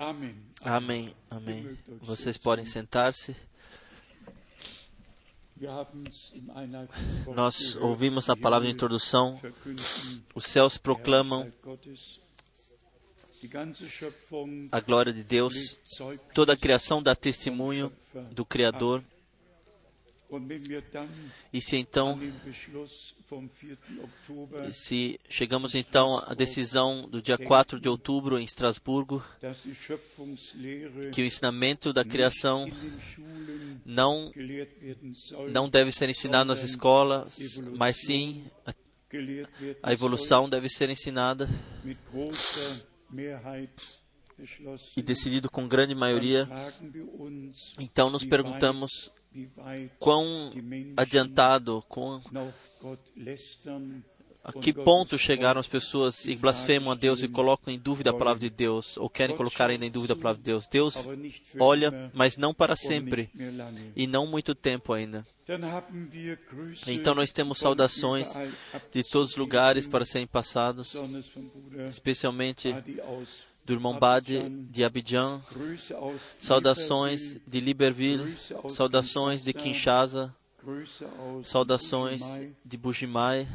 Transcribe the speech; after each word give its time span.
Amém. 0.00 0.34
Amém. 0.62 1.14
Amém. 1.28 1.78
Vocês 2.00 2.38
podem 2.38 2.64
sentar-se. 2.64 3.36
Nós 7.34 7.76
ouvimos 7.76 8.30
a 8.30 8.34
palavra 8.34 8.66
de 8.66 8.72
introdução. 8.72 9.38
Os 10.34 10.46
céus 10.46 10.78
proclamam 10.78 11.52
Schöpfung 13.90 14.68
a 14.72 14.80
glória 14.80 15.12
de 15.12 15.22
Deus. 15.22 15.78
Toda 16.32 16.54
a 16.54 16.56
criação 16.56 17.02
dá 17.02 17.14
testemunho 17.14 17.92
do 18.32 18.46
Criador. 18.46 19.04
E 21.52 21.60
se 21.60 21.76
então, 21.76 22.16
den 22.18 22.30
Beschluss 22.44 23.14
vom 23.28 23.48
4. 23.48 24.04
Oktober, 24.04 24.72
se 24.72 25.18
chegamos 25.28 25.74
então 25.74 26.18
à 26.26 26.34
decisão 26.34 27.08
do 27.08 27.20
dia 27.22 27.36
4 27.38 27.80
de 27.80 27.88
outubro 27.88 28.38
em 28.38 28.44
Estrasburgo, 28.44 29.24
que 31.12 31.22
o 31.22 31.24
ensinamento 31.24 31.92
da 31.92 32.04
criação 32.04 32.68
não 33.84 34.32
não 35.52 35.68
deve 35.68 35.92
ser 35.92 36.08
ensinado 36.08 36.44
nas 36.46 36.62
escolas, 36.62 37.36
mas 37.76 37.96
sim 37.98 38.44
a- 38.66 38.74
a 39.82 39.92
evolução 39.92 40.48
deve 40.48 40.68
ser 40.68 40.88
ensinada 40.90 41.48
e 44.96 45.02
decidido 45.02 45.50
com 45.50 45.68
grande 45.68 45.94
maioria. 45.94 46.48
Então 47.78 48.08
nos 48.10 48.24
perguntamos 48.24 49.10
quão 49.98 50.52
adiantado, 50.96 51.84
a 54.42 54.52
que 54.52 54.72
ponto 54.72 55.18
chegaram 55.18 55.60
as 55.60 55.66
pessoas 55.66 56.24
e 56.24 56.34
blasfemam 56.34 56.92
a 56.92 56.94
Deus 56.94 57.22
e 57.22 57.28
colocam 57.28 57.72
em 57.72 57.78
dúvida 57.78 58.10
a 58.10 58.14
palavra 58.14 58.40
de 58.40 58.50
Deus, 58.50 58.96
ou 58.96 59.08
querem 59.08 59.36
colocar 59.36 59.68
ainda 59.68 59.84
em 59.84 59.90
dúvida 59.90 60.14
a 60.14 60.16
palavra 60.16 60.38
de 60.38 60.44
Deus. 60.44 60.66
Deus 60.66 60.96
olha, 61.58 62.10
mas 62.14 62.36
não 62.36 62.54
para 62.54 62.74
sempre 62.74 63.30
e 63.94 64.06
não 64.06 64.26
muito 64.26 64.54
tempo 64.54 64.92
ainda. 64.92 65.26
Então 66.86 67.14
nós 67.14 67.32
temos 67.32 67.58
saudações 67.58 68.32
de 68.90 69.02
todos 69.02 69.30
os 69.30 69.36
lugares 69.36 69.86
para 69.86 70.04
serem 70.04 70.26
passados, 70.26 70.96
especialmente 71.88 72.74
do 73.70 73.74
irmão 73.74 73.96
Bade 73.96 74.48
de 74.68 74.82
Abidjan, 74.82 75.40
saudações 76.40 77.38
de 77.46 77.60
Libreville, 77.60 78.36
saudações 78.68 79.44
de 79.44 79.52
Kinshasa, 79.52 80.34
saudações 81.44 82.20
de 82.64 82.76
Bujimai. 82.76 83.46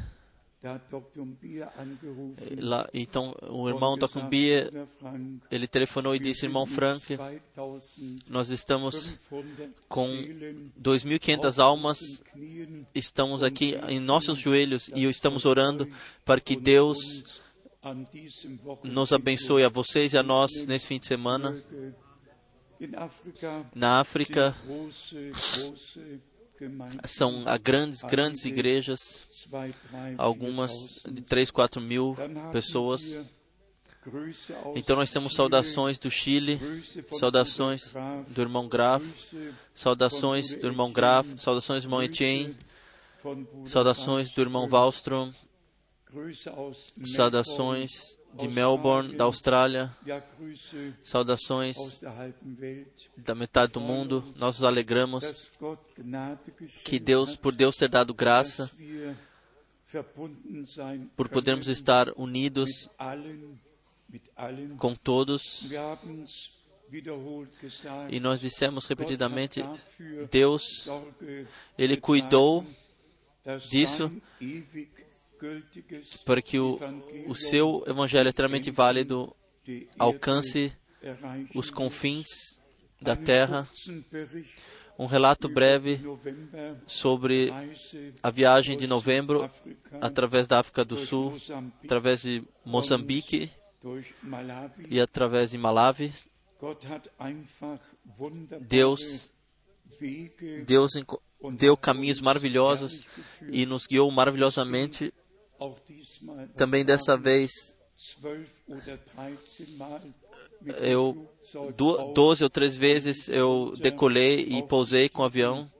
Angerufen 0.64 2.56
Lá, 2.58 2.90
então 2.92 3.36
o 3.44 3.70
irmão 3.70 3.94
und 3.94 4.00
Dr. 4.00 4.14
gesagt, 4.14 4.30
Bia, 4.30 4.64
Bruder 4.64 4.88
Frank, 5.00 5.40
ele 5.52 5.68
telefonou 5.68 6.16
e 6.16 6.20
disse, 6.20 6.48
irmão 6.48 6.66
Frank, 6.66 7.06
2500 7.16 8.30
nós 8.30 8.50
estamos 8.50 9.16
com 9.88 10.08
Seelen 10.08 10.72
2.500 10.82 11.46
auf 11.46 11.60
almas, 11.60 12.24
estamos 12.96 13.44
aqui 13.44 13.76
em 13.88 14.00
nossos 14.00 14.40
joelhos 14.40 14.90
e 14.96 15.06
estamos 15.06 15.46
orando 15.46 15.88
para 16.24 16.42
que 16.42 16.56
Deus 16.56 17.45
nos 18.84 19.14
abençoe 19.14 19.64
a 19.64 19.70
vocês 19.70 20.14
e 20.14 20.18
a 20.18 20.24
nós 20.24 20.66
nesse 20.66 20.88
fim 20.88 21.00
de 21.00 21.06
semana. 21.06 21.64
Na 23.74 24.00
África 24.00 24.56
são 27.06 27.44
grandes, 27.62 28.02
grandes 28.02 28.46
igrejas, 28.46 29.00
algumas 30.18 30.72
4.000. 30.72 31.14
de 31.14 31.22
3, 31.22 31.52
4 31.52 31.82
mil 31.82 32.16
pessoas. 32.52 33.18
Então 34.76 34.96
nós 34.96 35.12
temos 35.12 35.34
saudações 35.34 35.98
do 35.98 36.12
Chile, 36.12 36.60
saudações 37.12 37.94
do 38.28 38.42
irmão 38.42 38.68
Graf, 38.68 39.04
saudações 39.74 40.56
do 40.56 40.68
irmão 40.68 40.92
Graf, 40.92 41.28
saudações 41.38 41.84
do 41.84 41.88
irmão 41.88 42.04
Etienne, 42.04 42.56
saudações 43.66 44.30
do 44.30 44.42
irmão 44.42 44.68
Wallström, 44.70 45.34
saudações 47.06 47.90
de 48.34 48.48
Melbourne, 48.48 49.16
da 49.16 49.24
Austrália, 49.24 49.96
saudações 51.04 51.76
da 53.18 53.34
metade 53.34 53.74
do 53.74 53.80
mundo. 53.80 54.34
Nós 54.36 54.60
nos 54.60 54.64
alegramos 54.64 55.52
que 56.84 57.00
Deus, 57.00 57.36
por 57.36 57.56
Deus 57.56 57.78
ter 57.78 57.90
dado 57.90 58.14
graça, 58.14 58.70
por 61.16 61.30
podermos 61.30 61.68
estar 61.68 62.12
unidos 62.18 62.90
com 64.78 64.94
todos. 64.96 65.42
E 68.10 68.20
nós 68.20 68.40
dissemos 68.40 68.86
repetidamente: 68.86 69.64
Deus, 70.30 70.62
Ele 71.78 71.98
cuidou 71.98 72.66
disso 73.70 74.12
para 76.26 76.42
que 76.42 76.60
o, 76.60 76.80
o 77.28 77.36
seu 77.36 77.84
evangelho 77.88 78.30
eternamente 78.30 78.72
válido 78.72 79.36
alcance 79.98 80.72
os 81.54 81.70
confins 81.70 82.28
da 83.02 83.16
terra. 83.16 83.68
Um 84.98 85.08
relato 85.08 85.50
breve 85.50 86.00
sobre 86.86 87.52
a 88.24 88.32
viagem 88.32 88.78
de 88.78 88.88
novembro 88.88 89.50
através 90.00 90.48
da 90.48 90.60
África 90.60 90.86
do 90.86 90.98
Sul, 90.98 91.36
através 91.84 92.22
de 92.22 92.44
Moçambique 92.64 93.52
e 94.90 95.00
através 95.00 95.52
de 95.52 95.58
Malawi. 95.58 96.14
Deus, 98.62 99.34
Deus 100.66 100.92
deu 101.58 101.76
caminhos 101.76 102.22
maravilhosos 102.22 103.02
e 103.52 103.66
nos 103.66 103.86
guiou 103.86 104.10
maravilhosamente. 104.10 105.14
Também 106.56 106.84
dessa 106.84 107.18
vez, 107.18 107.76
12 108.20 108.48
oder 108.68 108.98
13 108.98 109.72
Mal 109.78 110.02
mit 110.62 110.80
dem 110.80 110.92
eu 110.92 111.30
12 112.14 112.44
ou 112.44 112.50
13 112.50 112.78
vezes 112.78 113.30
eu 113.30 113.74
decolei 113.78 114.46
e 114.48 114.64
pousei 114.64 115.10
com 115.10 115.22
o 115.22 115.26
avião, 115.26 115.72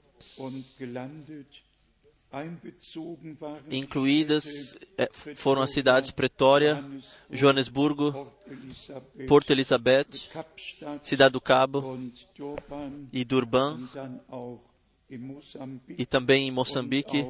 incluídas 3.70 4.76
eh, 4.98 5.10
foram 5.34 5.62
as 5.62 5.70
cidades 5.70 6.10
Pretória, 6.10 6.84
Joanesburgo, 7.30 8.30
Porto 9.26 9.52
Elizabeth, 9.52 10.28
Cidade 11.02 11.32
do 11.32 11.40
Cabo 11.40 11.98
e 13.12 13.24
Durban, 13.24 13.78
e 15.96 16.04
também 16.04 16.48
em 16.48 16.50
Moçambique, 16.50 17.24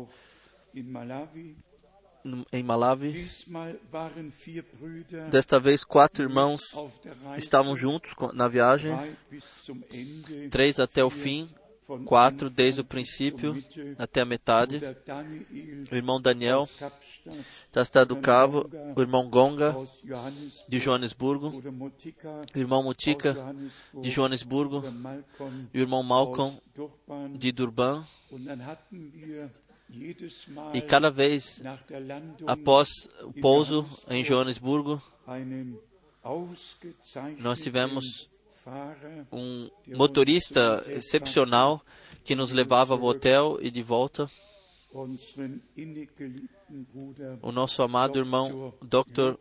em 2.52 2.62
Malawi. 2.62 3.28
Desta 5.30 5.60
vez, 5.60 5.84
quatro 5.84 6.24
irmãos 6.24 6.60
estavam 7.36 7.76
juntos 7.76 8.14
na 8.32 8.48
viagem, 8.48 8.96
três 10.50 10.78
até 10.78 11.04
o 11.04 11.10
fim, 11.10 11.48
quatro 12.04 12.50
desde 12.50 12.80
o 12.80 12.84
princípio 12.84 13.62
até 13.98 14.22
a 14.22 14.24
metade. 14.24 14.80
O 15.90 15.94
irmão 15.94 16.20
Daniel, 16.20 16.68
da 17.72 17.84
cidade 17.84 18.08
do 18.08 18.16
Cabo, 18.16 18.68
o 18.94 19.00
irmão 19.00 19.28
Gonga, 19.28 19.76
de 20.68 20.80
Joanesburgo, 20.80 21.62
Mutika, 21.70 22.42
o 22.54 22.58
irmão 22.58 22.82
Mutica, 22.82 23.32
Johannesburg, 23.32 24.02
de 24.02 24.10
Joanesburgo, 24.10 24.84
e 25.72 25.78
o 25.78 25.80
irmão 25.80 26.02
Malcolm, 26.02 26.58
de 27.38 27.52
Durban. 27.52 28.04
E 30.74 30.80
cada 30.82 31.10
vez 31.10 31.62
após 32.46 32.88
o 33.22 33.32
pouso 33.32 33.86
em 34.08 34.24
Joanesburgo, 34.24 35.00
nós 37.38 37.60
tivemos 37.60 38.28
um 39.32 39.70
motorista 39.86 40.84
excepcional 40.88 41.80
que 42.24 42.34
nos 42.34 42.52
levava 42.52 42.94
ao 42.94 43.02
hotel 43.02 43.58
e 43.60 43.70
de 43.70 43.82
volta. 43.82 44.28
O 47.42 47.52
nosso 47.52 47.82
amado 47.82 48.18
irmão 48.18 48.74
Dr. 48.82 49.36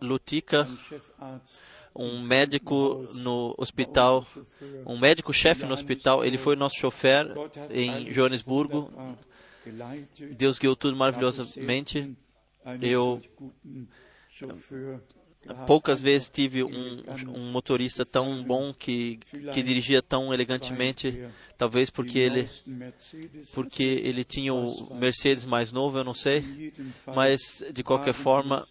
Lutica, 0.00 0.68
um 1.94 2.20
médico 2.20 3.06
no 3.14 3.54
hospital, 3.56 4.26
um 4.84 4.98
médico-chefe 4.98 5.64
no 5.64 5.72
hospital, 5.72 6.24
ele 6.24 6.36
foi 6.36 6.54
nosso 6.54 6.76
chofer 6.76 7.26
em 7.70 8.12
Joanesburgo. 8.12 8.90
Deus 10.32 10.58
guiou 10.58 10.76
tudo 10.76 10.96
maravilhosamente. 10.96 12.16
Eu 12.80 13.20
gehabt. 15.42 15.66
poucas 15.66 16.00
vezes 16.00 16.28
tive 16.28 16.62
um, 16.62 17.02
um 17.34 17.50
motorista 17.50 18.04
tão 18.04 18.42
bom 18.42 18.74
que, 18.74 19.18
que 19.52 19.62
dirigia 19.62 20.02
tão 20.02 20.32
elegantemente, 20.34 21.26
talvez 21.56 21.88
porque 21.88 22.18
ele 22.18 22.48
porque 23.54 23.82
ele 23.82 24.24
tinha 24.24 24.52
o 24.52 24.94
Mercedes 24.94 25.44
mais 25.44 25.72
novo, 25.72 25.98
eu 25.98 26.04
não 26.04 26.12
sei, 26.12 26.72
mas 27.06 27.64
de 27.72 27.82
qualquer 27.82 28.14
forma 28.14 28.64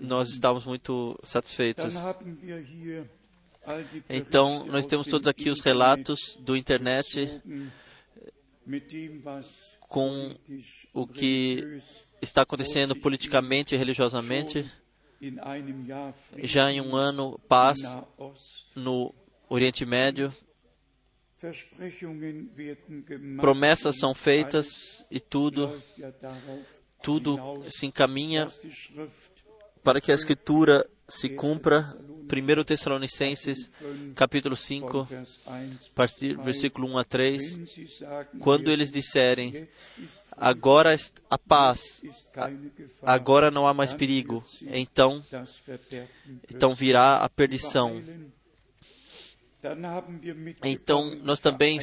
nós 0.00 0.28
estávamos 0.28 0.64
muito 0.64 1.18
satisfeitos. 1.22 1.94
Então, 4.08 4.64
nós 4.66 4.86
temos 4.86 5.08
todos 5.08 5.26
aqui 5.26 5.50
os 5.50 5.60
relatos 5.60 6.38
do 6.40 6.56
internet 6.56 7.42
com 9.80 10.34
o 10.92 11.06
que 11.06 11.78
está 12.20 12.42
acontecendo 12.42 12.96
politicamente 12.96 13.74
e 13.74 13.78
religiosamente. 13.78 14.70
Já 16.42 16.70
em 16.70 16.80
um 16.80 16.94
ano, 16.94 17.38
paz 17.48 17.78
no 18.74 19.14
Oriente 19.48 19.86
Médio. 19.86 20.34
Promessas 23.38 23.98
são 23.98 24.14
feitas 24.14 25.06
e 25.10 25.20
tudo, 25.20 25.82
tudo 27.02 27.64
se 27.68 27.86
encaminha 27.86 28.50
para 29.84 30.00
que 30.00 30.10
a 30.10 30.14
Escritura 30.14 30.88
se 31.08 31.28
cumpra. 31.28 31.82
1 32.26 32.64
Tessalonicenses, 32.64 33.80
capítulo 34.14 34.56
5, 34.56 35.08
partir 35.94 36.36
versículo 36.38 36.88
1 36.88 36.98
a 36.98 37.04
3. 37.04 37.58
Quando 38.40 38.70
eles 38.70 38.90
disserem, 38.90 39.68
agora 40.36 40.96
a 41.30 41.38
paz, 41.38 42.02
agora 43.02 43.50
não 43.50 43.66
há 43.66 43.72
mais 43.72 43.94
perigo, 43.94 44.44
então, 44.62 45.24
então 46.52 46.74
virá 46.74 47.18
a 47.18 47.28
perdição. 47.28 48.02
Então, 50.64 51.14
nós 51.22 51.40
também 51.40 51.78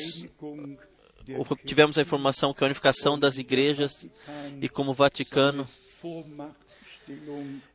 tivemos 1.65 1.97
a 1.97 2.01
informação 2.01 2.53
que 2.53 2.63
a 2.63 2.67
unificação 2.67 3.17
das 3.17 3.37
igrejas 3.37 4.09
e 4.61 4.67
como 4.67 4.91
o 4.91 4.93
Vaticano 4.93 5.67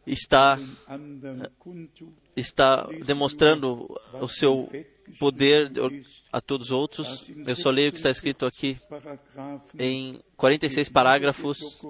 está, 0.07 0.59
está 2.41 2.87
demonstrando 3.05 3.89
o 4.21 4.29
seu 4.29 4.71
poder 5.19 5.71
a 6.33 6.41
todos 6.41 6.69
os 6.69 6.73
outros. 6.73 7.31
Eu 7.47 7.57
só 7.57 7.71
leio 7.71 7.89
o 7.89 7.93
que 7.93 7.99
está 7.99 8.11
escrito 8.11 8.47
aqui 8.47 8.79
em 9.79 10.21
46 10.37 10.89
parágrafos 10.89 11.81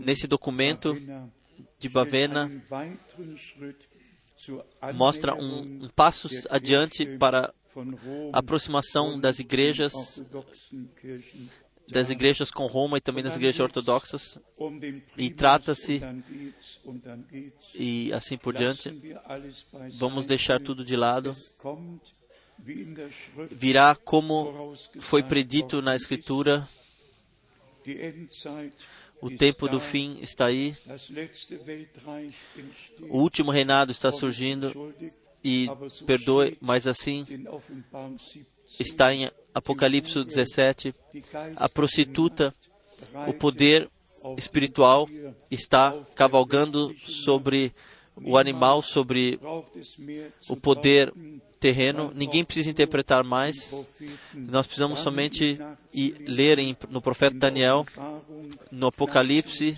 nesse 0.00 0.26
documento 0.26 0.96
de 1.78 1.88
Bavena 1.88 2.50
mostra 4.94 5.34
um, 5.34 5.84
um 5.84 5.88
passo 5.94 6.28
adiante 6.50 7.04
para 7.18 7.52
a 8.32 8.38
aproximação 8.38 9.18
das 9.18 9.38
igrejas 9.38 9.92
das 11.88 12.10
igrejas 12.10 12.50
com 12.50 12.66
Roma 12.66 12.98
e 12.98 13.00
também 13.00 13.22
das 13.22 13.36
igrejas 13.36 13.60
ortodoxas 13.60 14.40
e 15.16 15.30
trata-se 15.30 16.00
e 17.74 18.12
assim 18.12 18.36
por 18.36 18.54
diante. 18.54 18.90
Vamos 19.98 20.26
deixar 20.26 20.60
tudo 20.60 20.84
de 20.84 20.96
lado. 20.96 21.34
Virá 23.50 23.94
como 23.94 24.74
foi 25.00 25.22
predito 25.22 25.80
na 25.80 25.94
Escritura. 25.94 26.68
O 29.20 29.30
tempo 29.30 29.68
do 29.68 29.80
fim 29.80 30.18
está 30.20 30.46
aí. 30.46 30.74
O 33.08 33.18
último 33.18 33.50
reinado 33.50 33.92
está 33.92 34.10
surgindo. 34.10 34.92
E 35.44 35.68
perdoe, 36.04 36.58
mas 36.60 36.88
assim 36.88 37.24
está 38.78 39.14
em 39.14 39.30
Apocalipse 39.54 40.24
17. 40.24 40.94
A 41.56 41.68
prostituta, 41.68 42.54
o 43.26 43.32
poder 43.32 43.88
espiritual, 44.36 45.08
está 45.50 45.94
cavalgando 46.14 46.94
sobre 47.04 47.72
o 48.16 48.36
animal, 48.36 48.82
sobre 48.82 49.38
o 50.48 50.56
poder 50.56 51.12
terreno. 51.60 52.12
Ninguém 52.14 52.44
precisa 52.44 52.70
interpretar 52.70 53.24
mais. 53.24 53.70
Nós 54.34 54.66
precisamos 54.66 54.98
somente 54.98 55.58
ir, 55.92 56.16
ler 56.26 56.58
no 56.90 57.00
profeta 57.00 57.36
Daniel, 57.36 57.86
no 58.70 58.88
Apocalipse, 58.88 59.76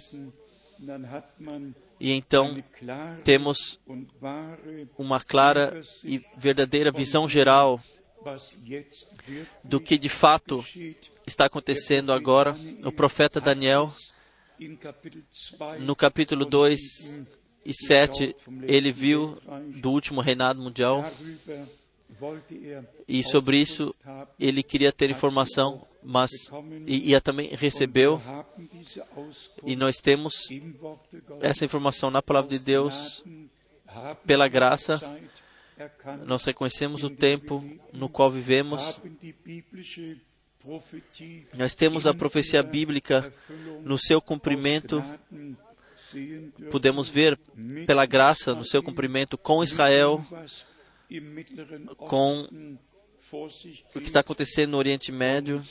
e 2.00 2.12
então 2.12 2.62
temos 3.24 3.80
uma 4.96 5.20
clara 5.20 5.82
e 6.04 6.24
verdadeira 6.36 6.92
visão 6.92 7.28
geral 7.28 7.80
do 9.64 9.80
que 9.80 9.98
de 9.98 10.08
fato 10.08 10.64
está 11.26 11.46
acontecendo 11.46 12.12
agora. 12.12 12.56
O 12.84 12.92
profeta 12.92 13.40
Daniel, 13.40 13.92
no 15.80 15.94
capítulo 15.94 16.44
2 16.44 16.80
e 17.64 17.74
7, 17.74 18.34
ele 18.62 18.92
viu 18.92 19.38
do 19.80 19.90
último 19.90 20.20
reinado 20.20 20.60
mundial 20.60 21.04
e 23.06 23.22
sobre 23.22 23.58
isso 23.58 23.94
ele 24.38 24.62
queria 24.62 24.92
ter 24.92 25.10
informação, 25.10 25.86
mas 26.02 26.30
e, 26.86 27.14
e 27.14 27.20
também 27.20 27.48
recebeu. 27.54 28.20
E 29.64 29.76
nós 29.76 29.98
temos 29.98 30.48
essa 31.40 31.64
informação 31.64 32.10
na 32.10 32.22
palavra 32.22 32.50
de 32.50 32.64
Deus 32.64 33.24
pela 34.26 34.48
graça. 34.48 35.00
Nós 36.26 36.44
reconhecemos 36.44 37.04
o 37.04 37.10
tempo 37.10 37.64
no 37.92 38.08
qual 38.08 38.30
vivemos. 38.30 39.00
Nós 41.54 41.74
temos 41.74 42.06
a 42.06 42.14
profecia 42.14 42.62
bíblica 42.62 43.32
no 43.82 43.98
seu 43.98 44.20
cumprimento. 44.20 45.02
Podemos 46.70 47.08
ver 47.08 47.38
pela 47.86 48.06
graça 48.06 48.54
no 48.54 48.64
seu 48.64 48.82
cumprimento 48.82 49.38
com 49.38 49.62
Israel, 49.62 50.24
com 51.96 52.48
o 53.94 54.00
que 54.00 54.06
está 54.06 54.20
acontecendo 54.20 54.72
no 54.72 54.78
Oriente 54.78 55.12
Médio. 55.12 55.62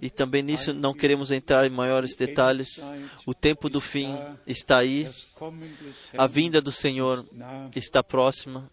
E 0.00 0.10
também 0.10 0.42
nisso 0.42 0.72
não 0.72 0.94
queremos 0.94 1.30
entrar 1.30 1.66
em 1.66 1.70
maiores 1.70 2.16
detalhes. 2.16 2.68
O 3.26 3.34
tempo 3.34 3.68
do 3.68 3.80
fim 3.80 4.16
está 4.46 4.78
aí. 4.78 5.08
A 6.16 6.26
vinda 6.26 6.60
do 6.60 6.72
Senhor 6.72 7.26
está 7.74 8.02
próxima. 8.02 8.70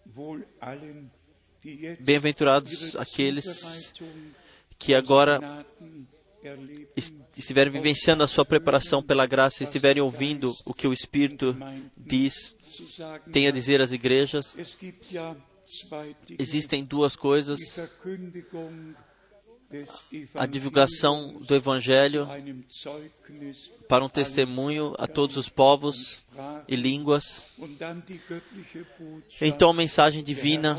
Bem-aventurados 2.00 2.96
aqueles 2.96 3.94
que 4.78 4.96
agora 4.96 5.66
estiverem 7.36 7.72
vivenciando 7.72 8.24
a 8.24 8.28
sua 8.28 8.44
preparação 8.44 9.02
pela 9.04 9.26
graça, 9.26 9.64
estiverem 9.64 10.02
ouvindo 10.02 10.56
o 10.66 10.74
que 10.74 10.88
o 10.88 10.94
Espírito 10.94 11.56
diz, 11.96 12.56
tem 13.32 13.48
a 13.48 13.52
dizer 13.52 13.82
às 13.82 13.92
igrejas. 13.92 14.58
Existem 16.38 16.84
duas 16.84 17.16
coisas: 17.16 17.60
a 20.36 20.46
divulgação 20.46 21.34
do 21.42 21.56
Evangelho 21.56 22.28
para 23.88 24.04
um 24.04 24.10
testemunho 24.10 24.94
a 24.98 25.08
todos 25.08 25.38
os 25.38 25.48
povos 25.48 26.22
e 26.68 26.76
línguas. 26.76 27.46
Então, 29.40 29.70
a 29.70 29.74
mensagem 29.74 30.24
divina, 30.24 30.78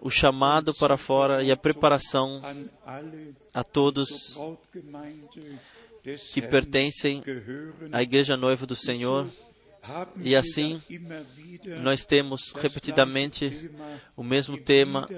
o 0.00 0.10
chamado 0.10 0.72
para 0.74 0.96
fora 0.96 1.42
e 1.42 1.50
a 1.50 1.56
preparação 1.56 2.40
a 3.52 3.64
todos 3.64 4.36
que 6.32 6.42
pertencem 6.42 7.22
à 7.92 8.02
Igreja 8.02 8.36
Noiva 8.36 8.66
do 8.66 8.76
Senhor. 8.76 9.28
E 10.22 10.34
assim, 10.34 10.80
nós 11.82 12.04
temos 12.04 12.52
repetidamente 12.52 13.70
o 14.16 14.22
mesmo 14.22 14.56
tema, 14.56 15.08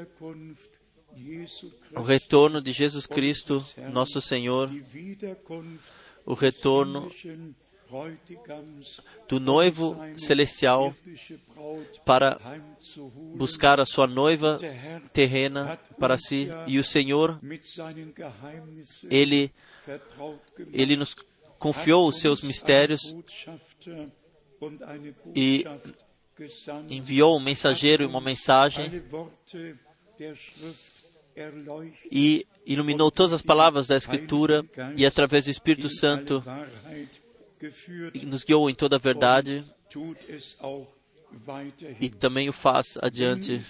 o 1.95 2.03
retorno 2.03 2.61
de 2.61 2.73
Jesus 2.73 3.07
Cristo, 3.07 3.65
nosso 3.93 4.21
Senhor, 4.21 4.71
o 6.25 6.35
retorno 6.35 7.09
do 9.29 9.39
noivo 9.39 9.97
celestial 10.17 10.95
para 12.05 12.41
buscar 13.37 13.79
a 13.79 13.87
sua 13.87 14.07
noiva 14.07 14.59
terrena 15.13 15.79
para 15.99 16.19
si. 16.19 16.49
E 16.67 16.79
o 16.79 16.85
Senhor, 16.85 17.39
Ele, 19.09 19.53
Ele 20.73 20.97
nos 20.97 21.15
confiou 21.59 22.09
os 22.09 22.21
seus 22.21 22.43
mistérios 22.43 23.01
e 25.35 25.65
enviou 26.89 27.37
um 27.37 27.41
mensageiro 27.41 28.03
e 28.03 28.07
uma 28.07 28.21
mensagem 28.21 29.03
e 32.11 32.47
iluminou 32.65 33.11
todas 33.11 33.33
as 33.33 33.43
palavras 33.43 33.87
da 33.87 33.97
Escritura 33.97 34.65
e 34.97 35.05
através 35.05 35.45
do 35.45 35.51
Espírito 35.51 35.89
Santo 35.89 36.43
nos 38.25 38.45
guiou 38.45 38.71
em 38.71 38.75
toda 38.75 38.97
a 38.97 38.99
verdade 38.99 39.65
e 42.01 42.09
também 42.09 42.49
o 42.49 42.53
faz 42.53 42.99
adiante. 43.03 43.65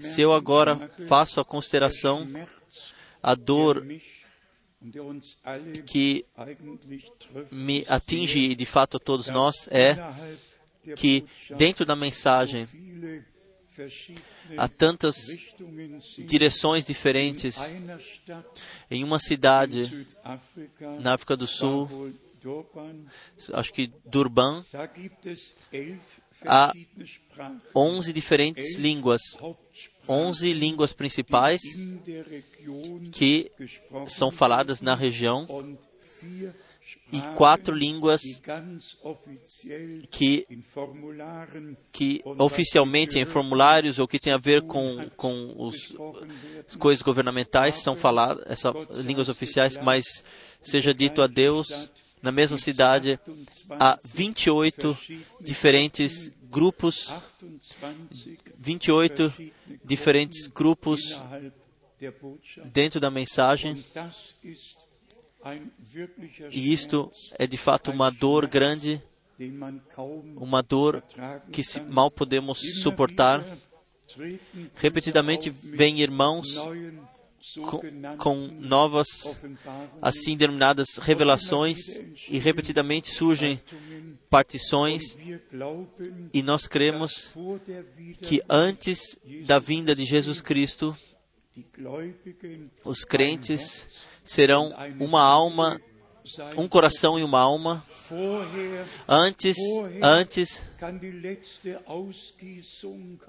Se 0.00 0.22
eu 0.22 0.32
agora 0.32 0.90
faço 1.06 1.40
a 1.40 1.44
consideração, 1.44 2.26
a 3.22 3.34
dor 3.34 3.86
que 5.86 6.24
me 7.50 7.84
atinge 7.88 8.38
e 8.38 8.54
de 8.54 8.66
fato 8.66 8.96
a 8.96 9.00
todos 9.00 9.28
nós 9.28 9.68
é 9.70 9.96
que 10.96 11.26
dentro 11.56 11.84
da 11.84 11.94
mensagem 11.94 12.66
há 14.56 14.68
tantas 14.68 15.16
direções 16.18 16.84
diferentes. 16.84 17.56
Em 18.90 19.04
uma 19.04 19.18
cidade 19.18 20.06
na 21.00 21.14
África 21.14 21.36
do 21.36 21.46
Sul, 21.46 22.12
acho 23.52 23.72
que 23.72 23.92
Durban, 24.04 24.64
há 26.44 26.72
11 27.74 28.12
diferentes 28.12 28.76
línguas, 28.78 29.20
11 30.10 30.52
línguas 30.52 30.92
principais 30.92 31.62
que 33.12 33.52
são 34.08 34.32
faladas 34.32 34.80
na 34.80 34.96
região 34.96 35.46
e 37.12 37.20
quatro 37.36 37.72
línguas 37.72 38.20
que, 40.10 40.46
que 41.92 42.20
oficialmente 42.24 43.20
em 43.20 43.24
formulários 43.24 44.00
ou 44.00 44.08
que 44.08 44.18
tem 44.18 44.32
a 44.32 44.38
ver 44.38 44.62
com, 44.62 45.08
com 45.16 45.54
os, 45.56 45.94
as 46.68 46.74
coisas 46.74 47.02
governamentais 47.02 47.76
são 47.76 47.94
faladas, 47.94 48.44
essas 48.48 48.74
línguas 49.04 49.28
oficiais, 49.28 49.76
mas 49.76 50.24
seja 50.60 50.92
dito 50.92 51.22
a 51.22 51.28
Deus, 51.28 51.90
na 52.20 52.32
mesma 52.32 52.58
cidade 52.58 53.18
há 53.70 53.96
28 54.04 54.98
diferentes 55.40 56.32
grupos, 56.50 57.14
28 58.58 59.32
diferentes 59.84 60.48
grupos 60.48 61.22
dentro 62.64 62.98
da 62.98 63.10
mensagem. 63.10 63.84
E 66.50 66.72
isto 66.72 67.10
é 67.38 67.46
de 67.46 67.56
fato 67.56 67.90
uma 67.90 68.10
dor 68.10 68.46
grande, 68.46 69.00
uma 70.36 70.62
dor 70.62 71.02
que 71.52 71.62
mal 71.88 72.10
podemos 72.10 72.58
suportar. 72.82 73.44
Repetidamente 74.74 75.50
vêm 75.50 76.00
irmãos 76.00 76.58
com, 77.54 78.16
com, 78.18 78.36
novas, 78.58 79.06
assim 80.00 80.36
denominadas 80.36 80.98
revelações, 80.98 81.78
e 82.28 82.38
repetidamente 82.38 83.10
surgem 83.10 83.60
partições, 84.28 85.16
e 86.32 86.42
nós 86.42 86.66
cremos 86.66 87.32
que 88.22 88.42
antes 88.48 89.18
da 89.46 89.58
vinda 89.58 89.94
de 89.94 90.04
Jesus 90.04 90.40
Cristo, 90.40 90.96
os 92.84 93.04
crentes 93.04 93.88
serão 94.22 94.72
uma 94.98 95.22
alma, 95.22 95.80
um 96.56 96.68
coração 96.68 97.18
e 97.18 97.22
uma 97.22 97.40
alma. 97.40 97.84
Antes, 99.08 99.56
antes, 100.00 100.62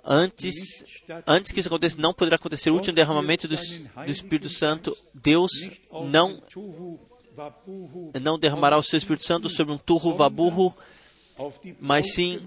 antes, 0.03 0.86
antes 1.25 1.51
que 1.51 1.60
isso 1.60 1.70
aconteça, 1.70 2.00
não 2.00 2.13
poderá 2.13 2.36
acontecer 2.36 2.70
o 2.70 2.74
último 2.74 2.93
derramamento 2.93 3.48
do, 3.48 3.55
do 3.55 4.12
Espírito 4.12 4.50
Santo. 4.50 4.96
Deus 5.13 5.51
não 6.10 6.41
não 8.22 8.38
derramará 8.38 8.77
o 8.77 8.84
seu 8.84 8.98
Espírito 8.98 9.25
Santo 9.25 9.50
sobre 9.50 9.74
um 9.74 9.77
turro 9.77 10.15
vaburro, 10.15 10.75
mas 11.79 12.13
sim 12.13 12.39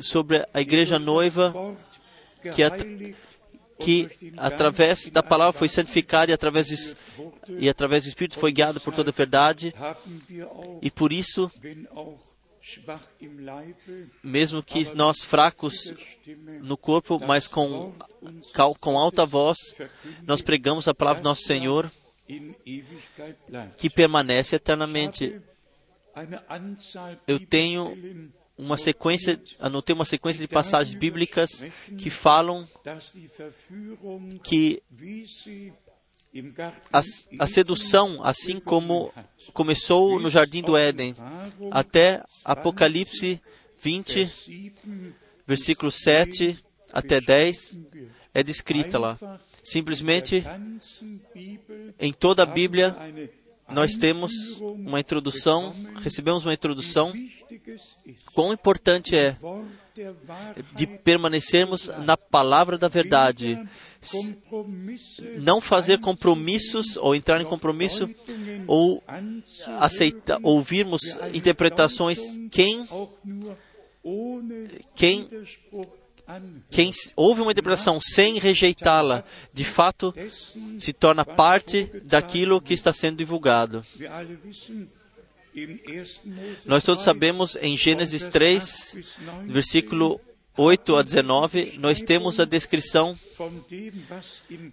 sobre 0.00 0.46
a 0.52 0.60
igreja 0.60 0.98
noiva 0.98 1.76
que, 2.54 2.62
at, 2.62 2.82
que 3.78 4.32
através 4.36 5.10
da 5.10 5.22
palavra 5.22 5.52
foi 5.52 5.68
santificada 5.68 6.30
e 6.30 6.34
através, 6.34 6.66
de, 6.68 6.94
e 7.58 7.68
através 7.68 8.04
do 8.04 8.08
Espírito 8.08 8.38
foi 8.38 8.52
guiado 8.52 8.80
por 8.80 8.94
toda 8.94 9.10
a 9.10 9.12
verdade. 9.12 9.74
E 10.80 10.90
por 10.90 11.12
isso, 11.12 11.50
mesmo 14.22 14.62
que 14.62 14.94
nós 14.94 15.18
fracos 15.22 15.92
no 16.62 16.76
corpo, 16.76 17.18
mas 17.18 17.46
com, 17.46 17.92
com 18.80 18.98
alta 18.98 19.26
voz, 19.26 19.58
nós 20.22 20.40
pregamos 20.40 20.88
a 20.88 20.94
palavra 20.94 21.22
do 21.22 21.28
nosso 21.28 21.42
Senhor, 21.42 21.90
que 23.76 23.90
permanece 23.90 24.56
eternamente. 24.56 25.40
Eu 27.26 27.44
tenho 27.44 28.32
uma 28.56 28.76
sequência, 28.76 29.40
anotei 29.58 29.94
uma 29.94 30.04
sequência 30.04 30.40
de 30.40 30.52
passagens 30.52 30.94
bíblicas 30.94 31.50
que 31.98 32.10
falam 32.10 32.68
que 34.42 34.82
a, 36.92 37.00
a, 37.38 37.46
sedução, 37.46 38.20
assim 38.24 38.58
como 38.58 39.12
começou 39.52 40.18
no 40.20 40.28
jardim 40.30 40.62
do 40.62 40.76
Éden, 40.76 41.14
até 41.70 42.22
Apocalipse 42.44 43.40
20, 43.80 44.72
versículo 45.46 45.90
7 45.90 46.58
até 46.92 47.20
10, 47.20 47.80
é 48.32 48.42
descrita 48.42 48.98
lá. 48.98 49.18
Simplesmente, 49.62 50.44
em 51.98 52.12
toda 52.12 52.42
a 52.42 52.46
Bíblia, 52.46 52.96
nós 53.74 53.94
temos 53.94 54.32
uma 54.60 55.00
introdução, 55.00 55.74
recebemos 55.96 56.44
uma 56.44 56.54
introdução. 56.54 57.12
Quão 58.32 58.52
importante 58.52 59.16
é 59.16 59.36
de 60.74 60.86
permanecermos 60.86 61.88
na 62.04 62.16
palavra 62.16 62.76
da 62.76 62.88
verdade, 62.88 63.58
não 65.38 65.60
fazer 65.60 66.00
compromissos 66.00 66.96
ou 66.96 67.14
entrar 67.14 67.40
em 67.40 67.44
compromisso 67.44 68.08
ou 68.66 69.02
aceitar, 69.78 70.38
ouvirmos 70.42 71.00
interpretações 71.32 72.18
quem 72.50 72.86
quem 74.94 75.28
quem 76.70 76.90
ouve 77.14 77.42
uma 77.42 77.52
interpretação 77.52 78.00
sem 78.00 78.38
rejeitá-la, 78.38 79.24
de 79.52 79.64
fato 79.64 80.14
se 80.78 80.92
torna 80.92 81.24
parte 81.24 81.90
daquilo 82.04 82.60
que 82.60 82.74
está 82.74 82.92
sendo 82.92 83.16
divulgado. 83.16 83.84
Nós 86.66 86.82
todos 86.82 87.04
sabemos 87.04 87.56
em 87.60 87.76
Gênesis 87.76 88.28
3, 88.28 88.96
versículo 89.46 90.20
8 90.56 90.96
a 90.96 91.02
19, 91.02 91.78
nós 91.78 92.00
temos 92.00 92.40
a 92.40 92.44
descrição 92.44 93.18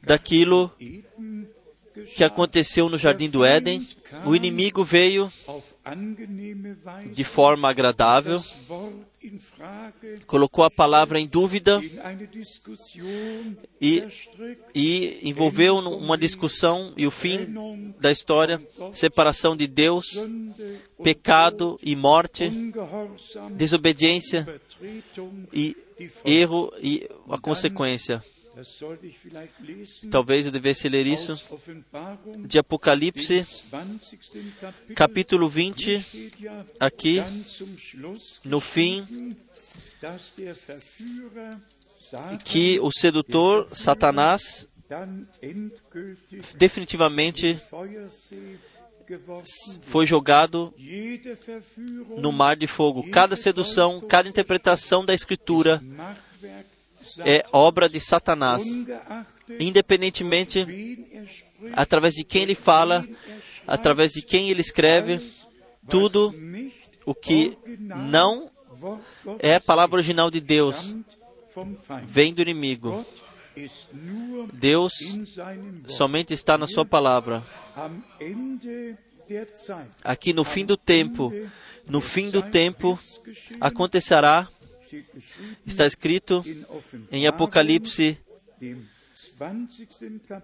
daquilo 0.04 0.72
que 2.16 2.24
aconteceu 2.24 2.90
no 2.90 2.98
jardim 2.98 3.30
do 3.30 3.44
Éden. 3.44 3.88
O 4.26 4.36
inimigo 4.36 4.84
veio 4.84 5.32
de 7.12 7.24
forma 7.24 7.68
agradável, 7.68 8.40
colocou 10.28 10.64
a 10.64 10.70
palavra 10.70 11.20
em 11.20 11.26
dúvida 11.26 11.82
e, 13.80 14.04
e 14.76 15.20
envolveu 15.24 15.76
uma 15.78 16.18
discussão 16.18 16.94
e 16.96 17.08
o 17.08 17.12
fim 17.12 17.94
da 18.00 18.12
história, 18.12 18.62
separação 18.94 19.58
de 19.58 19.66
Deus, 19.66 20.06
pecado 21.04 21.80
e 21.82 21.96
morte, 21.96 22.52
desobediência 23.52 24.62
e 25.52 25.76
erro 26.24 26.72
e 26.80 27.10
a 27.28 27.40
consequência. 27.40 28.24
Talvez 30.10 30.46
eu 30.46 30.52
devesse 30.52 30.90
ler 30.90 31.08
isso 31.08 31.38
de 32.46 32.60
Apocalipse, 32.60 33.46
capítulo 34.94 35.48
20, 35.48 36.32
aqui 36.80 37.24
no 38.44 38.60
fim, 38.60 39.36
que 42.44 42.80
o 42.82 42.92
sedutor 42.92 43.70
Satanás 43.72 44.68
definitivamente 46.56 47.58
foi 49.82 50.06
jogado 50.06 50.74
no 52.18 52.32
mar 52.32 52.58
de 52.58 52.68
fogo. 52.68 53.10
Cada 53.10 53.36
sedução, 53.38 54.02
cada 54.02 54.28
interpretação 54.28 55.06
da 55.06 55.14
Escritura 55.14 55.82
é 57.20 57.44
obra 57.52 57.90
de 57.90 58.00
Satanás, 58.00 58.64
independentemente 59.60 60.66
através 61.74 62.16
de 62.16 62.24
quem 62.24 62.44
ele 62.44 62.56
fala, 62.56 63.08
através 63.68 64.14
de 64.14 64.22
quem 64.22 64.50
ele 64.50 64.62
escreve, 64.62 65.20
tudo 65.90 66.34
o 67.06 67.14
que 67.14 67.58
não 67.78 68.50
é 69.40 69.56
a 69.56 69.62
palavra 69.62 69.98
original 69.98 70.32
de 70.32 70.40
Deus 70.40 70.96
vem 72.06 72.34
do 72.34 72.42
inimigo. 72.42 73.06
Deus 74.54 74.94
somente 75.88 76.34
está 76.34 76.58
na 76.58 76.68
Sua 76.68 76.86
palavra. 76.86 77.44
Aqui 80.04 80.34
no 80.34 80.44
fim 80.44 80.66
do 80.66 80.78
tempo, 80.78 81.32
no 81.86 82.02
fim 82.02 82.30
do 82.30 82.42
tempo, 82.42 83.00
acontecerá 83.60 84.48
Está 85.66 85.86
escrito 85.86 86.44
em 87.12 87.28
Apocalipse, 87.28 88.18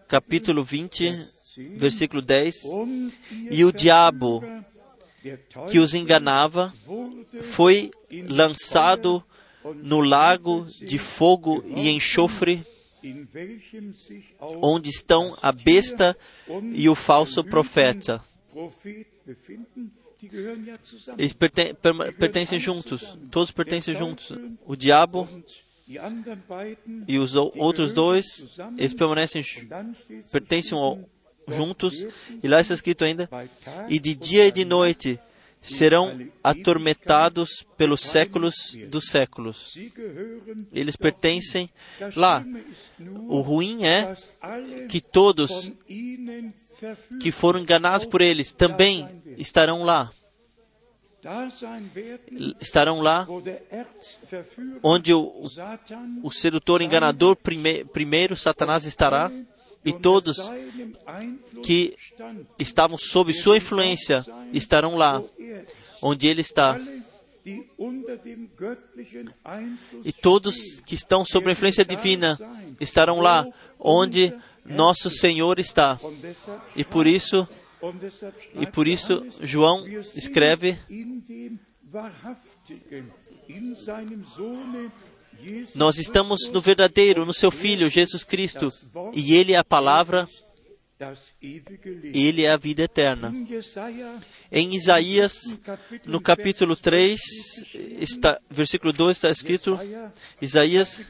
capítulo 0.07 0.63
20, 0.63 1.25
versículo 1.75 2.21
10: 2.21 2.63
E 3.51 3.65
o 3.65 3.71
diabo 3.71 4.43
que 5.69 5.79
os 5.79 5.93
enganava 5.93 6.73
foi 7.51 7.91
lançado 8.29 9.23
no 9.75 9.99
lago 9.99 10.65
de 10.65 10.97
fogo 10.97 11.63
e 11.65 11.89
enxofre, 11.89 12.65
onde 14.61 14.89
estão 14.89 15.37
a 15.41 15.51
besta 15.51 16.17
e 16.73 16.87
o 16.87 16.95
falso 16.95 17.43
profeta. 17.43 18.23
Eles 21.17 21.33
perten- 21.33 21.75
pertencem 22.17 22.59
juntos, 22.59 23.17
todos 23.31 23.51
pertencem 23.51 23.95
juntos. 23.95 24.31
O 24.65 24.75
diabo 24.75 25.27
e 27.07 27.17
os 27.17 27.35
ou- 27.35 27.53
outros 27.57 27.93
dois, 27.93 28.25
eles 28.77 28.93
permanecem 28.93 29.43
pertencem 30.31 30.77
ao- 30.77 30.99
juntos. 31.47 32.07
E 32.43 32.47
lá 32.47 32.59
está 32.59 32.73
escrito 32.73 33.03
ainda: 33.05 33.29
e 33.89 33.99
de 33.99 34.13
dia 34.13 34.47
e 34.47 34.51
de 34.51 34.65
noite 34.65 35.17
serão 35.59 36.29
atormentados 36.43 37.65
pelos 37.77 38.01
séculos 38.01 38.77
dos 38.89 39.05
séculos. 39.09 39.75
Eles 40.71 40.95
pertencem 40.95 41.69
lá. 42.15 42.45
O 43.27 43.39
ruim 43.41 43.85
é 43.85 44.13
que 44.89 45.01
todos 45.01 45.71
que 47.19 47.31
foram 47.31 47.59
enganados 47.59 48.05
por 48.05 48.21
eles 48.21 48.51
também 48.51 49.07
estarão 49.37 49.83
lá. 49.83 50.11
Estarão 52.61 53.01
lá 53.01 53.27
onde 54.83 55.13
o, 55.13 55.49
o- 56.23 56.31
sedutor 56.31 56.81
enganador 56.81 57.35
prime, 57.35 57.83
primeiro, 57.85 58.35
Satanás, 58.35 58.85
estará 58.85 59.29
e 59.85 59.91
todos 59.93 60.37
que 61.63 61.95
estavam 62.59 62.97
sob 62.97 63.33
sua 63.33 63.57
influência 63.57 64.25
estarão 64.53 64.95
lá 64.95 65.21
onde 66.01 66.27
ele 66.27 66.41
está. 66.41 66.77
E 70.03 70.11
todos 70.11 70.81
que 70.85 70.95
estão 70.95 71.23
sob 71.25 71.47
a 71.47 71.51
influência 71.53 71.85
divina 71.85 72.37
estarão 72.79 73.19
lá 73.21 73.45
onde 73.79 74.33
nosso 74.65 75.09
Senhor 75.09 75.59
está. 75.59 75.97
E 76.75 76.83
por 76.83 77.07
isso, 77.07 77.47
e 78.55 78.65
por 78.67 78.87
isso 78.87 79.25
João 79.41 79.85
escreve 80.15 80.77
Nós 85.75 85.97
estamos 85.97 86.49
no 86.49 86.59
verdadeiro, 86.59 87.25
no 87.25 87.33
seu 87.33 87.51
Filho, 87.51 87.89
Jesus 87.89 88.23
Cristo, 88.23 88.71
e 89.13 89.33
Ele 89.35 89.53
é 89.53 89.57
a 89.57 89.63
palavra. 89.63 90.27
Ele 91.39 92.43
é 92.43 92.51
a 92.51 92.57
vida 92.57 92.81
eterna. 92.81 93.31
Em 94.51 94.75
Isaías, 94.75 95.61
no 96.05 96.19
capítulo 96.19 96.75
3, 96.75 97.19
está, 98.01 98.41
versículo 98.49 98.91
2 98.91 99.15
está 99.15 99.29
escrito, 99.29 99.79
Isaías, 100.41 101.05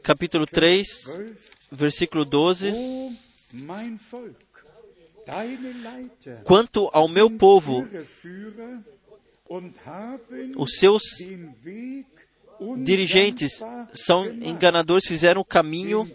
Kapitel 0.00 0.46
3, 0.46 0.46
capítulo 0.46 0.46
3, 0.46 0.88
12, 1.04 1.34
versículo 1.72 2.24
12, 2.24 2.72
Quanto 6.44 6.88
ao 6.92 7.08
meu 7.08 7.30
povo, 7.30 7.86
os 10.56 10.76
seus 10.76 11.02
dirigentes 12.78 13.64
são 13.92 14.26
enganadores, 14.26 15.06
fizeram 15.06 15.40
o 15.40 15.44
caminho. 15.44 16.10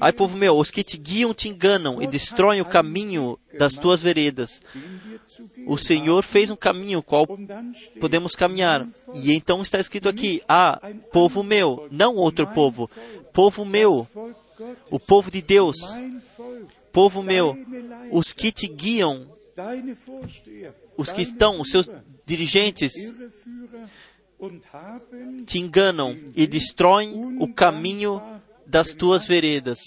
Ai, 0.00 0.12
povo 0.12 0.36
meu, 0.36 0.56
os 0.56 0.70
que 0.70 0.84
te 0.84 0.96
guiam 0.96 1.34
te 1.34 1.48
enganam 1.48 2.00
e 2.00 2.06
destroem 2.06 2.60
o 2.60 2.64
caminho 2.64 3.38
das 3.58 3.74
tuas 3.74 4.00
veredas. 4.00 4.62
O 5.66 5.76
Senhor 5.76 6.22
fez 6.22 6.50
um 6.50 6.56
caminho 6.56 7.02
qual 7.02 7.26
podemos 8.00 8.34
caminhar. 8.34 8.86
E 9.14 9.32
então 9.32 9.60
está 9.60 9.78
escrito 9.78 10.08
aqui: 10.08 10.40
Ah, 10.48 10.80
povo 11.12 11.42
meu, 11.42 11.88
não 11.90 12.14
outro 12.14 12.46
povo, 12.46 12.88
povo 13.32 13.64
meu, 13.64 14.06
o 14.90 14.98
povo 14.98 15.30
de 15.30 15.42
Deus, 15.42 15.76
povo 16.98 17.22
meu, 17.22 17.56
os 18.10 18.32
que 18.32 18.50
te 18.50 18.66
guiam, 18.66 19.30
os 20.96 21.12
que 21.12 21.22
estão, 21.22 21.60
os 21.60 21.70
seus 21.70 21.88
dirigentes, 22.26 22.92
te 25.46 25.60
enganam 25.60 26.18
e 26.34 26.44
destroem 26.44 27.38
o 27.40 27.54
caminho 27.54 28.20
das 28.66 28.88
tuas 28.94 29.24
veredas. 29.24 29.78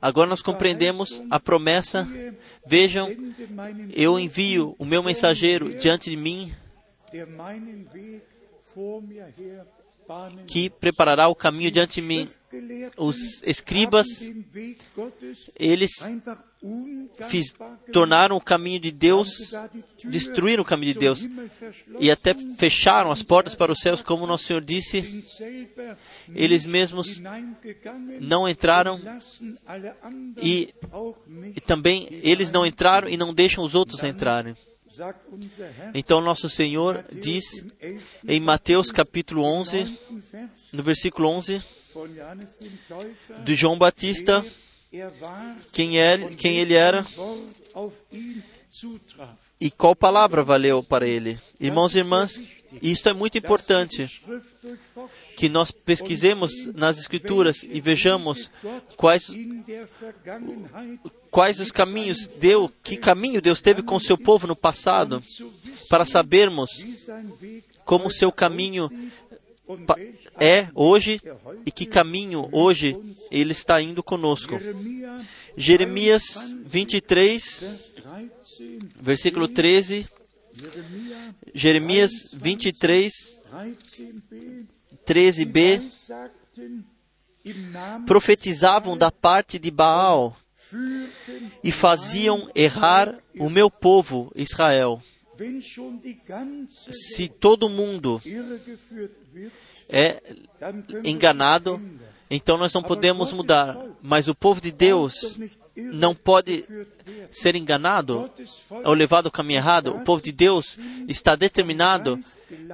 Agora 0.00 0.30
nós 0.30 0.40
compreendemos 0.40 1.20
a 1.28 1.40
promessa. 1.40 2.06
Vejam, 2.64 3.08
eu 3.92 4.20
envio 4.20 4.76
o 4.78 4.84
meu 4.84 5.02
mensageiro 5.02 5.74
diante 5.74 6.10
de 6.10 6.16
mim, 6.16 6.54
que 10.46 10.68
preparará 10.68 11.28
o 11.28 11.34
caminho 11.34 11.70
diante 11.70 12.00
de 12.00 12.06
mim. 12.06 12.28
Os 12.96 13.40
escribas, 13.44 14.06
eles 15.56 15.90
fiz, 17.28 17.54
tornaram 17.92 18.36
o 18.36 18.40
caminho 18.40 18.80
de 18.80 18.90
Deus, 18.90 19.28
destruíram 20.04 20.62
o 20.62 20.66
caminho 20.66 20.92
de 20.92 20.98
Deus 20.98 21.28
e 22.00 22.10
até 22.10 22.34
fecharam 22.58 23.12
as 23.12 23.22
portas 23.22 23.54
para 23.54 23.70
os 23.70 23.78
céus, 23.78 24.02
como 24.02 24.26
nosso 24.26 24.44
Senhor 24.44 24.62
disse. 24.62 25.24
Eles 26.34 26.64
mesmos 26.64 27.20
não 28.20 28.48
entraram 28.48 29.00
e, 30.42 30.74
e 31.54 31.60
também 31.60 32.08
eles 32.10 32.50
não 32.50 32.66
entraram 32.66 33.08
e 33.08 33.16
não 33.16 33.32
deixam 33.32 33.62
os 33.62 33.74
outros 33.76 34.02
entrarem. 34.02 34.56
Então 35.94 36.20
nosso 36.20 36.48
Senhor 36.48 37.04
diz 37.12 37.64
im 37.80 37.96
11. 37.96 38.04
em 38.28 38.40
Mateus 38.40 38.90
capítulo 38.90 39.42
11, 39.42 39.78
9. 39.84 39.96
Vers 40.30 40.72
no 40.72 40.82
versículo 40.82 41.28
11, 41.28 41.62
von 41.92 42.08
Johannes 42.08 42.58
dem 42.58 42.70
Täufer, 42.86 43.42
de 43.42 43.54
João 43.54 43.76
Batista, 43.78 44.44
quem, 45.72 45.98
é, 45.98 46.18
quem 46.36 46.58
ele 46.58 46.74
era 46.74 47.04
e 49.60 49.70
qual 49.70 49.96
palavra 49.96 50.42
valeu 50.42 50.82
para 50.82 51.06
ele. 51.06 51.38
Irmãos 51.60 51.94
e 51.94 51.98
irmãs, 51.98 52.42
isto 52.82 53.08
é 53.08 53.12
muito 53.12 53.36
importante, 53.36 54.22
que 55.36 55.48
nós 55.48 55.70
pesquisemos 55.70 56.66
nas 56.74 56.98
Escrituras 56.98 57.62
e 57.62 57.80
vejamos 57.80 58.50
quais, 58.96 59.30
quais 61.30 61.60
os 61.60 61.70
caminhos 61.70 62.28
deu, 62.28 62.70
que 62.82 62.96
caminho 62.96 63.40
Deus 63.40 63.60
teve 63.60 63.82
com 63.82 63.96
o 63.96 64.00
seu 64.00 64.16
povo 64.16 64.46
no 64.46 64.56
passado, 64.56 65.22
para 65.88 66.04
sabermos 66.04 66.70
como 67.84 68.06
o 68.06 68.12
seu 68.12 68.30
caminho 68.30 68.88
é 70.38 70.68
hoje 70.74 71.20
e 71.64 71.70
que 71.70 71.86
caminho 71.86 72.48
hoje 72.52 72.96
ele 73.30 73.52
está 73.52 73.80
indo 73.80 74.02
conosco. 74.02 74.58
Jeremia 74.58 75.18
Jeremias 75.56 76.58
23, 76.64 77.60
Vers 77.60 77.82
13, 77.94 78.78
versículo 79.00 79.48
13. 79.48 80.06
Jeremia 81.54 82.06
Jeremias 82.06 82.34
23, 82.34 83.12
13b, 83.52 84.66
13b. 85.06 85.90
sagten 85.90 86.84
im 87.44 87.70
Namen 87.70 88.06
Profetizavam 88.06 88.96
da 88.96 89.10
parte 89.10 89.58
de 89.58 89.70
Baal 89.70 90.36
e 91.64 91.72
faziam 91.72 92.50
errar 92.54 93.18
o 93.38 93.48
meu 93.48 93.70
povo 93.70 94.30
Israel. 94.34 95.02
Se 96.90 97.28
todo 97.28 97.68
mundo 97.68 98.20
é 99.88 100.22
enganado, 101.02 101.80
então 102.30 102.58
nós 102.58 102.72
não 102.72 102.82
podemos 102.82 103.32
mudar. 103.32 103.76
Mas 104.02 104.28
o 104.28 104.34
povo 104.34 104.60
de 104.60 104.70
Deus 104.70 105.38
não 105.76 106.14
pode 106.14 106.64
ser 107.30 107.54
enganado 107.54 108.30
ou 108.84 108.92
levado 108.92 109.26
ao 109.26 109.32
caminho 109.32 109.58
errado. 109.58 109.94
O 109.94 110.04
povo 110.04 110.22
de 110.22 110.32
Deus 110.32 110.78
está 111.08 111.36
determinado 111.36 112.18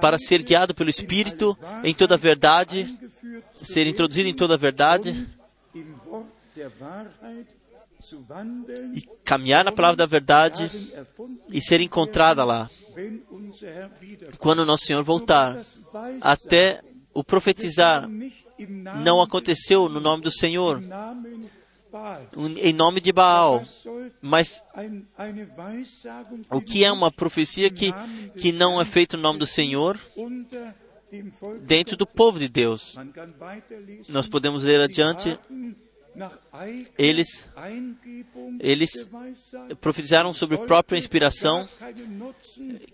para 0.01 0.17
ser 0.17 0.41
guiado 0.41 0.73
pelo 0.73 0.89
Espírito 0.89 1.57
em 1.83 1.93
toda 1.93 2.15
a 2.15 2.17
verdade, 2.17 2.97
ser 3.53 3.87
introduzido 3.87 4.29
em 4.29 4.33
toda 4.33 4.55
a 4.55 4.57
verdade 4.57 5.27
e 8.93 9.01
caminhar 9.23 9.65
na 9.65 9.71
palavra 9.71 9.97
da 9.97 10.05
verdade 10.05 10.69
e 11.49 11.61
ser 11.61 11.81
encontrada 11.81 12.43
lá 12.43 12.69
quando 14.37 14.65
nosso 14.65 14.85
Senhor 14.85 15.03
voltar. 15.03 15.61
Até 16.21 16.81
o 17.13 17.23
profetizar 17.23 18.09
não 18.99 19.21
aconteceu 19.21 19.87
no 19.89 19.99
nome 19.99 20.23
do 20.23 20.31
Senhor. 20.31 20.81
Em 22.61 22.73
nome 22.73 23.01
de 23.01 23.11
Baal. 23.11 23.63
Mas 24.21 24.63
o 26.51 26.61
que 26.61 26.83
é 26.83 26.91
uma 26.91 27.11
profecia 27.11 27.69
que, 27.69 27.91
que 28.39 28.51
não 28.51 28.79
é 28.81 28.85
feita 28.85 29.17
no 29.17 29.23
nome 29.23 29.39
do 29.39 29.47
Senhor 29.47 29.99
dentro 31.61 31.95
do 31.95 32.05
povo 32.05 32.39
de 32.39 32.47
Deus? 32.47 32.95
Nós 34.09 34.27
podemos 34.27 34.63
ler 34.63 34.81
adiante. 34.81 35.37
eles, 36.97 37.47
eles 38.59 39.07
profetizaram 39.79 40.33
sobre 40.33 40.57
própria 40.57 40.97
inspiração, 40.97 41.69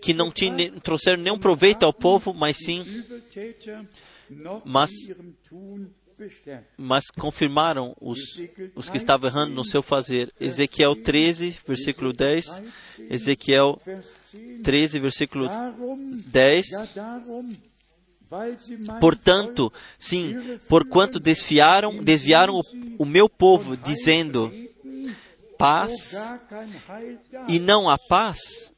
que 0.02 0.14
não 0.14 0.30
tinha, 0.30 0.72
trouxeram 0.82 1.24
nenhum 1.24 1.40
proveito 1.40 1.84
ao 1.84 1.94
povo, 1.94 2.34
mas 2.34 2.58
sim, 2.58 2.84
mas, 4.66 4.92
mas 6.78 7.06
confirmaram 7.10 7.96
os, 8.00 8.20
os 8.76 8.90
que 8.90 8.98
estavam 8.98 9.30
errando 9.30 9.54
no 9.54 9.66
seu 9.66 9.82
fazer. 9.82 10.32
Ezequiel 10.40 10.96
13, 10.96 11.58
versículo 11.68 12.14
10. 12.14 12.64
Ezequiel 13.10 13.80
13, 14.64 15.00
versículo 15.00 15.50
10. 16.26 16.68
Portanto, 19.00 19.72
sim, 20.00 20.36
porquanto 20.68 21.20
desviaram, 21.20 22.04
desviaram 22.04 22.56
o, 22.56 22.64
o 23.00 23.06
meu 23.06 23.30
povo, 23.30 23.78
dizendo 23.78 24.52
paz 25.58 26.16
e 27.48 27.60
não 27.60 27.90
há 27.90 27.98
paz. 27.98 28.74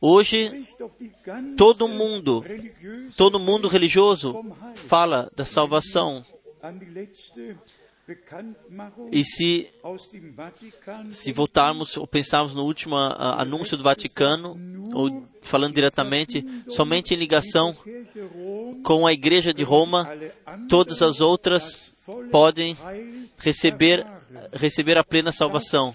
Hoje, 0.00 0.66
todo 1.56 1.86
mundo, 1.86 2.42
todo 3.16 3.38
mundo 3.38 3.68
religioso 3.68 4.34
fala 4.74 5.30
da 5.36 5.44
salvação. 5.44 6.24
E 9.12 9.24
se, 9.24 9.68
se 11.10 11.32
voltarmos 11.32 11.96
ou 11.96 12.06
pensarmos 12.06 12.54
no 12.54 12.64
último 12.64 12.96
uh, 12.96 13.38
anúncio 13.38 13.76
do 13.76 13.84
Vaticano, 13.84 14.56
ou 14.94 15.28
falando 15.42 15.74
diretamente, 15.74 16.44
somente 16.70 17.14
em 17.14 17.18
ligação 17.18 17.76
com 18.82 19.06
a 19.06 19.12
Igreja 19.12 19.52
de 19.52 19.62
Roma, 19.62 20.08
todas 20.68 21.02
as 21.02 21.20
outras 21.20 21.90
podem 22.30 22.76
receber, 23.38 24.04
receber 24.52 24.96
a 24.98 25.04
plena 25.04 25.30
salvação. 25.30 25.94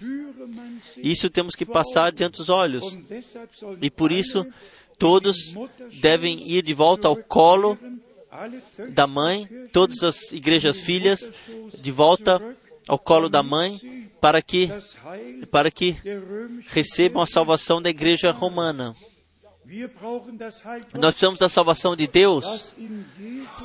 Isso 0.98 1.30
temos 1.30 1.56
que 1.56 1.66
passar 1.66 2.12
diante 2.12 2.38
dos 2.38 2.50
olhos. 2.50 2.98
E 3.82 3.90
por 3.90 4.12
isso, 4.12 4.46
todos 4.98 5.38
devem 6.00 6.50
ir 6.50 6.64
de 6.64 6.74
volta 6.74 7.08
ao 7.08 7.16
colo 7.16 7.78
da 8.90 9.08
mãe, 9.08 9.48
todas 9.72 10.04
as 10.04 10.32
igrejas 10.32 10.80
filhas, 10.80 11.32
de 11.80 11.92
volta 11.92 12.42
ao 12.88 13.00
colo 13.00 13.30
da 13.30 13.42
mãe, 13.42 14.10
para 14.20 14.42
que, 14.42 14.70
para 15.52 15.72
que 15.72 15.96
recebam 16.68 17.22
a 17.22 17.28
salvação 17.28 17.82
da 17.82 17.90
igreja 17.90 18.32
romana. 18.32 18.96
Nós 20.94 21.14
precisamos 21.14 21.40
da 21.40 21.50
salvação 21.50 21.96
de 21.96 22.08
Deus, 22.08 22.76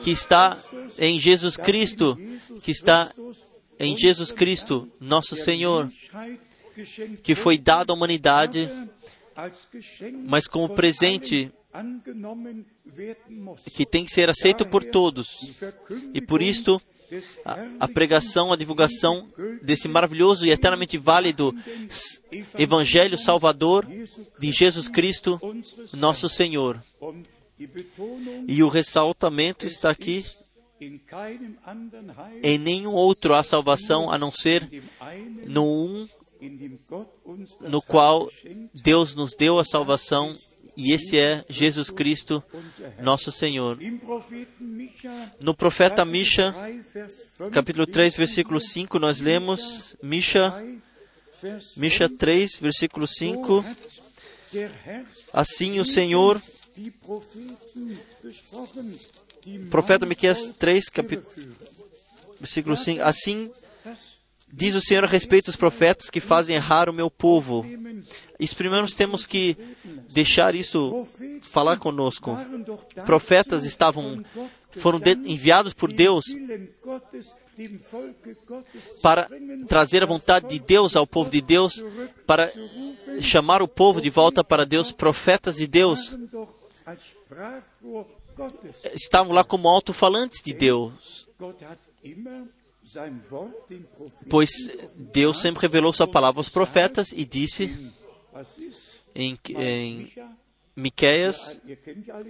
que 0.03 0.11
está 0.11 0.57
em 0.99 1.19
Jesus 1.19 1.57
Cristo, 1.57 2.17
que 2.63 2.71
está 2.71 3.11
em 3.79 3.97
Jesus 3.97 4.33
Cristo, 4.33 4.89
nosso 4.99 5.37
Senhor, 5.37 5.91
que 7.23 7.35
foi 7.35 7.59
dado 7.59 7.93
à 7.93 7.95
humanidade, 7.95 8.69
mas 10.27 10.47
como 10.47 10.75
presente 10.75 11.53
que 13.75 13.87
tem 13.87 14.05
que 14.05 14.13
ser 14.13 14.29
aceito 14.29 14.67
por 14.67 14.85
todos. 14.85 15.29
E 16.13 16.21
por 16.21 16.43
isto, 16.43 16.81
a, 17.45 17.67
a, 17.81 17.89
pregação, 17.89 18.53
a 18.53 18.57
divulgação 18.57 19.29
desse 19.63 19.89
maravilhoso 19.89 20.47
e 20.47 20.51
eternamente 20.51 20.99
válido 20.99 21.55
Evangelho 22.59 23.19
Salvador 23.19 23.87
de 24.39 24.53
Jesus 24.53 24.89
Cristo, 24.89 25.41
nosso 25.93 26.29
Senhor. 26.29 26.83
E 28.49 28.63
o 28.63 28.69
ressaltamento 28.69 29.67
está 29.67 29.91
aqui. 29.91 30.25
Em 32.43 32.57
nenhum 32.57 32.93
outro 32.93 33.35
há 33.35 33.43
salvação 33.43 34.11
a 34.11 34.17
não 34.17 34.33
ser 34.33 34.67
no 35.47 35.65
um 35.65 36.09
no 37.61 37.83
qual 37.83 38.31
Deus 38.75 39.15
nos 39.15 39.35
deu 39.35 39.59
a 39.59 39.65
salvação 39.65 40.35
e 40.77 40.93
esse 40.93 41.19
é 41.19 41.45
Jesus 41.49 41.91
Cristo, 41.91 42.43
nosso 43.01 43.31
Senhor. 43.31 43.79
No 45.41 45.55
profeta 45.55 46.05
Misha, 46.05 46.55
capítulo 47.53 47.87
3, 47.87 48.15
versículo 48.15 48.61
5, 48.61 48.99
nós 48.99 49.21
lemos 49.21 49.97
Misha, 50.03 50.55
Misha 51.77 52.09
3, 52.09 52.57
versículo 52.61 53.07
5. 53.07 53.65
Assim 55.33 55.79
o 55.81 55.85
Senhor, 55.85 56.41
profeta 59.71 60.07
Miqueias 60.07 60.55
3, 60.59 60.89
capítulo, 60.89 61.27
versículo 62.39 62.77
5, 62.77 63.03
assim 63.03 63.51
diz 64.53 64.75
o 64.75 64.81
Senhor 64.81 65.05
a 65.05 65.07
respeito 65.07 65.47
dos 65.47 65.57
profetas 65.57 66.11
que 66.11 66.21
fazem 66.21 66.57
errar 66.57 66.89
o 66.89 66.93
meu 66.93 67.11
povo. 67.11 67.65
Isso 68.39 68.57
primeiro 68.57 68.83
nós 68.83 68.95
temos 68.95 69.27
que 69.27 69.57
deixar 70.13 70.55
isso 70.55 71.07
falar 71.43 71.79
conosco. 71.79 72.37
Profetas 73.05 73.65
estavam 73.65 74.25
foram 74.73 75.01
enviados 75.25 75.73
por 75.73 75.93
Deus 75.93 76.25
para 79.03 79.29
trazer 79.69 80.03
a 80.03 80.07
vontade 80.07 80.49
de 80.49 80.59
Deus 80.59 80.97
ao 80.97 81.07
povo 81.07 81.29
de 81.29 81.41
Deus, 81.41 81.85
para 82.27 82.51
chamar 83.21 83.63
o 83.63 83.69
povo 83.69 84.01
de 84.01 84.11
volta 84.11 84.43
para 84.43 84.65
Deus. 84.65 84.93
Profetas 84.93 85.57
de 85.57 85.67
Deus 85.67 86.17
estavam 88.95 89.33
lá 89.33 89.45
como 89.45 89.69
alto-falantes 89.69 90.43
de 90.43 90.55
Deus. 90.55 91.29
Pois 94.29 94.51
Deus 94.97 95.41
sempre 95.41 95.63
revelou 95.63 95.93
sua 95.93 96.09
palavra 96.09 96.41
aos 96.41 96.49
profetas 96.49 97.13
e 97.13 97.25
disse 97.25 97.93
em, 99.15 99.39
em 99.57 100.13
Miqueias, 100.75 101.61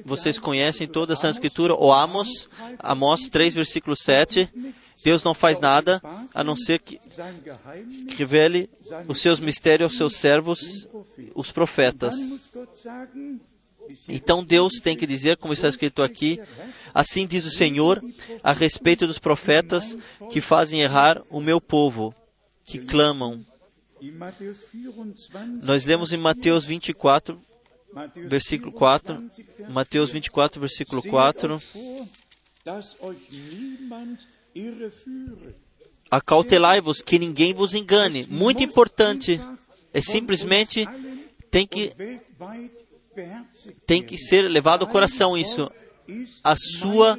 vocês 0.05 0.39
conhecem 0.39 0.89
toda 0.89 1.15
a 1.15 1.17
Santa 1.17 1.35
Escritura, 1.35 1.75
ou 1.75 1.93
Amos, 1.93 2.49
Amós 2.79 3.29
3, 3.29 3.55
versículo 3.55 3.97
7, 3.97 4.49
Deus 5.05 5.25
não 5.25 5.35
faz 5.35 5.59
nada 5.61 6.01
a 6.35 6.45
não 6.45 6.57
ser 6.57 6.79
que, 6.81 6.99
que 6.99 8.17
revele 8.17 8.69
os 9.09 9.21
seus 9.21 9.41
mistérios 9.41 9.93
aos 9.93 9.99
seus 9.99 10.17
servos, 10.17 10.89
os 11.35 11.51
profetas. 11.53 12.15
Então 14.09 14.45
Deus 14.45 14.75
tem 14.81 14.97
que 14.97 15.07
dizer, 15.07 15.37
como 15.37 15.53
está 15.53 15.69
escrito 15.69 16.03
aqui, 16.03 16.41
assim 16.95 17.27
diz 17.27 17.45
o 17.45 17.51
Senhor 17.51 18.01
a 18.43 18.53
respeito 18.53 19.07
dos 19.07 19.19
profetas 19.19 19.97
que 20.31 20.41
fazem 20.41 20.81
errar 20.81 21.23
o 21.31 21.41
meu 21.41 21.61
povo, 21.61 22.15
que 22.65 22.79
clamam. 22.79 23.45
Nós 25.63 25.85
lemos 25.85 26.13
em 26.13 26.17
Mateus 26.17 26.65
24, 26.65 27.41
versículo 28.27 28.73
4. 28.73 29.31
Mateus 29.69 30.11
24, 30.11 30.61
versículo 30.61 31.03
4. 31.03 31.61
Acautelai-vos 36.11 37.03
que 37.03 37.19
ninguém 37.19 37.55
vos 37.55 37.75
engane. 37.75 38.27
Muito 38.29 38.63
importante. 38.63 39.41
É 39.93 40.01
simplesmente 40.01 40.87
tem 41.51 41.67
que 41.67 41.93
tem 43.87 44.03
que 44.03 44.17
ser 44.17 44.43
levado 44.43 44.83
ao 44.83 44.91
coração 44.91 45.37
isso. 45.37 45.71
A 46.43 46.55
sua 46.57 47.19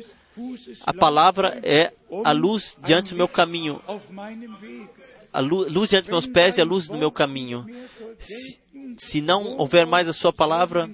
a 0.85 0.93
palavra 0.93 1.59
é 1.63 1.93
a 2.23 2.31
luz 2.31 2.77
diante 2.83 3.09
do 3.09 3.17
meu 3.17 3.27
caminho. 3.27 3.81
A 5.33 5.39
luz, 5.39 5.73
luz 5.73 5.89
diante 5.89 6.05
dos 6.05 6.11
meus 6.11 6.27
pés 6.27 6.57
e 6.57 6.61
a 6.61 6.65
luz 6.65 6.87
do 6.87 6.97
meu 6.97 7.11
caminho. 7.11 7.65
Se, 8.19 8.59
se 8.97 9.21
não 9.21 9.57
houver 9.57 9.85
mais 9.85 10.07
a 10.07 10.13
sua 10.13 10.31
palavra, 10.31 10.89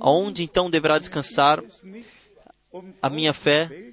aonde 0.00 0.42
então 0.42 0.70
deverá 0.70 0.98
descansar 0.98 1.62
a 3.00 3.10
minha 3.10 3.32
fé? 3.32 3.92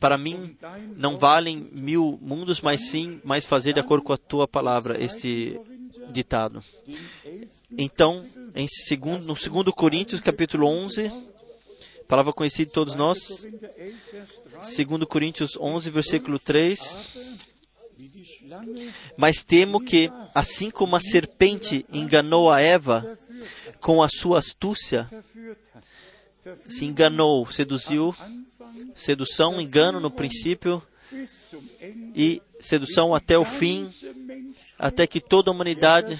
Para 0.00 0.18
mim, 0.18 0.56
não 0.96 1.16
valem 1.16 1.68
mil 1.72 2.18
mundos, 2.20 2.60
mas 2.60 2.88
sim 2.88 3.20
mais 3.24 3.44
fazer 3.44 3.72
de 3.72 3.80
acordo 3.80 4.02
com 4.02 4.12
a 4.12 4.16
tua 4.16 4.48
palavra, 4.48 5.02
este 5.02 5.60
ditado. 6.10 6.62
Então, 7.70 8.24
em 8.54 8.66
segundo, 8.68 9.24
no 9.24 9.34
2 9.34 9.74
Coríntios, 9.74 10.20
capítulo 10.20 10.66
11, 10.66 11.10
palavra 12.06 12.32
conhecida 12.32 12.66
de 12.66 12.72
todos 12.72 12.94
nós, 12.94 13.46
2 14.76 15.04
Coríntios 15.08 15.56
11, 15.58 15.90
versículo 15.90 16.38
3. 16.38 16.98
Mas 19.16 19.42
temo 19.42 19.80
que, 19.80 20.10
assim 20.34 20.70
como 20.70 20.96
a 20.96 21.00
serpente 21.00 21.86
enganou 21.92 22.50
a 22.50 22.60
Eva 22.60 23.18
com 23.80 24.02
a 24.02 24.08
sua 24.08 24.38
astúcia, 24.38 25.08
se 26.68 26.84
enganou, 26.84 27.50
seduziu, 27.50 28.14
sedução, 28.94 29.60
engano 29.60 30.00
no 30.00 30.10
princípio 30.10 30.82
e 32.14 32.42
sedução 32.60 33.14
até 33.14 33.38
o 33.38 33.44
fim, 33.44 33.88
até 34.78 35.06
que 35.06 35.20
toda 35.20 35.50
a 35.50 35.54
humanidade 35.54 36.18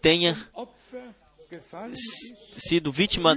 tenha 0.00 0.36
sido 2.52 2.92
vítima 2.92 3.36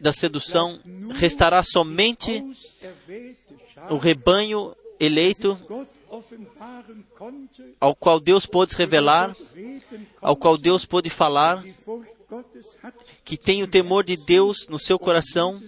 da 0.00 0.12
sedução, 0.12 0.80
restará 1.14 1.62
somente 1.62 2.42
o 3.90 3.96
rebanho 3.96 4.74
eleito, 4.98 5.58
ao 7.80 7.94
qual 7.94 8.20
Deus 8.20 8.46
pôde 8.46 8.74
revelar, 8.74 9.36
ao 10.20 10.36
qual 10.36 10.56
Deus 10.58 10.84
pôde 10.84 11.08
falar, 11.08 11.64
que 13.24 13.36
tem 13.36 13.62
o 13.62 13.68
temor 13.68 14.04
de 14.04 14.16
Deus 14.16 14.66
no 14.68 14.78
seu 14.78 14.98
coração 14.98 15.62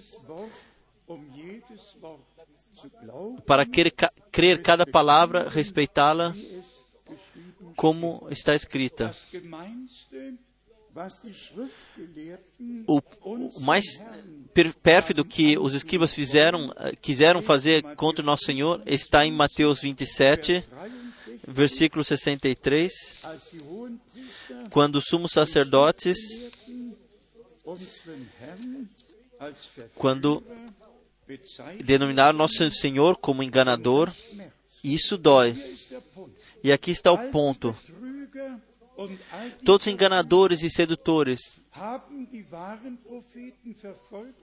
para 3.47 3.65
crer, 3.65 3.93
crer 4.31 4.63
cada 4.63 4.87
palavra, 4.87 5.49
respeitá-la 5.49 6.35
como 7.77 8.27
está 8.31 8.55
escrita. 8.55 9.15
O, 12.87 13.01
o 13.23 13.61
mais 13.61 13.85
pérfido 14.83 15.25
que 15.25 15.59
os 15.59 15.75
escribas 15.75 16.13
fizeram, 16.13 16.73
eh, 16.77 16.95
quiseram 17.01 17.43
fazer 17.43 17.83
contra 17.97 18.23
o 18.23 18.27
nosso 18.27 18.45
Senhor 18.45 18.81
está 18.87 19.27
em 19.27 19.33
Mateus 19.33 19.81
27, 19.81 20.63
63, 20.63 21.41
versículo 21.49 22.05
63, 22.05 22.93
als 23.25 23.51
die 23.51 23.61
Hohenpriester 23.61 24.25
quando 24.71 24.97
os 24.97 25.05
sumos 25.05 25.33
sacerdotes, 25.33 26.17
quando 29.95 30.43
denominaram 31.85 32.37
nosso 32.37 32.71
Senhor 32.71 33.17
como 33.17 33.43
enganador, 33.43 34.13
isso 34.83 35.17
dói. 35.17 35.55
E 36.63 36.73
aqui 36.73 36.91
está 36.91 37.13
o 37.13 37.31
ponto. 37.31 37.77
Todos 39.65 39.87
enganadores 39.87 40.63
e 40.63 40.71
sedutores, 40.71 41.61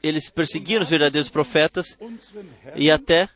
eles 0.03 0.29
perseguiram 0.29 0.83
os 0.83 0.89
verdadeiros 0.89 1.29
profetas 1.29 1.97
e 2.75 2.91
até 2.91 3.29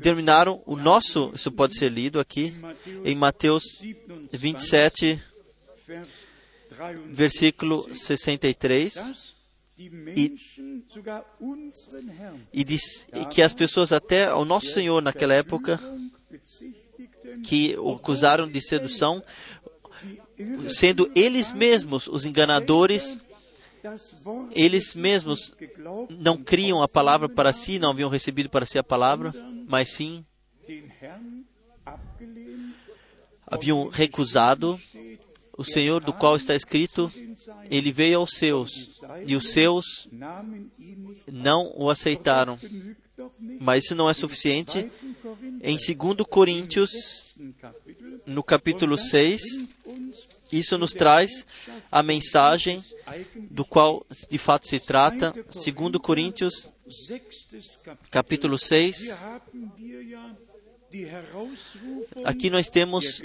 terminaram 0.00 0.62
o 0.66 0.76
nosso, 0.76 1.30
isso 1.34 1.52
pode 1.52 1.76
ser 1.78 1.90
lido 1.90 2.18
aqui, 2.18 2.54
em 3.04 3.14
Mateus 3.14 3.62
27, 4.32 5.22
Vers 5.86 6.26
23, 6.68 7.16
versículo 7.16 7.94
63, 7.94 8.94
dass 8.94 9.36
die 9.76 9.90
Menschen 9.90 10.84
sogar 10.88 11.24
unseren 11.38 12.08
Herrn 12.08 12.40
e 12.52 12.64
diz 12.64 13.06
e 13.12 13.24
que 13.26 13.42
as 13.42 13.52
pessoas 13.52 13.92
até 13.92 14.24
ao 14.24 14.44
nosso 14.44 14.72
Senhor 14.72 15.02
naquela 15.02 15.34
época 15.34 15.78
que 17.44 17.76
o 17.78 17.92
acusaram 17.92 18.48
de 18.48 18.60
sedução, 18.60 19.22
sendo 20.68 21.10
eles 21.14 21.52
mesmos 21.52 22.06
os 22.06 22.24
enganadores, 22.24 23.20
eles 24.52 24.94
mesmos 24.94 25.54
não 26.10 26.36
criam 26.36 26.82
a 26.82 26.88
palavra 26.88 27.28
para 27.28 27.52
si, 27.52 27.78
não 27.78 27.90
haviam 27.90 28.10
recebido 28.10 28.48
para 28.48 28.66
si 28.66 28.78
a 28.78 28.84
palavra, 28.84 29.32
mas 29.68 29.90
sim 29.90 30.24
haviam 33.46 33.88
recusado 33.88 34.78
o 35.56 35.64
Senhor 35.64 36.02
do 36.02 36.12
qual 36.12 36.36
está 36.36 36.54
escrito, 36.54 37.10
ele 37.70 37.90
veio 37.92 38.18
aos 38.18 38.30
seus, 38.34 39.00
e 39.24 39.34
os 39.34 39.50
seus 39.52 40.08
não 41.26 41.72
o 41.74 41.88
aceitaram. 41.88 42.58
Mas 43.60 43.84
isso 43.84 43.94
não 43.94 44.08
é 44.08 44.14
suficiente. 44.14 44.82
2. 44.82 45.14
Korinther, 45.22 45.60
Em 45.62 45.76
2 45.76 46.28
Coríntios, 46.28 46.90
no 48.26 48.42
capítulo 48.42 48.96
6, 48.96 49.42
uns 49.86 50.26
isso 50.52 50.78
nos 50.78 50.92
traz 50.92 51.46
a 51.90 52.02
mensagem 52.02 52.84
do 53.50 53.64
qual 53.64 54.06
de 54.30 54.38
fato 54.38 54.66
se 54.66 54.78
trata. 54.80 55.32
2 55.32 55.98
Coríntios, 56.00 56.68
capítulo 58.10 58.58
6. 58.58 58.98
Hier 58.98 59.14
haben 59.20 59.72
wir 59.76 60.02
ja 60.02 60.36
die 60.90 61.04
Herausrufung 61.04 62.24
Aqui 62.24 62.48
nós 62.48 62.68
temos 62.68 63.22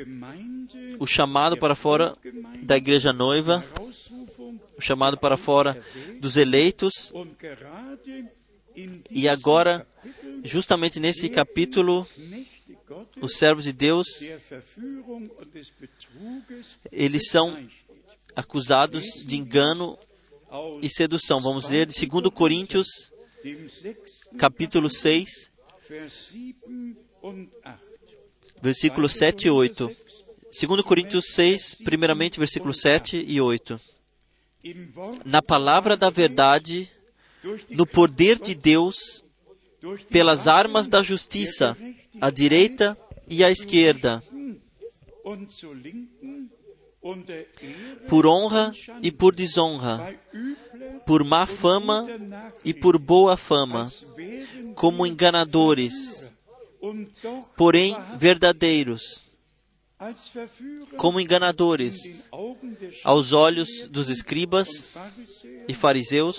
o 0.99 1.07
chamado 1.07 1.57
para 1.57 1.75
fora 1.75 2.17
da 2.61 2.75
igreja 2.75 3.13
noiva, 3.13 3.63
o 4.77 4.81
chamado 4.81 5.17
para 5.17 5.37
fora 5.37 5.81
dos 6.19 6.37
eleitos. 6.37 7.13
E 9.09 9.27
agora, 9.27 9.87
justamente 10.43 10.99
nesse 10.99 11.29
capítulo, 11.29 12.07
os 13.21 13.35
servos 13.35 13.63
de 13.63 13.73
Deus, 13.73 14.07
eles 16.91 17.27
são 17.29 17.67
acusados 18.35 19.05
de 19.25 19.37
engano 19.37 19.97
e 20.81 20.89
sedução. 20.89 21.41
Vamos 21.41 21.69
ler 21.69 21.87
de 21.87 22.05
2 22.05 22.33
Coríntios, 22.33 22.87
capítulo 24.37 24.89
6, 24.89 25.51
Vers 25.89 26.13
7 26.13 26.55
und 27.21 27.49
8. 27.65 27.79
versículos 28.61 29.13
7 29.13 29.47
e 29.47 29.49
8. 29.49 29.95
2 30.51 30.81
Coríntios 30.83 31.25
6, 31.33 31.75
primeiramente 31.83 32.39
versículos 32.39 32.79
7 32.79 33.25
e 33.27 33.41
8. 33.41 33.79
Im 34.63 34.91
Wort 34.95 35.19
Na 35.25 35.41
palavra 35.41 35.97
da 35.97 36.09
verdade, 36.09 36.89
no 37.69 37.85
poder 37.85 38.39
de 38.39 38.53
Deus, 38.53 39.25
pelas 40.09 40.47
armas 40.47 40.87
da 40.87 41.01
justiça, 41.01 41.77
à 42.19 42.29
direita 42.29 42.97
e 43.27 43.43
à 43.43 43.51
esquerda, 43.51 44.23
por 48.07 48.27
honra 48.27 48.71
e 49.01 49.11
por 49.11 49.33
desonra, 49.33 50.19
por 51.05 51.23
má 51.23 51.47
fama 51.47 52.05
e 52.63 52.73
por 52.73 52.99
boa 52.99 53.35
fama, 53.35 53.91
como 54.75 55.05
enganadores, 55.07 56.31
porém 57.57 57.95
verdadeiros, 58.17 59.23
como 60.97 61.19
enganadores, 61.19 61.95
aos 63.03 63.33
olhos 63.33 63.87
dos 63.89 64.09
escribas 64.09 64.97
e 65.67 65.73
fariseus, 65.73 66.37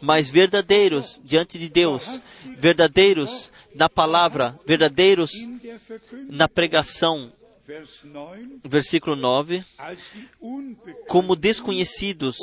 mas 0.00 0.30
verdadeiros 0.30 1.20
diante 1.24 1.58
de 1.58 1.68
Deus, 1.68 2.20
verdadeiros 2.56 3.50
na 3.74 3.88
palavra, 3.88 4.58
verdadeiros 4.66 5.32
na 6.28 6.48
pregação. 6.48 7.32
Vers 7.68 8.02
9, 8.02 8.60
Versículo 8.64 9.14
9. 9.14 9.62
als 9.76 10.12
die 10.14 10.26
Unbekannten 10.40 11.04
Como 11.06 11.36
desconhecidos, 11.36 12.38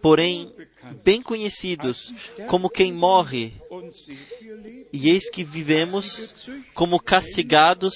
porém 0.00 0.50
bem 1.04 1.20
conhecidos, 1.20 2.14
como 2.48 2.70
quem 2.70 2.90
morre, 2.90 3.52
e 4.90 5.10
eis 5.10 5.28
que 5.28 5.44
vivemos 5.44 6.48
como 6.72 6.98
castigados, 6.98 7.92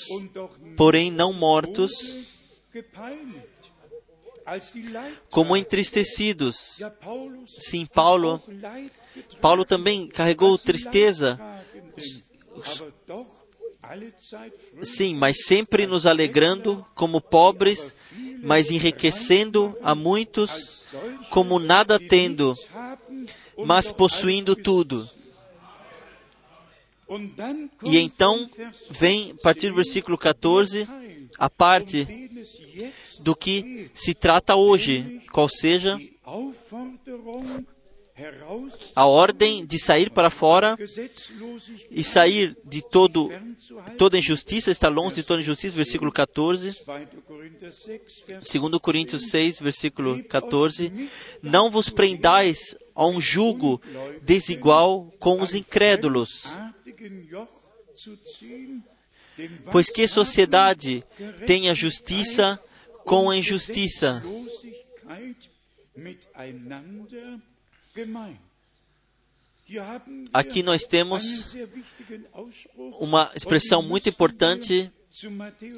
porém 0.77 1.11
não 1.11 1.33
mortos, 1.33 2.18
como 5.31 5.57
entristecidos. 5.57 6.83
Sim, 7.47 7.87
Paulo, 7.87 8.42
Paulo 9.40 9.64
também 9.64 10.07
carregou 10.07 10.59
tristeza, 10.59 11.40
sim, 14.83 15.14
mas 15.14 15.44
sempre 15.44 15.87
nos 15.87 16.07
alegrando 16.07 16.85
como 16.94 17.20
pobres, 17.20 17.94
mas 18.42 18.70
enriquecendo 18.70 19.77
a 19.83 19.94
muitos, 19.94 20.87
como 21.31 21.59
nada 21.59 21.99
tendo, 21.99 22.55
mas 23.64 23.92
possuindo 23.92 24.55
tudo. 24.55 25.09
E 27.85 27.99
então 27.99 28.51
vem, 28.90 29.33
a 29.33 29.42
partir 29.42 29.68
do 29.68 29.75
versículo 29.77 30.16
14, 30.18 30.87
Teil, 30.87 31.05
a 31.38 31.51
parte 31.51 32.07
do 33.20 33.35
que 33.35 33.90
se 33.94 34.14
trata 34.14 34.57
hoje, 34.57 35.23
qual 35.31 35.49
seja 35.49 35.99
a 38.94 39.07
ordem 39.07 39.66
de 39.66 39.79
sair 39.79 40.09
para 40.09 40.31
fora 40.31 40.79
e 41.90 42.05
sair 42.05 42.57
de 42.64 42.81
todo 42.81 43.31
toda 43.98 44.18
injustiça, 44.18 44.70
estar 44.70 44.88
longe 44.88 45.16
de 45.16 45.22
toda 45.24 45.40
injustiça, 45.40 45.74
versículo 45.74 46.12
14. 46.12 46.81
2. 46.87 47.09
Korinther 47.27 47.72
6, 47.72 48.00
Vers 48.29 48.53
2 48.53 48.79
Coríntios 48.81 49.31
6, 49.31 49.61
versículo 49.61 50.22
14: 50.24 51.11
Não 51.42 51.70
vos 51.70 51.90
prendais 51.90 52.77
a 52.94 53.07
um 53.07 53.20
jugo 53.20 53.83
desigual 54.22 55.12
com 55.18 55.40
os 55.40 55.55
incrédulos, 55.55 56.57
pois 59.72 59.90
que 59.90 60.07
sociedade 60.07 61.03
tem 61.46 61.68
a 61.68 61.74
justiça 61.74 62.61
com 63.05 63.29
a 63.29 63.37
injustiça? 63.37 64.22
Aqui 70.33 70.63
nós 70.63 70.85
temos 70.85 71.55
uma 73.01 73.31
expressão 73.35 73.83
muito 73.83 74.09
importante, 74.09 74.91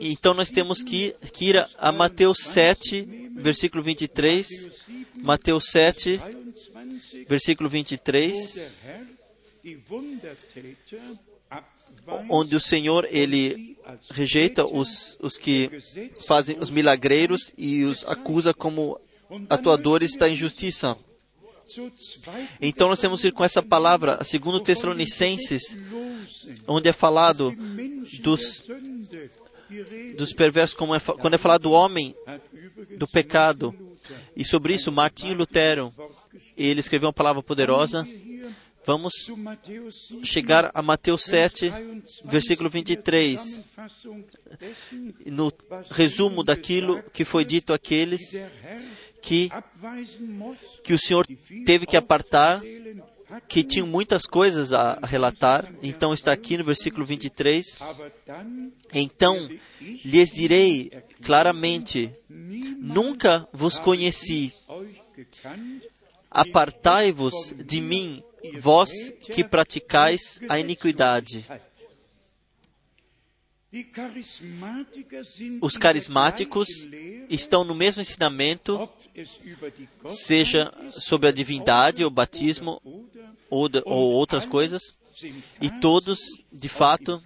então 0.01 0.35
nós 0.35 0.49
temos 0.49 0.83
que, 0.83 1.15
que 1.33 1.51
ir 1.51 1.67
a- 1.79 1.93
Mateus 1.93 2.39
7, 2.39 3.03
versículo 3.37 3.83
23. 3.83 4.71
Mateus 5.25 5.67
7, 5.71 6.17
23, 6.17 7.27
versículo 7.29 7.69
wo 7.69 7.73
23. 7.73 8.55
der 8.55 8.71
Herr 8.85 9.07
die 9.63 9.79
Wundertäter 9.91 11.01
onde 12.29 12.55
o 12.55 12.61
Senhor 12.61 13.07
ele 13.11 13.77
rejeita 14.11 14.65
os, 14.65 15.17
os 15.21 15.37
que 15.37 15.71
fazem 16.27 16.57
os 16.59 16.71
milagreiros 16.71 17.53
e 17.59 17.83
os 17.85 18.05
acusa 18.05 18.55
como 18.55 19.01
atuadores 19.51 20.17
da 20.17 20.29
injustiça. 20.29 20.97
Então 22.61 22.89
nós 22.89 23.01
temos 23.01 23.21
que 23.21 23.29
ir 23.29 23.33
com 23.33 23.45
essa 23.45 23.63
palavra, 23.63 24.23
segundo 24.23 24.61
Tessalonicenses, 24.61 25.77
onde 26.67 26.89
é 26.89 26.93
falado 26.93 27.53
dos, 28.21 28.65
dos 30.17 30.33
perversos, 30.33 30.77
como 30.77 30.95
é, 30.95 31.01
quando 31.01 31.35
é 31.35 31.39
falado 31.39 31.63
do 31.63 31.73
homem, 31.73 32.15
do 32.97 33.09
pecado. 33.09 33.75
E 34.37 34.45
sobre 34.45 34.75
isso, 34.75 34.93
Martinho 34.93 35.35
Lutero, 35.35 35.93
ele 36.57 36.81
escreveu 36.81 37.09
uma 37.09 37.13
palavra 37.13 37.43
poderosa. 37.43 38.07
Vamos 38.85 39.13
chegar 40.23 40.71
a 40.73 40.81
Mateus 40.81 41.25
7, 41.25 41.73
versículo 42.27 42.71
23, 42.71 43.65
no 45.27 45.53
resumo 45.91 46.45
daquilo 46.45 47.03
que 47.13 47.25
foi 47.25 47.45
dito 47.45 47.73
àqueles 47.73 48.41
que, 49.23 49.51
que 50.83 50.93
o 50.93 50.99
Senhor 50.99 51.27
teve 51.65 51.87
que 51.87 51.97
apartar, 51.97 52.63
que 53.49 53.65
tinham 53.65 53.87
muitas 53.87 54.27
coisas 54.27 54.73
a 54.73 54.99
relatar. 55.03 55.73
Então 55.83 56.15
está 56.15 56.33
aqui 56.33 56.57
no 56.57 56.65
versículo 56.65 57.05
23. 57.05 57.79
Então 58.93 59.49
lhes 59.81 60.31
direi 60.31 60.91
claramente: 61.23 62.13
Nunca 62.29 63.49
vos 63.53 63.79
conheci. 63.79 64.53
Apartai-vos 66.31 67.55
de 67.65 67.81
mim, 67.81 68.23
vós 68.61 68.91
que 69.33 69.43
praticais 69.43 70.41
a 70.49 70.59
iniquidade. 70.59 71.45
Os 75.61 75.77
carismáticos 75.77 76.69
estão 77.29 77.65
no 77.65 77.75
mesmo 77.75 78.01
ensinamento, 78.01 78.89
seja 80.07 80.73
sobre 80.91 81.29
a 81.29 81.33
divindade, 81.33 82.05
o 82.05 82.11
batismo 82.11 82.81
ou, 83.51 83.69
de, 83.69 83.83
ou 83.85 84.13
outras 84.13 84.47
coisas, 84.47 84.83
e 85.61 85.71
todos, 85.81 86.21
de 86.53 86.69
fato, 86.69 87.23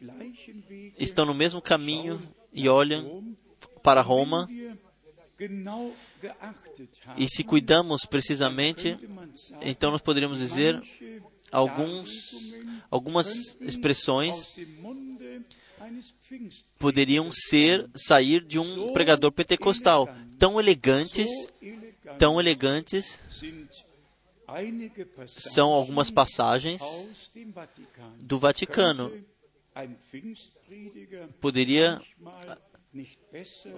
estão 0.98 1.26
no 1.26 1.34
mesmo 1.34 1.60
caminho 1.60 2.22
e 2.52 2.68
olham 2.68 3.36
para 3.82 4.00
Roma. 4.00 4.48
E 7.16 7.28
se 7.28 7.42
cuidamos 7.42 8.02
precisamente, 8.04 8.96
então 9.62 9.90
nós 9.90 10.02
poderíamos 10.02 10.38
dizer 10.38 10.80
alguns, 11.50 12.54
algumas 12.90 13.56
expressões 13.60 14.56
poderiam 16.78 17.30
ser 17.32 17.88
sair 17.94 18.44
de 18.44 18.58
um 18.58 18.92
pregador 18.92 19.32
pentecostal 19.32 20.08
tão 20.38 20.58
elegantes, 20.60 21.28
tão 22.18 22.40
elegantes 22.40 23.18
são 25.26 25.70
algumas 25.70 26.10
passagens 26.10 26.82
do 28.18 28.38
Vaticano. 28.38 29.12
Poderia 31.40 32.00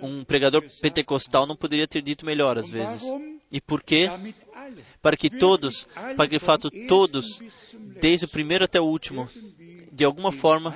um 0.02 0.24
pregador 0.24 0.64
pentecostal 0.80 1.46
não 1.46 1.54
poderia 1.54 1.86
ter 1.86 2.00
dito 2.00 2.24
melhor 2.24 2.58
às 2.58 2.68
vezes. 2.68 3.02
E 3.50 3.60
por 3.60 3.82
quê? 3.82 4.08
Para 5.02 5.16
que 5.16 5.28
todos, 5.28 5.86
para 5.94 6.26
que 6.26 6.38
de 6.38 6.44
fato 6.44 6.70
todos, 6.88 7.42
desde 8.00 8.24
o 8.24 8.28
primeiro 8.28 8.64
até 8.64 8.80
o 8.80 8.86
último, 8.86 9.28
de 9.92 10.04
alguma 10.04 10.32
forma 10.32 10.74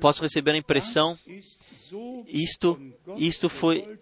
posso 0.00 0.22
receber 0.22 0.52
a 0.52 0.56
impressão? 0.56 1.18
Isto 2.26 2.80
isto 3.16 3.48
foi 3.48 3.98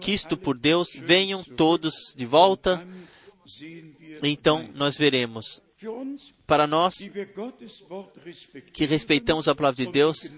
quisto 0.00 0.36
por 0.36 0.56
Deus 0.56 0.88
venham 0.94 1.42
todos 1.42 2.14
de 2.16 2.26
volta 2.26 2.86
então 4.22 4.68
nós 4.74 4.96
veremos. 4.96 5.62
Para 6.46 6.66
nós 6.66 6.94
que 8.72 8.84
respeitamos 8.84 9.48
a 9.48 9.54
palavra 9.54 9.84
de 9.84 9.90
Deus 9.90 10.30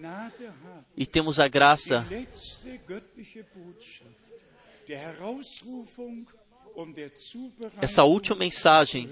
e 0.97 1.05
temos 1.05 1.41
a 1.41 1.49
graça 1.49 2.07
essa 7.81 8.05
última 8.05 8.37
mensagem, 8.37 9.09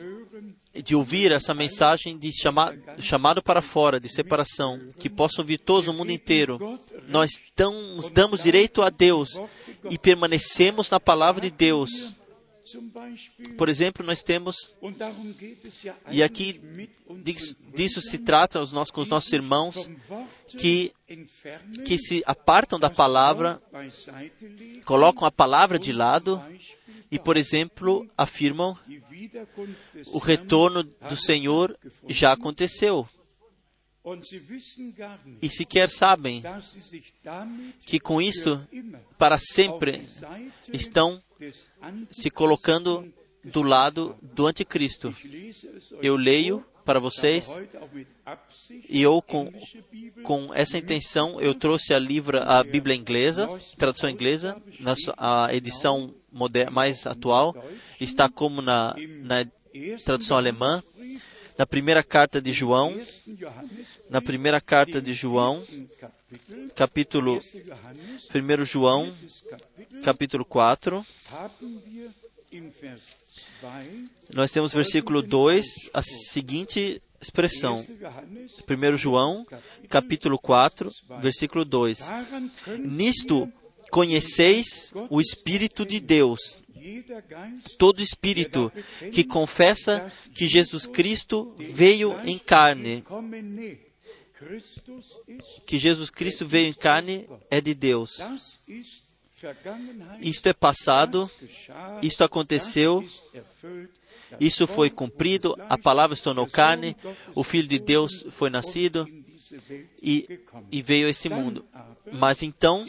de 0.75 0.95
ouvir 0.95 1.33
essa 1.33 1.55
mensagem 1.55 2.19
de 2.19 2.31
chamar, 2.33 2.75
chamado 2.99 3.43
para 3.43 3.61
fora, 3.63 4.01
de 4.01 4.09
separação, 4.09 4.81
que 4.99 5.11
possa 5.11 5.41
ouvir 5.41 5.59
todos 5.59 5.89
o 5.89 5.93
mundo 5.93 6.13
inteiro. 6.13 6.79
Nós 7.09 7.31
damos, 7.57 8.11
damos 8.11 8.43
direito 8.43 8.83
a 8.83 8.91
Deus 8.91 9.31
e 9.91 9.99
permanecemos 9.99 10.91
na 10.91 11.01
palavra 11.01 11.41
de 11.41 11.51
Deus. 11.51 12.15
Por 13.57 13.69
exemplo, 13.69 14.05
nós 14.05 14.23
temos, 14.23 14.57
e 16.11 16.23
aqui 16.23 16.61
disso 17.75 18.01
se 18.01 18.19
trata 18.19 18.61
os 18.61 18.73
nossos, 18.73 18.91
com 18.91 19.01
os 19.01 19.09
nossos 19.09 19.33
irmãos, 19.33 19.91
que, 20.59 20.93
que 21.85 21.99
se 21.99 22.23
apartam 22.27 22.79
da 22.79 22.91
palavra, 22.91 23.61
colocam 24.85 25.27
a 25.27 25.33
palavra 25.33 25.79
de 25.79 25.93
lado 25.93 26.43
e, 27.11 27.19
por 27.19 27.37
exemplo, 27.37 28.07
afirmam 28.17 28.79
o 30.07 30.19
retorno 30.19 30.83
do 30.83 31.17
Senhor 31.17 31.77
já 32.09 32.33
aconteceu. 32.33 33.09
E 35.43 35.51
sequer 35.51 35.91
sabem 35.91 36.43
que 37.85 38.01
com 38.01 38.21
isto, 38.21 38.67
para 39.19 39.39
sempre, 39.39 40.09
estão 40.73 41.23
se 42.11 42.31
colocando 42.31 43.13
do 43.45 43.63
lado 43.63 44.17
do 44.21 44.47
anticristo. 44.47 45.15
Eu 46.03 46.17
leio 46.17 46.65
para 46.85 46.99
vocês 46.99 47.49
e 48.89 49.03
eu 49.03 49.23
com, 49.23 49.53
com 50.23 50.53
essa 50.55 50.79
intenção 50.79 51.41
eu 51.41 51.55
trouxe 51.55 51.95
a 51.95 51.99
livra 51.99 52.43
a 52.45 52.65
Bíblia 52.65 52.97
inglesa, 52.97 53.49
tradução 53.79 54.11
inglesa, 54.11 54.61
na 54.81 54.95
a 55.17 55.55
edição 55.55 56.15
moderna, 56.33 56.71
mais 56.71 57.07
atual 57.07 57.55
está 58.01 58.29
como 58.29 58.63
na, 58.63 58.95
na 59.23 59.47
tradução 60.05 60.37
alemã, 60.37 60.83
na 61.59 61.67
primeira 61.67 62.03
carta 62.03 62.41
de 62.41 62.53
João, 62.53 63.01
na 64.09 64.21
primeira 64.21 64.61
carta 64.61 65.01
de 65.01 65.13
João, 65.13 65.63
capítulo 66.75 67.41
1 68.35 68.65
João, 68.65 69.13
capítulo 70.05 70.45
4, 70.45 71.05
nós 74.35 74.51
temos 74.51 74.73
versículo 74.73 75.23
2, 75.23 75.65
a 75.93 76.03
seguinte 76.03 77.03
expressão. 77.21 77.85
1 78.69 78.97
João, 78.97 79.47
capítulo 79.89 80.39
4, 80.39 80.91
versículo 81.21 81.65
2. 81.65 81.99
Nisto 82.79 83.53
conheceis 83.91 84.93
o 85.09 85.21
Espírito 85.21 85.85
de 85.85 86.01
Deus. 86.01 86.61
Todo 87.79 88.01
espírito 88.01 88.73
que 89.13 89.23
confessa 89.23 90.11
que 90.35 90.49
Jesus 90.49 90.87
Cristo 90.87 91.55
veio 91.59 92.19
em 92.25 92.39
carne, 92.39 93.05
que 95.67 95.79
Jesus 95.79 96.11
Cristo 96.11 96.47
veio 96.47 96.69
em 96.69 96.73
carne, 96.73 97.29
é 97.51 97.61
de 97.61 97.75
Deus. 97.75 98.19
Isto 100.21 100.49
é 100.49 100.53
passado, 100.53 101.31
isto 102.03 102.25
aconteceu, 102.25 103.07
isso 104.39 104.67
foi 104.67 104.91
cumprido, 104.91 105.57
a 105.69 105.79
palavra 105.79 106.15
se 106.15 106.23
tornou 106.23 106.47
carne, 106.47 106.97
o 107.35 107.43
Filho 107.43 107.67
de 107.67 107.79
Deus 107.79 108.27
foi 108.31 108.51
nascido 108.51 109.09
e, 110.03 110.41
e 110.71 110.83
veio 110.83 111.07
a 111.07 111.11
esse 111.11 111.29
mundo. 111.29 111.65
Mas 112.13 112.43
então, 112.43 112.87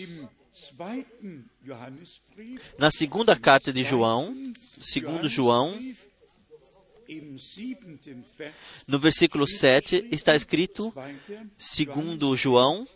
na 2.78 2.92
segunda 2.92 3.36
carta 3.36 3.72
de 3.72 3.84
João, 3.84 4.36
segundo 4.80 5.30
João, 5.30 5.80
no 8.88 9.00
versículo 9.00 9.48
7 9.48 10.08
está 10.12 10.36
escrito, 10.36 10.94
segundo 11.58 12.36
João, 12.38 12.88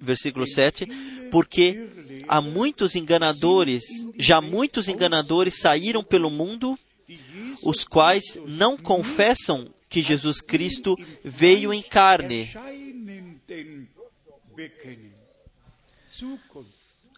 versículo 0.00 0.46
7, 0.46 0.86
porque 1.30 1.88
há 2.26 2.40
muitos 2.40 2.96
enganadores, 2.96 3.84
já 4.18 4.40
muitos 4.40 4.88
enganadores 4.88 5.60
saíram 5.60 6.02
pelo 6.02 6.30
mundo, 6.30 6.78
os 7.62 7.84
quais 7.84 8.38
não 8.46 8.76
confessam 8.76 9.72
que 9.88 10.02
Jesus 10.02 10.40
Cristo 10.40 10.96
veio 11.22 11.72
em 11.72 11.82
carne. 11.82 12.50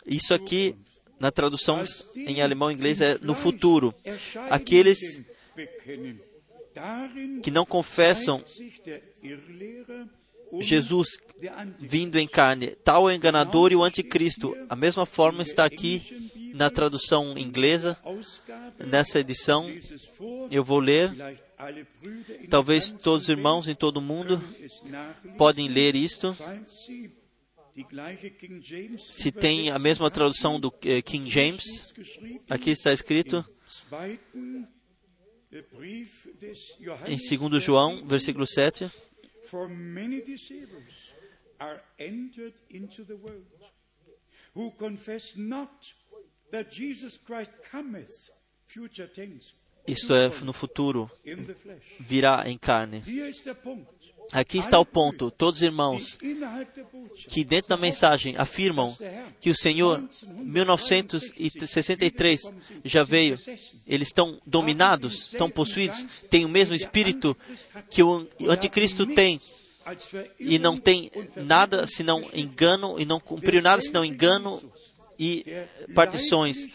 Isso 0.07 0.35
aqui, 0.35 0.75
na 1.19 1.31
tradução 1.31 1.83
em 2.15 2.43
alemão 2.43 2.71
e 2.71 2.75
inglês, 2.75 3.01
é 3.01 3.19
no 3.19 3.35
futuro. 3.35 3.95
Aqueles 4.51 5.23
que 7.43 7.51
não 7.51 7.65
confessam 7.65 8.43
Jesus 10.61 11.09
vindo 11.79 12.19
em 12.19 12.27
carne. 12.27 12.69
Tal 12.85 13.09
é 13.09 13.13
o 13.13 13.17
enganador 13.17 13.73
e 13.73 13.77
o 13.77 13.83
anticristo. 13.83 14.55
A 14.69 14.77
mesma 14.77 15.05
forma 15.05 15.43
está 15.43 15.65
aqui 15.65 16.31
na 16.55 16.71
tradução 16.71 17.37
inglesa, 17.37 17.97
nessa 18.79 19.21
edição. 19.21 19.69
Eu 20.51 20.65
vou 20.65 20.81
ler. 20.81 21.13
Talvez 22.49 22.93
todos 22.93 23.25
os 23.25 23.29
irmãos 23.29 23.69
em 23.69 23.75
todo 23.75 23.99
o 23.99 24.03
mundo 24.03 24.43
podem 25.37 25.69
ler 25.69 25.95
isto. 25.95 26.37
Se 28.99 29.31
tem 29.31 29.71
a 29.71 29.79
mesma 29.79 30.11
tradução 30.11 30.59
do 30.59 30.73
eh, 30.85 31.01
King 31.01 31.31
James, 31.31 31.95
aqui 32.51 32.71
está 32.71 32.93
escrito 32.93 33.45
em 37.07 37.17
2 37.17 37.63
João, 37.63 38.07
versículo 38.07 38.47
7. 38.47 38.91
For 39.45 39.69
many 39.69 40.21
deceivers 40.21 41.15
are 41.59 41.81
entered 41.99 42.55
into 42.71 43.05
the 43.05 43.15
world, 43.15 43.47
who 44.55 44.71
confess 44.73 45.37
not 45.37 45.95
that 46.51 46.71
Jesus 46.71 47.17
Christ 47.17 47.51
cometh, 47.71 48.31
future 48.67 49.09
tense, 49.09 49.55
Isto 49.89 50.15
é, 50.15 50.31
no 50.43 50.53
futuro, 50.53 51.11
virá 51.99 52.45
em 52.47 52.57
carne. 52.59 53.03
Aqui 54.31 54.59
está 54.59 54.79
o 54.79 54.85
ponto. 54.85 55.31
Todos 55.31 55.61
os 55.61 55.63
irmãos 55.63 56.19
que 57.29 57.43
dentro 57.43 57.71
da 57.71 57.79
mensagem 57.79 58.35
afirmam 58.37 58.95
que 59.41 59.49
o 59.49 59.55
Senhor, 59.55 60.07
1963, 60.27 62.53
já 62.85 63.03
veio, 63.03 63.39
eles 63.87 64.09
estão 64.09 64.39
dominados, 64.47 65.33
estão 65.33 65.49
possuídos, 65.49 66.05
têm 66.29 66.45
o 66.45 66.49
mesmo 66.49 66.75
espírito 66.75 67.35
que 67.89 68.03
o 68.03 68.29
anticristo 68.49 69.07
tem 69.07 69.41
e 70.39 70.59
não 70.59 70.77
tem 70.77 71.11
nada 71.35 71.87
senão 71.87 72.23
engano 72.35 72.97
e 72.99 73.07
não 73.07 73.19
cumpriu 73.19 73.63
nada 73.63 73.81
senão 73.81 74.05
engano 74.05 74.63
e 75.19 75.47
partições. 75.95 76.69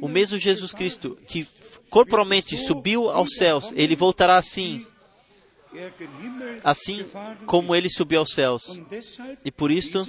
O 0.00 0.08
mesmo 0.08 0.38
Jesus 0.38 0.72
Cristo 0.72 1.18
que 1.26 1.46
corporalmente 1.90 2.56
subiu 2.56 3.10
aos 3.10 3.34
céus, 3.36 3.72
ele 3.74 3.94
voltará 3.94 4.36
assim, 4.36 4.86
assim 6.64 7.04
como 7.46 7.74
ele 7.74 7.88
subiu 7.88 8.20
aos 8.20 8.32
céus. 8.32 8.80
E 9.44 9.50
por 9.50 9.70
isto, 9.70 10.06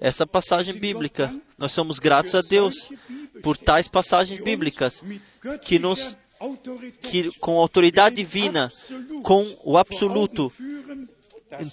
essa 0.00 0.26
passagem 0.26 0.74
bíblica, 0.74 1.34
nós 1.58 1.72
somos 1.72 1.98
gratos 1.98 2.34
a 2.34 2.42
Deus 2.42 2.88
por 3.42 3.56
tais 3.56 3.88
passagens 3.88 4.40
bíblicas 4.42 5.02
que 5.64 5.78
nos 5.78 6.16
que 7.00 7.30
com 7.38 7.56
autoridade 7.58 8.16
divina, 8.16 8.70
com 9.22 9.56
o 9.62 9.78
absoluto, 9.78 10.52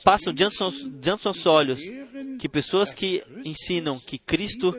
passam 0.03 0.31
diante 0.31 0.57
dos 0.59 1.23
nossos- 1.25 1.45
olhos 1.47 1.81
que 2.37 2.47
pessoas 2.47 2.93
que 2.93 3.23
ensinam 3.43 3.99
que 3.99 4.19
Cristo 4.19 4.75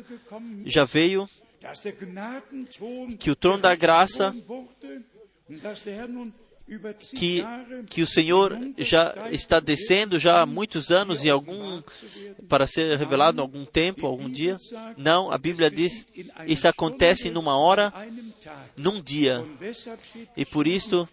já 0.64 0.84
veio, 0.84 1.28
que 3.18 3.30
o 3.30 3.36
trono 3.36 3.58
da 3.58 3.74
graça, 3.74 4.34
que, 7.16 7.44
que 7.90 8.02
o 8.02 8.06
Senhor 8.06 8.56
já 8.78 9.28
está 9.30 9.58
descendo 9.58 10.18
já 10.18 10.42
há 10.42 10.46
muitos 10.46 10.90
anos 10.90 11.24
e 11.24 11.30
algum 11.30 11.82
para 12.48 12.66
ser 12.66 12.96
revelado 12.96 13.38
em 13.38 13.40
algum 13.40 13.64
tempo, 13.64 14.06
algum 14.06 14.30
dia. 14.30 14.56
Não, 14.96 15.30
a 15.30 15.36
Bíblia 15.36 15.70
diz 15.70 16.06
isso 16.46 16.68
acontece 16.68 17.30
numa 17.30 17.58
hora, 17.58 17.92
num 18.76 19.00
dia. 19.02 19.44
E 20.36 20.44
por 20.44 20.66
Stunde 20.66 21.08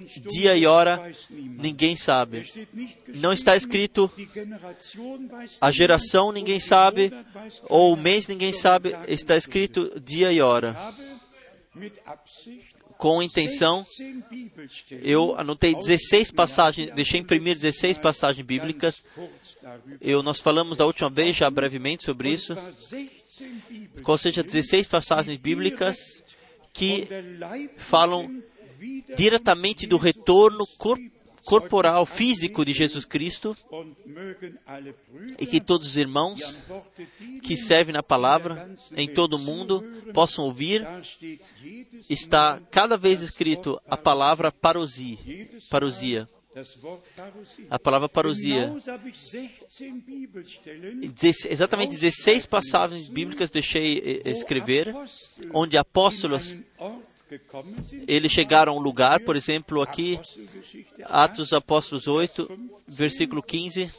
dia 0.00 0.56
e 0.56 0.66
hora 0.66 1.12
ninguém 1.30 1.96
sabe. 1.96 2.50
Não 3.08 3.32
está 3.32 3.56
escrito 3.56 4.10
a 5.60 5.70
geração 5.70 6.32
ninguém 6.32 6.60
sabe, 6.60 7.12
ou 7.68 7.92
o 7.92 7.96
mês 7.96 8.26
ninguém 8.26 8.52
sabe, 8.52 8.94
está 9.06 9.36
escrito 9.36 10.00
dia 10.00 10.32
e 10.32 10.40
hora. 10.40 10.76
Com 12.96 13.22
intenção, 13.22 13.82
16 13.82 14.24
Bibelstellen 14.30 15.02
eu 15.04 15.36
anotei 15.36 15.74
16 15.74 16.30
passagens, 16.30 16.90
deixei 16.94 17.20
imprimir 17.20 17.56
16 17.56 17.98
passagens 17.98 18.46
bíblicas. 18.46 19.04
Eu, 20.00 20.22
nós 20.22 20.38
falamos 20.38 20.78
da 20.78 20.86
última 20.86 21.10
vez, 21.10 21.36
já 21.36 21.50
brevemente, 21.50 22.04
sobre 22.04 22.30
isso. 22.30 22.52
Etwa 22.52 22.70
16 22.70 23.10
Bibelstellen, 23.68 24.04
Ou 24.06 24.18
seja, 24.18 24.42
16 24.42 24.86
passagens 24.86 25.36
bíblicas 25.36 25.96
que 26.72 27.08
falam 27.76 28.42
diretamente 29.16 29.86
do 29.86 29.96
retorno 29.96 30.66
cor- 30.78 30.98
corporal, 31.44 32.06
físico 32.06 32.64
de 32.64 32.72
Jesus 32.72 33.04
Cristo 33.04 33.54
e 35.38 35.46
que 35.46 35.60
todos 35.60 35.88
os 35.88 35.96
irmãos 35.96 36.58
que 37.42 37.54
servem 37.56 37.92
na 37.92 38.02
palavra 38.02 38.74
em 38.96 39.06
todo 39.08 39.34
o 39.34 39.38
mundo 39.38 39.84
possam 40.14 40.44
ouvir. 40.46 40.86
Está 42.08 42.60
cada 42.70 42.96
vez 42.96 43.20
escrito 43.20 43.80
a 43.86 43.96
palavra 43.96 44.50
parousia, 44.50 45.18
parousia, 45.70 46.28
a 47.68 47.78
palavra 47.78 48.08
parousia. 48.08 48.66
Genauso 48.68 48.90
habe 48.90 49.10
ich 49.10 49.18
16 49.18 50.02
Bibelstellen, 50.06 51.00
Deze- 51.20 51.48
Exatamente 51.50 51.96
16 51.96 52.46
passagens 52.46 53.08
bíblicas 53.08 53.50
deixei 53.50 53.98
eh, 54.24 54.30
escrever, 54.30 54.94
onde 55.52 55.76
apóstolos 55.76 56.54
eles 58.06 58.32
chegaram 58.32 58.72
a 58.72 58.76
um 58.76 58.80
lugar, 58.80 59.20
por 59.20 59.36
exemplo, 59.36 59.82
aqui, 59.82 60.18
Atos 61.04 61.52
Apóstolos 61.52 62.06
8, 62.06 62.48
versículo 62.86 63.42
15, 63.42 63.90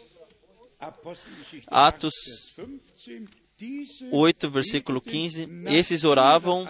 Apostelgeschichte 0.80 1.68
Atos 1.72 2.14
8, 2.58 2.58
Vers 2.58 2.80
15. 3.06 3.46
Diese 3.58 4.10
8, 4.12 4.50
versículo 4.50 5.00
beteten 5.00 5.30
15. 5.30 5.46
nach 5.48 5.74
Esses 5.74 6.04
oravam 6.04 6.68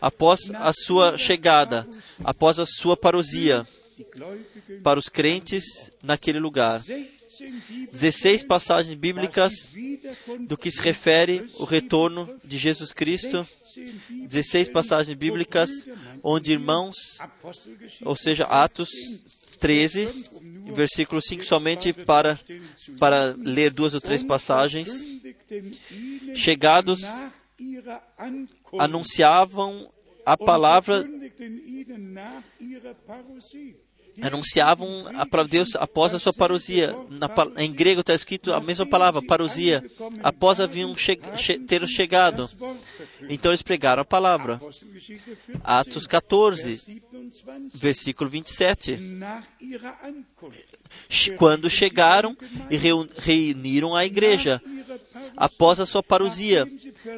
após 0.00 0.50
a 0.54 0.70
sua 0.72 1.16
chegada, 1.16 1.88
após 2.22 2.58
a 2.58 2.66
sua 2.66 2.94
parousia, 2.94 3.66
para 4.82 4.98
os 4.98 5.08
crentes 5.08 5.64
naquele 6.02 6.38
lugar. 6.38 6.80
16 6.80 7.08
Bibelstellen 7.08 7.20
16 7.92 8.44
passagens 8.44 8.94
bíblicas 8.94 9.52
do 10.40 10.58
que 10.58 10.70
se 10.70 10.82
refere 10.82 11.46
o 11.58 11.64
retorno 11.64 12.38
de 12.44 12.58
Jesus 12.58 12.92
Cristo. 12.92 13.46
16 14.26 14.68
passagens 14.68 15.16
bíblicas 15.16 15.70
onde 16.22 16.52
irmãos, 16.52 17.18
ou 18.04 18.16
seja, 18.16 18.44
Atos 18.44 18.90
13, 19.60 20.06
versículo 20.74 21.20
5, 21.20 21.44
somente 21.44 21.92
para, 21.92 22.38
para 22.98 23.34
ler 23.36 23.72
duas 23.72 23.94
ou 23.94 24.00
três 24.00 24.22
passagens. 24.22 25.06
Chegados, 26.34 27.02
anunciavam 28.78 29.92
a 30.24 30.36
palavra, 30.36 31.06
anunciavam 34.22 35.04
a 35.16 35.26
palavra 35.26 35.44
de 35.44 35.50
Deus 35.58 35.76
após 35.76 36.14
a 36.14 36.18
sua 36.18 36.32
parousia. 36.32 36.94
Na 37.08 37.28
em 37.62 37.72
grego 37.72 38.00
está 38.00 38.14
escrito 38.14 38.52
a 38.52 38.60
mesma 38.60 38.86
palavra, 38.86 39.22
parousia, 39.22 39.84
após 40.22 40.60
haviam 40.60 40.94
che, 40.94 41.16
che, 41.16 41.58
ter 41.58 41.86
chegado. 41.88 42.48
Então 43.28 43.50
eles 43.50 43.62
pregaram 43.62 44.02
a 44.02 44.04
palavra. 44.04 44.54
Apostelgeschichte 44.54 45.36
14, 45.52 45.60
Atos 45.64 46.06
14, 46.06 46.68
Vers 46.70 46.86
27. 46.86 47.78
versículo 47.78 48.30
27. 48.30 48.96
Nach 48.96 49.44
ihrer 49.60 49.94
Ankunft. 50.02 50.64
Ch- 51.08 51.30
Quando 51.36 51.70
chegaram 51.70 52.36
e 52.70 52.76
reu- 52.76 53.08
reuniram 53.18 53.94
a 53.94 54.04
igreja. 54.04 54.60
Após 55.36 55.80
a 55.80 55.86
sua 55.86 56.02
parousia, 56.02 56.70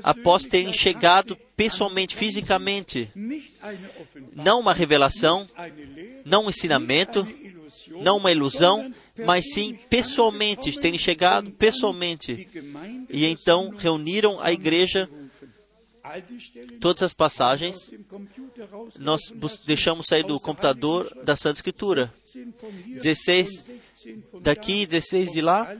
após 0.02 0.46
terem 0.46 0.72
chegado 0.72 1.36
pessoalmente, 1.56 2.16
fisicamente, 2.16 3.10
não 4.34 4.60
uma 4.60 4.72
revelação, 4.72 5.48
não 6.24 6.46
um 6.46 6.50
ensinamento, 6.50 7.26
não 8.02 8.16
uma 8.16 8.32
ilusão, 8.32 8.92
mas 9.24 9.52
sim 9.52 9.78
pessoalmente, 9.88 10.78
terem 10.78 10.98
chegado 10.98 11.50
pessoalmente. 11.50 12.48
E 13.10 13.26
então 13.26 13.70
reuniram 13.76 14.40
a 14.40 14.52
igreja, 14.52 15.08
todas 16.80 17.02
as 17.02 17.12
passagens, 17.12 17.92
nós 18.98 19.20
deixamos 19.64 20.06
sair 20.06 20.24
do 20.24 20.38
computador 20.40 21.10
da 21.24 21.36
Santa 21.36 21.58
Escritura. 21.58 22.12
16 22.86 23.64
von 24.02 24.12
hier 24.12 24.12
16 24.12 24.14
und 24.14 24.22
16 24.22 24.22
von 24.30 24.42
daqui, 24.42 24.86
da. 24.86 24.90
16 24.92 25.32
de 25.32 25.40
lá, 25.40 25.76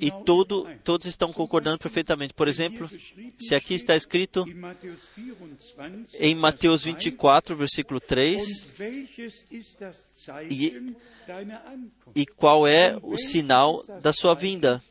e 0.00 0.10
todo, 0.24 0.68
todos 0.84 1.06
estão 1.06 1.32
concordando 1.32 1.78
perfeitamente. 1.78 2.34
Por 2.34 2.48
exemplo, 2.48 2.90
se 3.38 3.54
aqui 3.54 3.74
está 3.74 3.94
escrito 3.96 4.48
in 4.48 4.54
Matthäus 4.54 5.00
24, 5.16 6.16
em 6.20 6.34
Mateus 6.34 6.84
Vers 6.84 6.96
3, 6.96 7.04
24, 7.04 7.56
versículo 7.56 8.00
3, 8.00 8.42
Und 8.42 8.78
welches 8.78 9.44
ist 9.50 9.80
das 9.80 9.96
Zeichen 10.14 10.96
deiner 11.26 11.60
Ankunft? 11.66 12.12
e 12.14 12.26
qual 12.26 12.66
é 12.66 12.98
o 13.02 13.16
sinal 13.16 13.84
da 14.02 14.12
sua 14.12 14.34
vinda, 14.34 14.82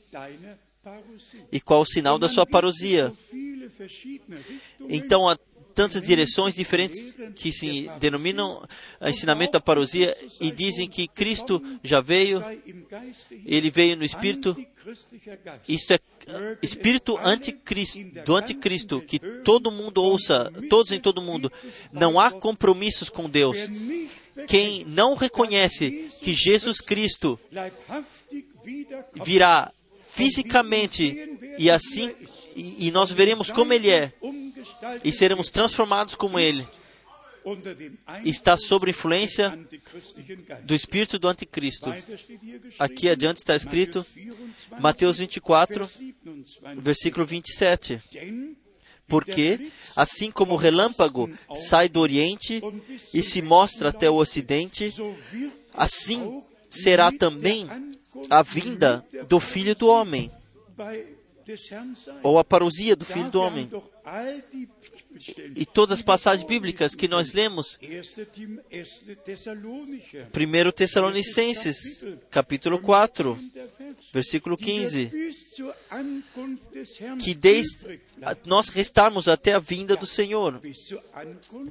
e 1.51 1.59
qual 1.59 1.82
o 1.82 1.86
sinal 1.86 2.18
da 2.18 2.28
sua 2.28 2.45
parousia. 2.45 3.13
Então, 4.89 5.30
há 5.30 5.38
tantas 5.78 6.01
direções 6.01 6.55
diferentes 6.55 7.15
que 7.36 7.51
se 7.51 7.88
denominam 7.99 8.67
ensinamento 8.99 9.51
da 9.51 9.61
parousia 9.61 10.17
e 10.41 10.49
dizem 10.49 10.88
que 10.88 11.07
Cristo 11.07 11.61
já 11.84 12.01
veio, 12.01 12.43
ele 13.45 13.69
veio 13.69 13.95
no 13.95 14.03
Espírito. 14.03 14.57
Isto 15.69 15.93
é 15.93 15.99
espírito 16.63 17.15
anticristo, 17.19 17.99
do 18.25 18.36
anticristo, 18.36 19.01
que 19.01 19.19
todo 19.19 19.69
mundo 19.69 20.01
ouça, 20.01 20.51
todos 20.67 20.91
em 20.91 20.99
todo 20.99 21.21
mundo. 21.21 21.51
Não 21.91 22.19
há 22.19 22.32
compromissos 22.32 23.07
com 23.07 23.30
Deus. 23.30 23.69
Quem 24.47 24.84
não 24.86 25.13
reconhece 25.13 26.09
que 26.23 26.34
Jesus 26.34 26.82
Cristo 26.82 27.39
virá 29.23 29.71
fisicamente 30.09 31.38
e 31.59 31.69
assim 31.69 32.11
e 32.55 32.89
nós 32.89 33.11
veremos 33.11 33.51
como 33.51 33.71
ele 33.71 33.91
é 33.91 34.11
e 35.03 35.12
seremos 35.12 35.49
transformados 35.49 36.16
como 36.16 36.39
ele 36.39 36.68
está 38.26 38.58
sob 38.58 38.89
influência 38.89 39.58
do 40.64 40.76
espírito 40.76 41.18
do 41.18 41.28
anticristo. 41.28 41.93
Aqui 42.78 43.10
adiante 43.10 43.38
está 43.38 43.55
escrito 43.55 44.05
Mateus 44.80 45.18
24, 45.20 45.89
versículo 46.78 47.26
27. 47.26 48.01
Porque, 49.08 49.72
assim 49.95 50.30
como 50.30 50.53
o 50.53 50.58
relâmpago 50.58 51.32
sai 51.55 51.88
do 51.88 52.01
Oriente 52.01 52.62
e 53.14 53.24
se 53.24 53.41
mostra 53.41 53.89
até 53.89 54.10
o 54.10 54.16
Ocidente, 54.16 54.93
assim 55.74 56.41
será 56.70 57.10
também 57.10 57.70
a 58.30 58.41
vinda 58.41 59.05
do 59.30 59.39
Filho 59.39 59.74
do 59.74 59.88
Homem, 59.88 60.30
ou 62.24 62.38
a 62.38 62.43
parousia 62.43 62.95
do 62.95 63.06
Filho 63.06 63.30
do 63.30 63.41
Homem. 63.41 63.70
E 65.56 65.66
todas 65.66 66.00
as 66.00 66.04
passagens 66.04 66.48
bíblicas 66.48 66.93
que 66.93 67.08
nós 67.08 67.34
lemos, 67.34 67.80
1 67.82 70.72
Tessalonicenses, 70.72 72.06
capítulo 72.30 72.80
4, 72.80 73.39
versículo 74.14 74.56
15, 74.56 75.12
que 77.24 77.34
desde 77.34 78.00
nós 78.45 78.70
restarmos 78.70 79.28
até 79.28 79.54
a 79.54 79.60
vinda 79.60 79.95
do 79.95 80.06
Senhor, 80.06 80.62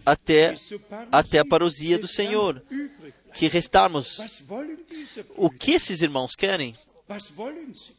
até, 0.05 0.55
até 1.13 1.39
a 1.39 1.45
parousia 1.45 1.99
do 1.99 2.09
Senhor, 2.09 2.63
que 3.33 3.49
restarmos. 3.49 4.19
O 5.37 5.51
que 5.51 5.73
esses 5.73 6.03
irmãos 6.03 6.35
querem? 6.35 6.75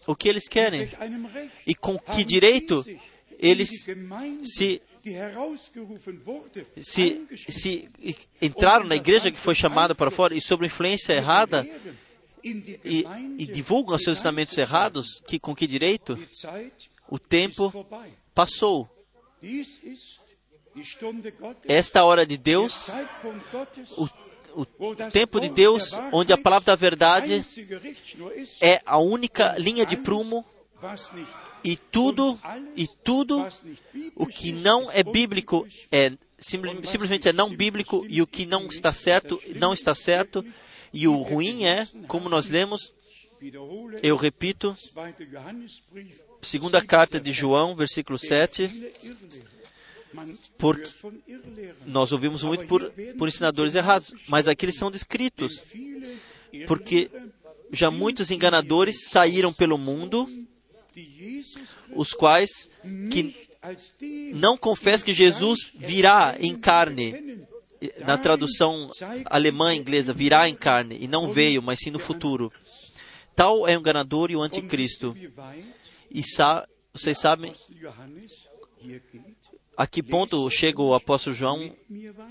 O 0.05 0.15
que 0.15 0.27
eles 0.27 0.47
querem? 0.47 0.89
E 1.65 1.73
com 1.73 1.97
que 1.97 2.23
direito 2.23 2.83
eles 3.39 3.69
se 4.43 4.81
se, 6.81 7.27
se 7.47 7.87
entraram 8.41 8.85
na 8.85 8.95
igreja 8.95 9.31
que 9.31 9.37
foi 9.37 9.55
chamada 9.55 9.95
para 9.95 10.11
fora 10.11 10.35
e 10.35 10.41
sob 10.41 10.65
influência 10.65 11.13
errada 11.13 11.65
e, 12.43 13.05
e 13.37 13.45
divulgam 13.45 13.97
seus 13.97 14.17
ensinamentos 14.17 14.57
errados, 14.57 15.21
que 15.27 15.39
com 15.39 15.55
que 15.55 15.67
direito? 15.67 16.17
O 17.09 17.17
tempo 17.17 17.71
passou. 18.33 18.89
Esta 21.65 22.03
hora 22.03 22.25
de 22.25 22.37
Deus, 22.37 22.89
o 23.97 24.07
o 24.57 24.95
tempo 25.11 25.39
de 25.39 25.49
Deus, 25.49 25.91
onde 26.11 26.33
a 26.33 26.37
palavra 26.37 26.65
da 26.65 26.75
verdade 26.75 27.45
é 28.59 28.81
a 28.85 28.97
única 28.97 29.55
linha 29.59 29.85
de 29.85 29.95
prumo 29.95 30.43
e 31.63 31.75
tudo 31.75 32.39
e 32.75 32.87
tudo 32.87 33.45
o 34.15 34.25
que 34.25 34.51
não 34.51 34.91
é 34.91 35.03
bíblico 35.03 35.67
é 35.91 36.11
simplesmente 36.39 37.27
é 37.27 37.33
não 37.33 37.49
bíblico 37.49 38.05
e 38.07 38.21
o 38.21 38.27
que 38.27 38.45
não 38.45 38.67
está 38.67 38.93
certo 38.93 39.41
não 39.55 39.73
está 39.73 39.95
certo 39.95 40.45
e 40.93 41.07
o 41.07 41.21
ruim 41.21 41.65
é 41.65 41.87
como 42.07 42.29
nós 42.29 42.47
lemos 42.49 42.93
eu 44.03 44.15
repito 44.15 44.75
segunda 46.41 46.83
carta 46.83 47.19
de 47.19 47.31
João 47.31 47.75
versículo 47.75 48.17
7 48.17 48.67
porque 50.57 50.89
nós 51.85 52.11
ouvimos 52.11 52.43
muito 52.43 52.65
por, 52.65 52.91
por 53.17 53.27
ensinadores 53.27 53.75
errados, 53.75 54.13
mas 54.27 54.47
aqui 54.47 54.65
eles 54.65 54.77
são 54.77 54.91
descritos, 54.91 55.63
porque 56.67 57.09
já 57.71 57.91
muitos 57.91 58.31
enganadores 58.31 59.09
saíram 59.09 59.51
pelo 59.53 59.77
mundo, 59.77 60.27
os 61.93 62.11
quais 62.11 62.69
que 63.11 63.35
não 64.33 64.57
confessam 64.57 65.05
que 65.05 65.13
Jesus 65.13 65.71
virá 65.75 66.35
em 66.39 66.55
carne. 66.55 67.45
Na 68.03 68.17
tradução 68.17 68.89
alemã 69.25 69.75
inglesa, 69.75 70.11
virá 70.11 70.49
em 70.49 70.55
carne, 70.55 70.97
e 70.99 71.07
não 71.07 71.31
veio, 71.31 71.61
mas 71.61 71.77
sim 71.79 71.91
no 71.91 71.99
futuro. 71.99 72.51
Tal 73.35 73.67
é 73.67 73.77
o 73.77 73.79
enganador 73.79 74.31
e 74.31 74.35
o 74.35 74.41
anticristo. 74.41 75.15
E 76.09 76.23
sa 76.23 76.67
vocês 76.91 77.19
sabem 77.19 77.53
a 79.77 79.85
que 79.85 80.01
ponto 80.01 80.49
chega 80.49 80.81
o 80.81 80.95
apóstolo 80.95 81.35
João? 81.35 81.71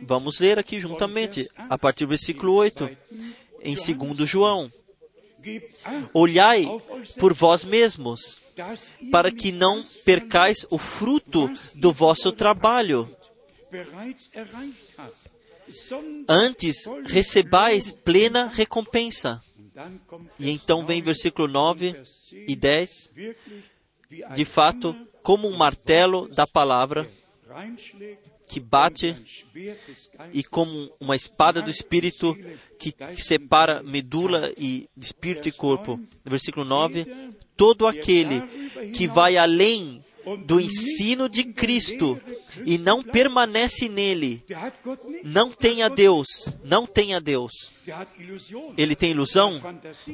Vamos 0.03 0.41
ler 0.41 0.59
aqui 0.59 0.81
juntamente, 0.81 1.49
a 1.57 1.79
partir 1.79 2.05
do 2.05 2.09
versículo 2.09 2.53
8, 2.55 2.91
em 3.63 3.75
2 3.75 4.29
João. 4.29 4.71
Olhai 6.13 6.67
por 7.21 7.33
vós 7.33 7.65
mesmos, 7.65 8.41
para 9.13 9.31
que 9.31 9.53
não 9.53 9.85
percais 10.05 10.67
o 10.71 10.77
fruto 10.77 11.49
do 11.73 11.93
vosso 11.93 12.33
trabalho. 12.33 13.09
Antes 16.29 16.85
recebais 17.07 17.93
plena 17.93 18.49
recompensa. 18.49 19.41
E 20.39 20.51
então 20.51 20.85
vem 20.85 21.01
versículo 21.01 21.47
9 21.47 21.95
e 22.33 22.57
10. 22.57 23.15
De 24.35 24.45
fato, 24.45 24.97
como 25.23 25.49
um 25.49 25.57
martelo 25.57 26.29
da 26.29 26.47
palavra, 26.47 27.09
que 28.49 28.61
bate 28.61 29.17
e 30.33 30.45
como 30.45 30.91
uma 31.01 31.17
espada 31.17 31.61
do 31.61 31.71
Espírito 31.71 32.37
que 32.79 32.95
separa 33.17 33.83
medula 33.83 34.53
e 34.57 34.89
espírito 34.97 35.49
e 35.49 35.53
corpo. 35.53 36.01
Versículo 36.25 36.65
9: 36.65 37.07
Todo 37.57 37.87
aquele 37.87 38.43
que 38.93 39.07
vai 39.07 39.37
além 39.37 40.05
do 40.45 40.61
ensino 40.61 41.29
de 41.29 41.45
Cristo 41.45 42.21
e 42.65 42.79
não 42.79 43.01
permanece 43.01 43.89
nele, 43.89 44.45
não 45.23 45.53
tem 45.53 45.83
a 45.83 45.89
Deus, 45.89 46.27
não 46.65 46.85
tem 46.85 47.15
a 47.15 47.21
Deus. 47.21 47.73
Ele 48.77 48.97
tem 48.97 49.13
ilusão, 49.13 49.61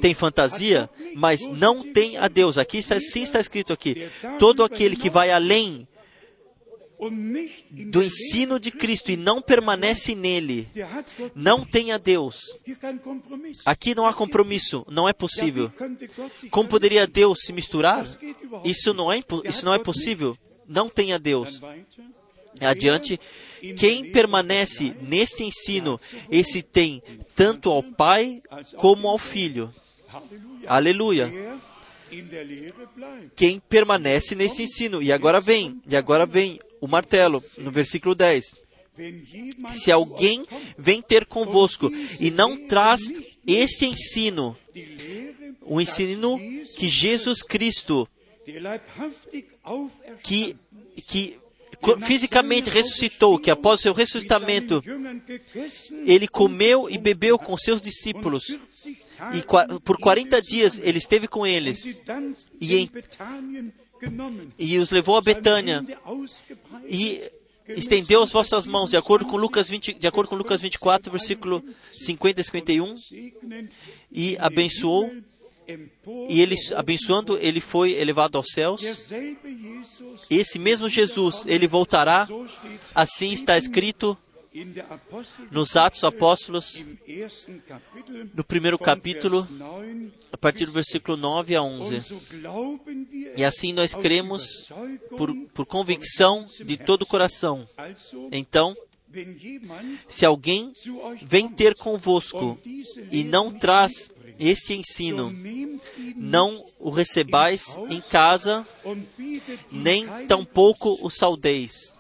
tem 0.01 0.13
fantasia, 0.13 0.91
mas 1.15 1.49
não 1.49 1.83
tem 1.83 2.19
a 2.19 2.29
Deus. 2.29 2.59
Aqui 2.59 2.77
está, 2.79 3.01
sim 3.01 3.23
está 3.23 3.41
escrito 3.41 3.73
aqui: 3.73 4.07
todo 4.39 4.63
aquele 4.63 4.97
que 4.97 5.09
vai 5.09 5.31
além 5.31 5.89
do 7.71 8.03
ensino 8.03 8.61
de 8.61 8.71
Cristo 8.71 9.11
e 9.11 9.17
não 9.17 9.41
permanece 9.41 10.15
nele, 10.15 10.69
não 11.35 11.65
tem 11.65 11.93
a 11.93 11.99
Deus. 11.99 12.37
Aqui 13.65 13.95
não 13.95 14.07
há 14.07 14.13
compromisso, 14.13 14.85
não 14.89 15.09
é 15.09 15.13
possível. 15.13 15.73
Como 16.51 16.69
poderia 16.69 17.07
Deus 17.07 17.41
se 17.43 17.53
misturar? 17.53 18.07
Isso 18.65 18.95
não 18.95 19.13
é, 19.13 19.23
isso 19.45 19.65
não 19.65 19.75
é 19.75 19.79
possível. 19.79 20.37
Não 20.69 20.89
tem 20.89 21.13
a 21.13 21.19
Deus. 21.19 21.61
Adiante, 22.61 23.19
quem 23.77 24.13
permanece 24.13 24.95
neste 25.01 25.43
ensino, 25.43 25.99
esse 26.31 26.63
tem 26.63 27.03
tanto 27.35 27.71
ao 27.71 27.83
Pai 27.83 28.43
como 28.77 29.09
ao 29.09 29.19
Filho. 29.19 29.75
Aleluia 30.67 31.33
quem 33.35 33.59
permanece 33.59 34.35
nesse 34.35 34.63
ensino. 34.63 35.03
E 35.03 35.11
agora 35.11 35.41
vem, 35.41 35.81
e 35.89 35.97
agora 35.97 36.27
vem 36.27 36.59
o 36.83 36.89
martelo, 36.89 37.43
no 37.59 37.71
versículo 37.71 38.13
10. 38.13 38.57
Se 39.73 39.93
alguém 39.93 40.45
vem 40.77 41.01
ter 41.01 41.25
convosco 41.25 41.89
e 42.19 42.29
não 42.29 42.67
traz 42.67 43.01
este 43.47 43.87
ensino, 43.87 44.57
o 45.63 45.81
ensino 45.81 46.39
que 46.77 46.89
Jesus 46.89 47.41
Cristo, 47.41 48.09
que, 50.25 50.57
que 51.07 51.39
fisicamente 52.05 52.69
ressuscitou, 52.69 53.39
que 53.39 53.51
após 53.51 53.81
seu 53.81 53.93
ressuscitamento, 53.93 54.83
ele 56.05 56.27
comeu 56.27 56.91
e 56.91 56.99
bebeu 56.99 57.39
com 57.39 57.57
seus 57.57 57.81
discípulos 57.81 58.59
e 59.33 59.81
por 59.85 59.99
40 59.99 60.43
dias 60.43 60.81
ele 60.83 60.99
esteve 60.99 61.29
com 61.29 61.47
eles 61.47 61.87
e, 62.61 62.77
em, 62.77 62.91
e 64.59 64.79
os 64.79 64.91
levou 64.91 65.17
a 65.17 65.21
Betânia. 65.21 65.85
E 66.89 67.31
estendeu 67.69 68.23
as 68.23 68.31
vossas 68.31 68.67
mãos, 68.67 68.91
de 68.91 68.97
acordo 68.97 69.27
com 69.27 69.37
Lucas, 69.37 69.69
20, 69.69 69.95
de 69.95 70.07
acordo 70.07 70.29
com 70.29 70.37
Lucas 70.37 70.61
24, 70.61 71.11
versículo 71.11 71.63
50 71.93 72.41
e 72.41 72.45
51, 72.45 72.95
e 74.11 74.37
abençoou 74.39 75.11
e 76.29 76.41
ele, 76.41 76.57
abençoando, 76.75 77.39
ele 77.39 77.61
foi 77.61 77.93
elevado 77.93 78.37
aos 78.37 78.49
céus. 78.53 78.83
Esse 80.29 80.59
mesmo 80.59 80.89
Jesus, 80.89 81.47
ele 81.47 81.67
voltará, 81.67 82.29
assim 82.95 83.33
está 83.33 83.57
escrito 83.57 84.19
nos 85.51 85.77
Atos 85.77 86.01
dos 86.01 86.05
Apóstolos, 86.05 86.85
no 88.35 88.45
primeiro 88.45 88.79
capítulo, 88.79 89.49
a 90.31 90.37
partir 90.37 90.67
do 90.67 90.73
versículo 90.73 91.17
9 91.17 91.57
a 91.57 91.63
11. 91.63 92.15
E 93.37 93.45
assim 93.45 93.73
nós 93.73 93.95
cremos 93.95 94.71
por, 95.17 95.35
por 95.55 95.67
convicção 95.67 96.45
de 96.65 96.77
todo 96.77 97.03
o 97.03 97.07
coração. 97.07 97.67
Então, 98.31 98.77
se 100.07 100.25
alguém 100.25 100.73
vem 101.23 101.49
ter 101.49 101.75
convosco 101.75 102.59
e 103.11 103.25
não 103.25 103.51
traz 103.53 104.13
este 104.39 104.75
ensino, 104.75 105.33
não 106.17 106.65
o 106.79 106.91
recebais 106.91 107.79
em 107.91 108.01
casa, 108.01 108.67
nem 109.71 110.07
tampouco 110.27 110.99
o 111.01 111.11
saudeis. 111.11 111.92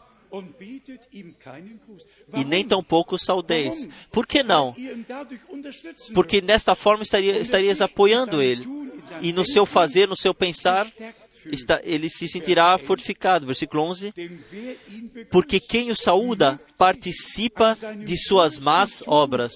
E 2.35 2.45
nem 2.45 2.65
tampouco 2.65 3.19
saudeis. 3.19 3.89
Por 4.11 4.27
que 4.27 4.43
não? 4.43 4.75
Porque 6.15 6.41
desta 6.41 6.75
forma 6.75 7.03
estaria, 7.03 7.39
estarias 7.39 7.81
apoiando 7.81 8.41
ele. 8.41 8.67
E 9.21 9.33
no 9.33 9.45
seu 9.45 9.67
fazer, 9.67 10.09
no 10.09 10.17
seu 10.17 10.33
pensar, 10.33 10.91
está, 11.51 11.81
ele 11.85 12.09
se 12.09 12.27
sentirá 12.27 12.79
fortificado. 12.79 13.47
Versículo 13.47 13.83
11. 13.83 14.13
Porque 15.31 15.61
quem 15.61 15.91
o 15.91 15.97
saúda 15.97 16.61
participa 16.79 17.77
de 18.05 18.17
suas 18.17 18.59
más 18.59 19.03
obras. 19.07 19.53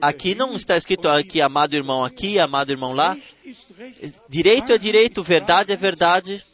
Aqui 0.00 0.34
não 0.34 0.56
está 0.56 0.76
escrito 0.76 1.08
aqui, 1.08 1.40
amado 1.40 1.74
irmão 1.74 2.04
aqui, 2.04 2.38
amado 2.38 2.70
irmão 2.70 2.92
lá. 2.92 3.16
Direito 4.28 4.72
é 4.72 4.78
direito, 4.78 5.22
verdade 5.22 5.72
é 5.72 5.76
verdade. 5.76 6.44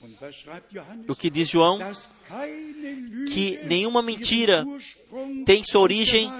O 1.08 1.14
que 1.14 1.30
diz 1.30 1.48
João? 1.48 1.78
Que 3.32 3.60
nenhuma 3.64 4.02
mentira 4.02 4.66
tem 5.44 5.62
sua 5.62 5.80
origem 5.80 6.30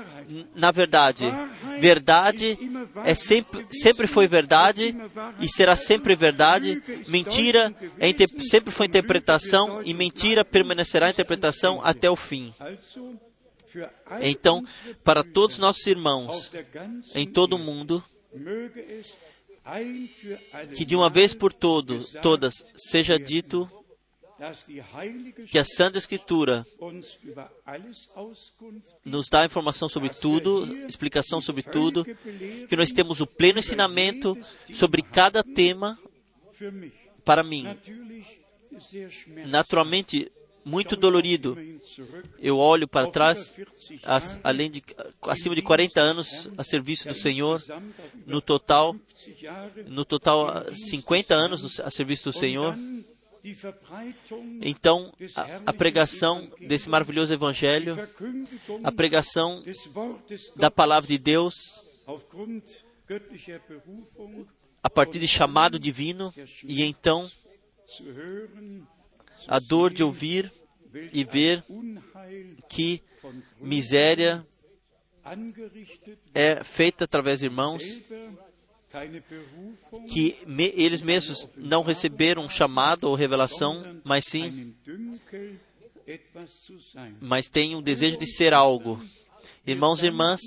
na 0.55 0.71
verdade. 0.71 1.25
Verdade 1.79 2.59
é 3.05 3.15
sempre, 3.15 3.67
sempre 3.71 4.07
foi 4.07 4.27
verdade 4.27 4.97
e 5.41 5.49
será 5.49 5.77
sempre 5.77 6.15
verdade. 6.15 6.83
Mentira 7.07 7.75
é, 7.99 8.11
sempre 8.43 8.71
foi 8.71 8.87
interpretação 8.87 9.81
e 9.85 9.95
mentira 9.95 10.45
permanecerá 10.45 11.11
interpretação 11.11 11.81
até 11.83 12.11
o 12.11 12.17
fim. 12.17 12.53
Então, 14.21 14.65
para 15.05 15.23
todos 15.23 15.59
nossos 15.59 15.87
irmãos 15.87 16.51
em 17.15 17.27
todo 17.27 17.55
o 17.55 17.59
mundo, 17.59 18.03
que 20.75 20.85
de 20.85 20.97
uma 20.97 21.11
vez 21.11 21.35
por 21.35 21.53
todo, 21.53 22.03
todas 22.23 22.55
seja 22.77 23.19
dito 23.19 23.71
que 25.51 25.59
a 25.59 25.65
Santa 25.65 25.99
Escritura 25.99 26.65
nos 29.05 29.29
dá 29.29 29.45
informação 29.45 29.89
sobre 29.89 30.11
tudo, 30.11 30.65
explicação 30.87 31.41
sobre 31.41 31.63
tudo, 31.63 32.05
que 32.69 32.77
nós 32.77 32.91
temos 32.91 33.21
o 33.21 33.27
pleno 33.27 33.59
ensinamento 33.59 34.39
sobre 34.73 35.03
cada 35.03 35.43
tema 35.43 35.99
para 37.25 37.43
mim. 37.43 37.67
Naturalmente, 39.47 40.31
muito 40.65 40.97
dolorido. 40.97 41.57
Eu 42.39 42.59
olho 42.59 42.87
para 42.87 43.11
trás, 43.11 43.55
as, 44.05 44.41
além 44.45 44.71
de 44.71 44.83
acima 45.23 45.55
de 45.55 45.63
40 45.63 46.01
anos 46.01 46.49
a 46.57 46.63
serviço 46.63 47.09
do 47.09 47.15
Senhor, 47.15 47.63
no 48.27 48.41
total, 48.41 48.95
no 49.87 50.05
total 50.05 50.65
50 50.73 51.35
anos 51.35 51.81
a 51.81 51.91
serviço 51.91 52.25
do 52.25 52.33
Senhor. 52.33 52.77
Então, 54.61 55.13
a, 55.37 55.71
a, 55.71 55.73
pregação 55.73 56.51
desse 56.61 56.91
maravilhoso 56.91 57.33
Evangelho, 57.33 57.97
a 58.83 58.93
pregação 58.93 59.63
da 60.57 60.71
palavra 60.71 61.09
de 61.09 61.17
Deus, 61.17 61.55
a 64.83 64.91
partir 64.91 65.19
de 65.19 65.29
chamado 65.29 65.79
divino, 65.79 66.35
e 66.65 66.83
então 66.83 67.31
a 69.47 69.59
dor 69.59 69.93
de 69.93 70.03
ouvir 70.03 70.53
e 71.13 71.25
ver 71.25 71.65
que 72.69 73.03
miséria 73.61 74.47
é 76.35 76.65
feita 76.65 77.05
através 77.05 77.41
de 77.41 77.47
irmãos 77.47 77.83
que 80.09 80.37
me, 80.47 80.73
eles 80.75 81.03
mesmos 81.03 81.49
não 81.57 81.83
receberam 81.83 82.49
chamado 82.49 83.05
ou 83.05 83.15
revelação, 83.15 84.01
mas 84.03 84.25
sim, 84.25 84.75
mas 87.21 87.51
têm 87.51 87.77
um 87.77 87.83
desejo 87.83 88.17
de 88.17 88.27
ser 88.27 88.55
algo. 88.55 89.03
Irmãos 89.67 90.03
e 90.03 90.07
irmãs, 90.07 90.41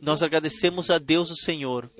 nós 0.00 0.22
agradecemos 0.22 0.88
a 0.88 0.98
Deus 0.98 1.30
o 1.30 1.36
Senhor 1.36 1.90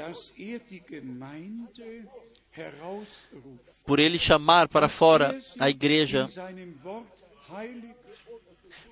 por 3.85 3.99
Ele 3.99 4.19
chamar 4.19 4.69
para 4.69 4.89
fora 4.89 5.39
a 5.59 5.71
igreja 5.71 6.27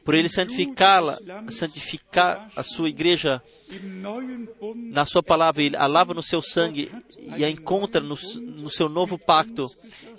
por 0.08 0.14
ele 0.14 0.30
santificá-la, 0.30 1.18
santificar 1.50 2.50
a 2.56 2.62
sua 2.62 2.88
igreja 2.88 3.42
na 4.74 5.04
sua 5.04 5.22
palavra, 5.22 5.62
ele 5.62 5.76
a 5.76 5.86
lava 5.86 6.14
no 6.14 6.22
seu 6.22 6.40
sangue 6.40 6.90
e 7.36 7.44
a 7.44 7.50
encontra 7.50 8.00
no, 8.00 8.16
no 8.36 8.70
seu 8.70 8.88
novo 8.88 9.18
pacto. 9.18 9.70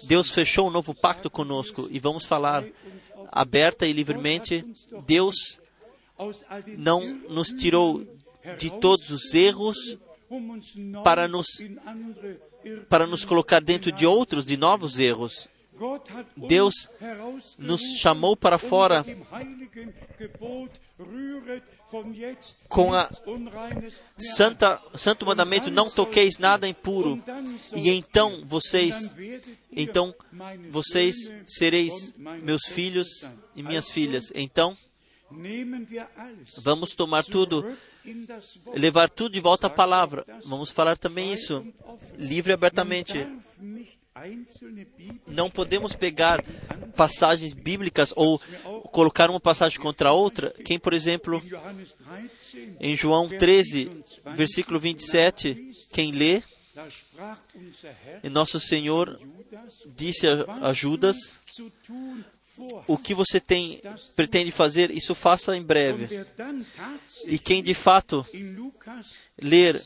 Deus 0.04 0.30
fechou 0.30 0.68
um 0.68 0.72
novo 0.72 0.94
pacto 0.94 1.28
conosco 1.28 1.88
e 1.90 2.00
vamos 2.00 2.24
falar 2.24 2.64
aberta 3.32 3.88
e 3.88 3.92
livremente. 3.92 4.64
Deus 5.08 5.36
não 6.78 7.04
nos 7.28 7.48
tirou 7.48 8.06
de 8.60 8.70
todos 8.80 9.10
os 9.10 9.34
erros 9.34 9.98
para 11.03 11.27
nos 11.27 11.47
para 12.89 13.07
nos 13.07 13.23
colocar 13.23 13.61
dentro 13.61 13.91
de 13.91 14.05
outros, 14.05 14.45
de 14.45 14.57
novos 14.57 14.99
erros. 14.99 15.47
Deus 16.36 16.73
nos 17.57 17.82
chamou 17.99 18.36
para 18.36 18.57
fora 18.57 19.05
com 22.67 22.93
a 22.93 23.09
santa, 24.17 24.80
santo 24.95 25.25
mandamento 25.25 25.71
não 25.71 25.89
toqueis 25.89 26.38
nada 26.38 26.67
impuro 26.67 27.23
e 27.75 27.89
então 27.89 28.43
vocês 28.45 29.15
então 29.71 30.13
vocês 30.69 31.15
sereis 31.45 32.13
meus 32.43 32.65
filhos 32.67 33.07
e 33.55 33.63
minhas 33.63 33.89
filhas. 33.89 34.32
Então 34.36 34.77
vamos 36.61 36.93
tomar 36.93 37.23
tudo 37.23 37.77
levar 38.74 39.10
tudo 39.10 39.34
de 39.34 39.39
volta 39.39 39.68
à 39.68 39.70
palavra. 39.70 40.26
Vamos 40.45 40.70
falar 40.70 40.97
também 40.97 41.34
isso 41.34 41.66
livre 42.18 42.51
e 42.51 42.53
abertamente. 42.53 43.28
Não 45.26 45.49
podemos 45.49 45.95
pegar 45.95 46.43
passagens 46.95 47.53
bíblicas 47.53 48.12
ou 48.16 48.39
colocar 48.91 49.30
uma 49.30 49.39
passagem 49.39 49.80
contra 49.80 50.12
outra. 50.12 50.53
Quem, 50.66 50.78
por 50.78 50.93
exemplo, 50.93 51.41
em 52.80 52.95
João 52.95 53.30
13, 53.30 53.89
versículo 54.36 54.80
27, 54.80 55.72
quem 55.91 56.12
lê, 56.12 56.43
e 58.24 58.30
nosso 58.30 58.60
Senhor 58.60 59.20
disse 59.95 60.28
a 60.28 60.74
Judas: 60.74 61.39
o 62.88 62.97
que 62.97 63.14
você 63.14 63.39
tem 63.39 63.82
pretende 64.16 64.51
fazer, 64.51 64.91
isso 64.91 65.16
faça 65.16 65.55
em 65.55 65.64
breve. 65.64 66.26
E 67.28 67.38
quem 67.38 67.64
de 67.64 67.74
fato 67.74 68.26
ler 69.41 69.82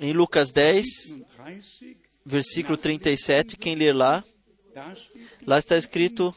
em 0.00 0.12
Lucas 0.12 0.52
10, 0.52 0.84
versículo 2.24 2.76
37, 2.76 3.56
quem 3.56 3.74
ler 3.74 3.94
lá, 3.94 4.24
lá 5.46 5.58
está 5.58 5.76
escrito: 5.76 6.34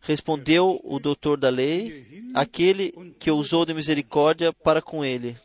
Respondeu 0.00 0.80
o 0.84 0.98
doutor 0.98 1.36
da 1.36 1.48
lei, 1.48 2.24
aquele 2.34 2.92
que 3.18 3.30
usou 3.30 3.64
de 3.64 3.74
misericórdia 3.74 4.52
para 4.52 4.82
com 4.82 5.04
ele. 5.04 5.36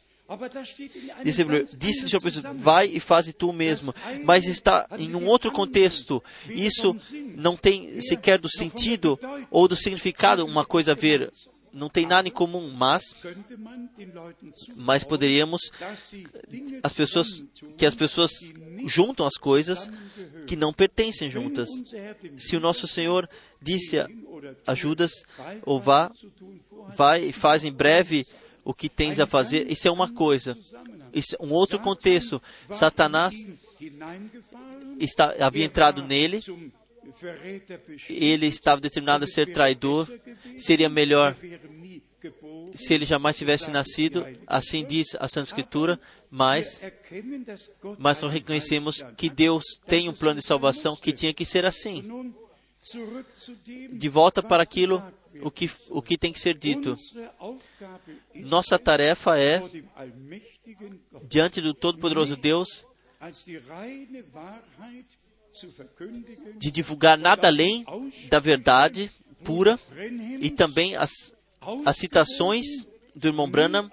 Disse, 1.23 1.45
disse 1.77 2.05
o 2.05 2.09
Senhor, 2.09 2.53
vai 2.55 2.87
e 2.87 2.99
faze 2.99 3.33
tu 3.33 3.53
mesmo. 3.53 3.93
Mas 4.25 4.45
está 4.45 4.87
em 4.97 5.15
um 5.15 5.25
outro 5.27 5.51
contexto. 5.51 6.21
Isso 6.49 6.95
não 7.35 7.55
tem 7.55 8.01
sequer 8.01 8.37
do 8.37 8.49
sentido 8.49 9.17
ou 9.49 9.67
do 9.67 9.75
significado 9.75 10.45
uma 10.45 10.65
coisa 10.65 10.91
a 10.91 10.95
ver 10.95 11.31
não 11.77 11.89
tem 11.89 12.07
nada 12.07 12.27
em 12.27 12.31
comum, 12.31 12.71
mas 12.73 13.15
mas 14.75 15.03
poderíamos 15.03 15.71
as 16.81 16.91
pessoas 16.91 17.43
que 17.77 17.85
as 17.85 17.93
pessoas 17.93 18.31
juntam 18.85 19.25
as 19.25 19.35
coisas 19.35 19.89
que 20.47 20.55
não 20.55 20.73
pertencem 20.73 21.29
juntas. 21.29 21.69
Se 22.35 22.55
o 22.55 22.59
nosso 22.59 22.87
Senhor 22.87 23.29
disse 23.61 23.97
a 24.65 24.73
Judas 24.73 25.11
ou 25.65 25.79
vá 25.79 26.11
vai 26.95 27.25
e 27.25 27.31
faz 27.31 27.63
em 27.63 27.71
breve 27.71 28.25
o 28.67 28.73
que 28.73 28.89
tens 28.89 29.17
a 29.17 29.25
fazer. 29.25 29.71
Isso 29.71 29.87
é 29.87 29.91
uma 29.91 30.11
coisa. 30.11 30.57
Isso 31.13 31.37
é 31.39 31.45
um 31.45 31.53
outro 31.53 31.79
contexto. 31.79 32.41
Satanás 32.69 33.47
está, 34.99 35.33
havia 35.39 35.63
entrado 35.63 36.03
nele, 36.03 36.43
ele 38.09 38.45
estava 38.45 38.81
determinado 38.81 39.23
a 39.23 39.27
ser 39.27 39.53
traidor. 39.53 40.05
Seria 40.57 40.89
melhor 40.89 41.33
se 42.73 42.93
ele 42.93 43.05
jamais 43.05 43.37
tivesse 43.37 43.71
nascido, 43.71 44.27
assim 44.45 44.83
diz 44.85 45.15
a 45.17 45.29
Santa 45.29 45.47
Escritura, 45.47 45.97
mas, 46.29 46.81
mas 47.97 48.21
nós 48.21 48.33
reconhecemos 48.33 49.01
que 49.15 49.29
Deus 49.29 49.63
tem 49.87 50.09
um 50.09 50.13
plano 50.13 50.41
de 50.41 50.45
salvação 50.45 50.93
que 50.93 51.13
tinha 51.13 51.33
que 51.33 51.45
ser 51.45 51.63
assim. 51.63 52.33
De 53.93 54.09
volta 54.09 54.43
para 54.43 54.61
aquilo 54.61 55.01
o 55.41 55.51
que, 55.51 55.69
o 55.89 56.01
que 56.01 56.17
tem 56.17 56.31
que 56.31 56.39
ser 56.39 56.57
dito. 56.57 56.95
Nossa 58.35 58.77
tarefa 58.77 59.39
é, 59.39 59.61
diante 61.23 61.61
do 61.61 61.73
Todo-Poderoso 61.73 62.35
Deus, 62.35 62.85
de 66.57 66.71
divulgar 66.71 67.17
nada 67.17 67.47
além 67.47 67.85
da 68.29 68.39
verdade 68.39 69.11
pura 69.43 69.79
e 70.39 70.51
também 70.51 70.95
as, 70.95 71.11
as 71.85 71.97
citações 71.97 72.65
do 73.15 73.27
irmão 73.27 73.49
Branham 73.49 73.89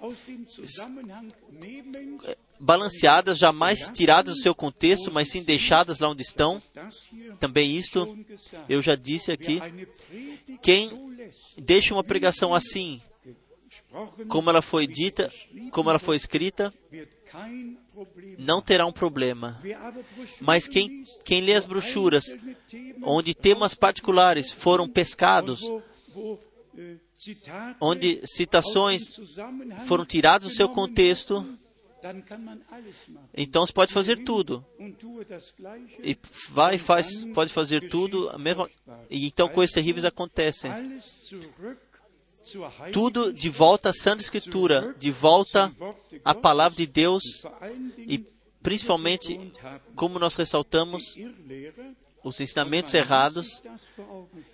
balanceadas, 2.59 3.37
jamais 3.37 3.91
tiradas 3.93 4.35
do 4.35 4.41
seu 4.41 4.55
contexto, 4.55 5.11
mas 5.11 5.29
sim 5.29 5.43
deixadas 5.43 5.99
lá 5.99 6.09
onde 6.09 6.21
estão. 6.21 6.61
Também 7.39 7.75
isto, 7.75 8.17
eu 8.69 8.81
já 8.81 8.95
disse 8.95 9.31
aqui, 9.31 9.59
quem 10.61 10.89
deixa 11.57 11.93
uma 11.93 12.03
pregação 12.03 12.53
assim, 12.53 13.01
como 14.27 14.49
ela 14.49 14.61
foi 14.61 14.87
dita, 14.87 15.31
como 15.71 15.89
ela 15.89 15.99
foi 15.99 16.15
escrita, 16.15 16.73
não 18.37 18.61
terá 18.61 18.85
um 18.85 18.91
problema. 18.91 19.61
Mas 20.41 20.67
quem, 20.67 21.03
quem 21.23 21.41
lê 21.41 21.53
as 21.53 21.65
brochuras, 21.65 22.25
onde 23.03 23.33
temas 23.33 23.73
particulares 23.73 24.51
foram 24.51 24.87
pescados, 24.87 25.61
onde 27.79 28.21
citações 28.25 29.01
foram 29.85 30.05
tiradas 30.05 30.49
do 30.49 30.55
seu 30.55 30.69
contexto, 30.69 31.45
então 33.33 33.65
você 33.65 33.73
pode 33.73 33.93
fazer 33.93 34.23
tudo. 34.23 34.65
E 36.03 36.17
vai 36.49 36.75
e 36.75 36.79
faz, 36.79 37.25
pode 37.33 37.51
fazer 37.51 37.89
tudo, 37.89 38.29
a 38.29 38.37
mesma, 38.37 38.69
e 39.09 39.25
então 39.25 39.49
coisas 39.49 39.73
terríveis 39.73 40.05
acontecem. 40.05 40.71
Tudo 42.93 43.33
de 43.33 43.49
volta 43.49 43.89
à 43.89 43.93
Santa 43.93 44.21
Escritura, 44.21 44.95
de 44.99 45.09
volta 45.09 45.73
à 46.23 46.35
palavra 46.35 46.77
de 46.77 46.85
Deus 46.85 47.23
e 47.97 48.23
principalmente, 48.61 49.51
como 49.95 50.19
nós 50.19 50.35
ressaltamos, 50.35 51.15
os 52.23 52.39
ensinamentos 52.39 52.93
errados, 52.93 53.61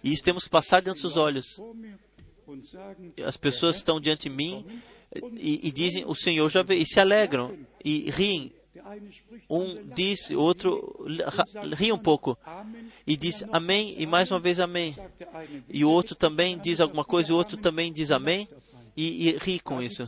e 0.04 0.12
isso 0.12 0.24
temos 0.24 0.44
que 0.44 0.50
passar 0.50 0.82
diante 0.82 1.02
dos 1.02 1.18
olhos. 1.18 1.46
As 3.26 3.38
pessoas 3.38 3.78
estão 3.78 4.00
diante 4.00 4.30
de 4.30 4.36
mim 4.36 4.66
e, 5.14 5.68
e 5.68 5.72
dizem: 5.72 6.04
O 6.06 6.16
Senhor 6.16 6.50
já 6.50 6.64
veio, 6.64 6.82
e 6.82 6.86
se 6.86 7.00
alegram 7.00 7.54
e 7.84 8.10
riem. 8.10 8.54
Um 9.50 9.86
diz, 9.94 10.30
o 10.30 10.40
outro 10.40 11.06
ri 11.74 11.92
um 11.92 11.98
pouco 11.98 12.38
e 13.06 13.18
diz 13.18 13.44
amém, 13.52 13.96
e 13.98 14.06
mais 14.06 14.32
uma 14.32 14.40
vez 14.40 14.60
amém. 14.60 14.96
E 15.70 15.84
o 15.84 15.90
outro 15.90 16.16
também 16.16 16.58
diz 16.58 16.80
alguma 16.80 17.04
coisa, 17.04 17.30
e 17.30 17.34
o 17.34 17.38
outro 17.38 17.58
também 17.58 17.92
diz 17.92 18.12
amém, 18.12 18.48
e, 18.96 19.30
e 19.30 19.38
ri 19.38 19.60
com 19.60 19.82
isso. 19.82 20.04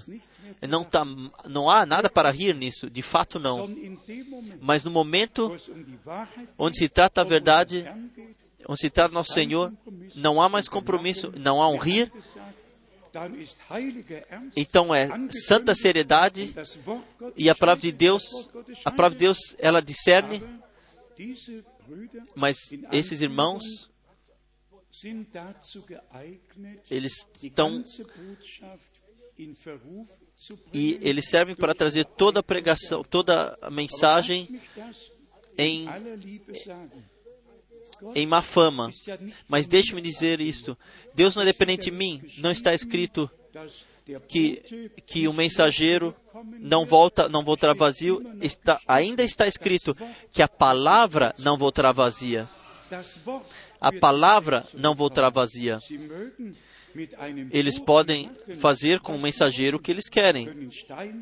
Não, 0.61 0.83
tá, 0.83 1.05
não 1.47 1.69
há 1.69 1.85
nada 1.85 2.09
para 2.09 2.31
rir 2.31 2.55
nisso, 2.55 2.89
de 2.89 3.01
fato 3.01 3.39
não. 3.39 3.69
Mas 4.61 4.83
no 4.83 4.91
momento 4.91 5.55
onde 6.57 6.77
se 6.77 6.89
trata 6.89 7.21
a 7.21 7.25
verdade, 7.25 7.85
onde 8.67 8.79
se 8.79 8.89
trata 8.89 9.13
nosso 9.13 9.33
Senhor, 9.33 9.73
não 10.15 10.41
há 10.41 10.47
mais 10.47 10.67
compromisso, 10.67 11.33
não 11.37 11.61
há 11.61 11.67
um 11.67 11.77
rir, 11.77 12.11
então 14.55 14.93
é 14.93 15.07
santa 15.45 15.75
seriedade 15.75 16.53
e 17.37 17.49
a 17.49 17.55
palavra 17.55 17.81
de 17.81 17.91
Deus, 17.91 18.23
a 18.83 18.91
palavra 18.91 19.17
de 19.17 19.25
Deus, 19.25 19.37
ela 19.59 19.81
discerne, 19.81 20.41
mas 22.35 22.57
esses 22.91 23.21
irmãos, 23.21 23.63
eles 26.89 27.27
estão 27.41 27.83
e 30.73 30.99
eles 31.01 31.29
servem 31.29 31.55
para 31.55 31.73
trazer 31.73 32.05
toda 32.05 32.39
a 32.39 32.43
pregação, 32.43 33.03
toda 33.03 33.57
a 33.61 33.69
mensagem 33.69 34.59
em 35.57 35.87
em 38.15 38.25
má 38.25 38.41
fama. 38.41 38.89
Mas 39.47 39.67
deixe-me 39.67 40.01
dizer 40.01 40.41
isto: 40.41 40.77
Deus 41.13 41.35
não 41.35 41.43
é 41.43 41.45
dependente 41.45 41.89
de 41.89 41.91
mim. 41.91 42.21
Não 42.37 42.51
está 42.51 42.73
escrito 42.73 43.29
que, 44.27 44.91
que 45.05 45.27
o 45.27 45.33
mensageiro 45.33 46.15
não 46.59 46.85
volta, 46.85 47.29
não 47.29 47.43
voltará 47.43 47.73
vazio. 47.73 48.21
Está, 48.41 48.79
ainda 48.87 49.23
está 49.23 49.47
escrito 49.47 49.95
que 50.31 50.41
a 50.41 50.47
palavra 50.47 51.33
não 51.39 51.57
voltará 51.57 51.91
vazia. 51.91 52.49
A 53.79 53.91
palavra 53.91 54.65
não 54.73 54.93
voltará 54.93 55.29
vazia. 55.29 55.79
Eles 57.51 57.79
podem 57.79 58.29
fazer 58.59 58.99
com 58.99 59.15
o 59.15 59.21
mensageiro 59.21 59.77
o 59.77 59.79
que 59.79 59.91
eles 59.91 60.09
querem. 60.09 60.69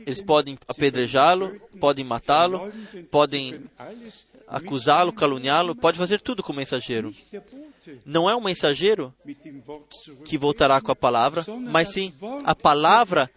Eles 0.05 0.21
podem 0.21 0.57
apedrejá-lo, 0.67 1.59
podem 1.79 2.03
matá-lo, 2.05 2.71
podem 3.09 3.61
acusá-lo, 4.47 5.13
caluniá-lo, 5.13 5.75
pode 5.75 5.97
fazer 5.97 6.19
tudo 6.19 6.43
com 6.43 6.51
o 6.51 6.55
mensageiro. 6.55 7.15
Não 8.05 8.29
é 8.29 8.35
o 8.35 8.41
mensageiro 8.41 9.13
que 10.25 10.37
voltará 10.37 10.79
com 10.81 10.91
a 10.91 10.95
palavra, 10.95 11.43
mas 11.61 11.89
sim 11.89 12.13
a 12.43 12.53
palavra 12.53 13.29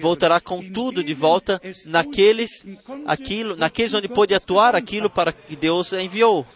voltará 0.00 0.40
com 0.40 0.62
tudo 0.70 1.02
de 1.02 1.14
volta 1.14 1.60
naqueles, 1.86 2.64
aquilo, 3.06 3.56
naqueles 3.56 3.94
onde 3.94 4.08
pôde 4.08 4.34
atuar 4.34 4.76
aquilo 4.76 5.10
para 5.10 5.32
que 5.32 5.56
Deus 5.56 5.92
enviou. 5.92 6.46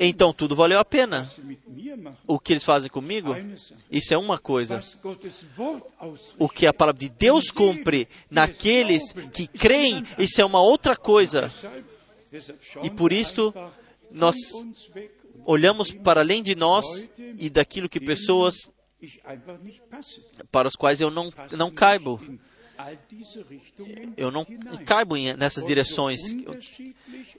Então 0.00 0.32
tudo 0.32 0.56
valeu 0.56 0.78
a 0.78 0.84
pena. 0.84 1.30
O 2.26 2.38
que 2.38 2.52
eles 2.52 2.64
fazem 2.64 2.90
comigo, 2.90 3.34
isso 3.90 4.14
é 4.14 4.18
uma 4.18 4.38
coisa. 4.38 4.80
O 6.38 6.48
que 6.48 6.66
a 6.66 6.72
palavra 6.72 6.98
de 6.98 7.08
Deus 7.08 7.50
cumpre 7.50 8.08
naqueles 8.30 9.12
que 9.32 9.46
creem, 9.46 10.04
isso 10.18 10.40
é 10.40 10.44
uma 10.44 10.60
outra 10.60 10.96
coisa. 10.96 11.50
E 12.82 12.90
por 12.90 13.12
isto, 13.12 13.52
nós 14.10 14.36
olhamos 15.44 15.92
para 15.92 16.20
além 16.20 16.42
de 16.42 16.54
nós 16.54 17.08
e 17.38 17.48
daquilo 17.48 17.88
que 17.88 18.00
pessoas 18.00 18.70
para 20.50 20.68
os 20.68 20.74
quais 20.74 21.00
eu 21.00 21.10
não, 21.10 21.32
não 21.52 21.70
caibo. 21.70 22.20
Eu 24.16 24.30
não 24.30 24.44
caibo 24.84 25.16
nessas 25.36 25.66
direções. 25.66 26.20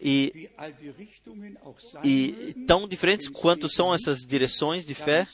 E, 0.02 0.50
e 2.04 2.54
tão 2.68 2.88
diferentes 2.88 3.30
quanto 3.30 3.70
são 3.70 3.94
essas 3.94 4.20
direções 4.20 4.86
de 4.86 4.94
fé, 4.94 5.28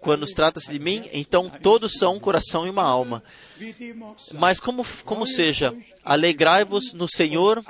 quando 0.00 0.26
trata-se 0.26 0.70
de 0.70 0.78
mim, 0.78 1.08
então 1.12 1.48
todos 1.48 1.94
são 1.94 2.16
um 2.16 2.20
coração 2.20 2.66
e 2.66 2.70
uma 2.70 2.82
alma. 2.82 3.22
Mas 4.34 4.60
como, 4.60 4.84
como 5.04 5.26
seja, 5.26 5.74
alegrai-vos 6.04 6.92
no 6.92 7.08
Senhor, 7.08 7.64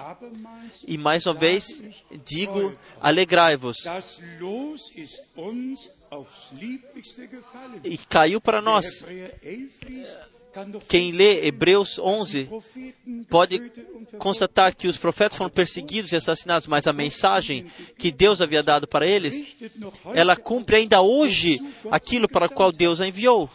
e 0.86 0.98
mais 0.98 1.24
uma 1.26 1.34
vez 1.34 1.84
digo, 2.24 2.76
alegrai-vos. 3.00 3.76
E 7.84 7.98
caiu 7.98 8.40
para 8.40 8.62
nós 8.62 9.04
quem 10.88 11.12
lê 11.12 11.46
Hebreus 11.46 11.98
11 11.98 12.48
pode 13.28 13.70
constatar 14.18 14.74
que 14.74 14.88
os 14.88 14.96
profetas 14.96 15.36
foram 15.36 15.50
perseguidos 15.50 16.12
e 16.12 16.16
assassinados, 16.16 16.66
mas 16.66 16.86
a 16.86 16.92
mensagem 16.92 17.66
que 17.98 18.10
Deus 18.10 18.40
havia 18.40 18.62
dado 18.62 18.86
para 18.86 19.06
eles, 19.06 19.56
ela 20.14 20.36
cumpre 20.36 20.76
ainda 20.76 21.00
hoje 21.00 21.60
aquilo 21.90 22.28
para 22.28 22.46
o 22.46 22.50
qual 22.50 22.72
Deus 22.72 23.00
a 23.00 23.08
enviou. 23.08 23.50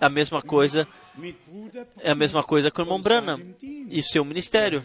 A 0.00 0.08
mesma 0.08 0.40
coisa 0.40 0.86
é 2.00 2.10
a 2.10 2.14
mesma 2.14 2.42
coisa 2.42 2.70
com 2.70 2.80
o 2.80 2.84
irmão 2.84 3.00
Branham 3.00 3.40
e 3.62 4.02
seu 4.02 4.24
ministério. 4.24 4.82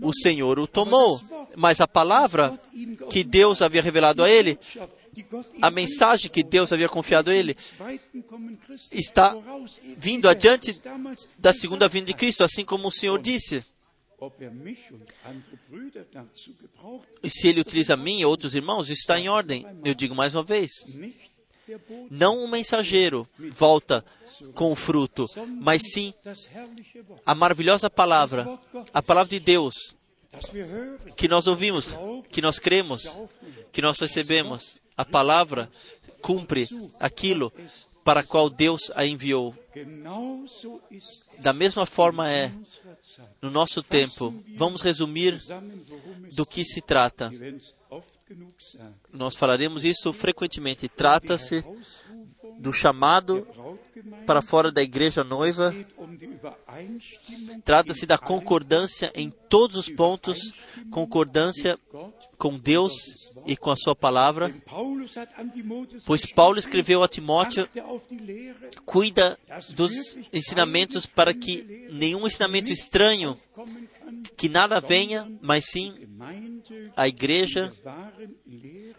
O 0.00 0.12
Senhor 0.12 0.58
o 0.58 0.66
tomou, 0.66 1.20
mas 1.54 1.80
a 1.80 1.86
palavra 1.86 2.58
que 3.10 3.22
Deus 3.22 3.62
havia 3.62 3.82
revelado 3.82 4.22
a 4.22 4.30
ele 4.30 4.58
a 5.60 5.70
mensagem 5.70 6.30
que 6.30 6.42
Deus 6.42 6.72
havia 6.72 6.88
confiado 6.88 7.30
a 7.30 7.34
ele 7.34 7.56
está 8.92 9.36
vindo 9.96 10.28
adiante 10.28 10.80
da 11.38 11.52
segunda 11.52 11.88
vinda 11.88 12.06
de 12.06 12.14
Cristo, 12.14 12.44
assim 12.44 12.64
como 12.64 12.88
o 12.88 12.92
Senhor 12.92 13.20
disse. 13.20 13.64
E 17.22 17.30
se 17.30 17.48
ele 17.48 17.60
utiliza 17.60 17.96
mim 17.96 18.20
e 18.20 18.24
outros 18.24 18.54
irmãos, 18.54 18.88
isso 18.88 19.02
está 19.02 19.18
em 19.18 19.28
ordem. 19.28 19.66
Eu 19.84 19.94
digo 19.94 20.14
mais 20.14 20.34
uma 20.34 20.42
vez. 20.42 20.70
Não 22.10 22.44
um 22.44 22.48
mensageiro 22.48 23.26
volta 23.50 24.04
com 24.54 24.70
o 24.72 24.76
fruto, 24.76 25.28
mas 25.60 25.82
sim 25.92 26.12
a 27.24 27.34
maravilhosa 27.34 27.88
palavra, 27.88 28.58
a 28.92 29.02
palavra 29.02 29.30
de 29.30 29.40
Deus, 29.40 29.74
que 31.16 31.26
nós 31.26 31.46
ouvimos, 31.46 31.88
que 32.30 32.42
nós 32.42 32.58
cremos, 32.58 33.02
que 33.72 33.80
nós 33.80 33.98
recebemos. 33.98 34.82
A 34.96 35.04
palavra 35.04 35.70
cumpre 36.20 36.68
aquilo 37.00 37.52
para 38.04 38.22
qual 38.22 38.50
Deus 38.50 38.92
a 38.94 39.06
enviou. 39.06 39.54
Da 41.38 41.52
mesma 41.52 41.86
forma 41.86 42.30
é 42.30 42.52
no 43.40 43.50
nosso 43.50 43.82
tempo. 43.82 44.34
Vamos 44.56 44.82
resumir 44.82 45.40
do 46.32 46.44
que 46.44 46.64
se 46.64 46.80
trata. 46.80 47.32
Nós 49.12 49.36
falaremos 49.36 49.84
isso 49.84 50.12
frequentemente. 50.12 50.88
Trata-se 50.88 51.64
do 52.64 52.72
chamado 52.72 53.46
para 54.26 54.40
fora 54.40 54.72
da 54.72 54.82
igreja 54.82 55.22
noiva. 55.22 55.74
Trata-se 57.62 58.06
da 58.06 58.16
concordância 58.16 59.12
em 59.14 59.30
todos 59.30 59.76
os 59.76 59.88
pontos, 59.90 60.38
concordância 60.90 61.78
com 62.38 62.58
Deus 62.58 62.94
e 63.46 63.54
com 63.54 63.70
a 63.70 63.76
sua 63.76 63.94
palavra. 63.94 64.52
Pois 66.06 66.24
Paulo 66.24 66.58
escreveu 66.58 67.02
a 67.02 67.08
Timóteo: 67.08 67.68
cuida 68.86 69.38
dos 69.76 70.18
ensinamentos 70.32 71.04
para 71.04 71.34
que 71.34 71.86
nenhum 71.92 72.26
ensinamento 72.26 72.72
estranho, 72.72 73.38
que 74.38 74.48
nada 74.48 74.80
venha, 74.80 75.30
mas 75.42 75.66
sim 75.66 75.94
a 76.96 77.06
igreja 77.06 77.74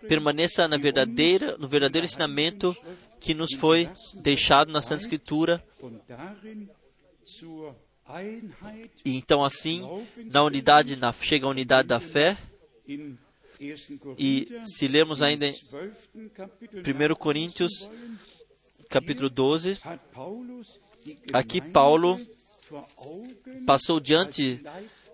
permaneça 0.07 0.67
na 0.67 0.77
verdadeira, 0.77 1.57
no 1.57 1.67
verdadeiro 1.67 2.05
ensinamento 2.05 2.77
que 3.25 3.33
nos 3.33 3.53
foi 3.53 3.89
deixado 4.13 4.71
na 4.71 4.83
Santa 4.83 5.01
Escritura. 5.01 5.63
E 9.03 9.17
então 9.17 9.43
assim, 9.43 9.81
na 10.25 10.43
unidade, 10.43 10.95
na, 10.95 11.11
chega 11.11 11.47
a 11.47 11.49
unidade 11.49 11.87
da 11.87 11.99
fé. 11.99 12.37
E 14.15 14.47
se 14.63 14.87
lermos 14.87 15.23
ainda 15.23 15.47
em 15.47 15.55
1 15.55 17.15
Coríntios, 17.15 17.89
capítulo 18.91 19.27
12, 19.27 19.79
aqui 21.33 21.59
Paulo 21.61 22.21
passou 23.65 23.99
diante 23.99 24.61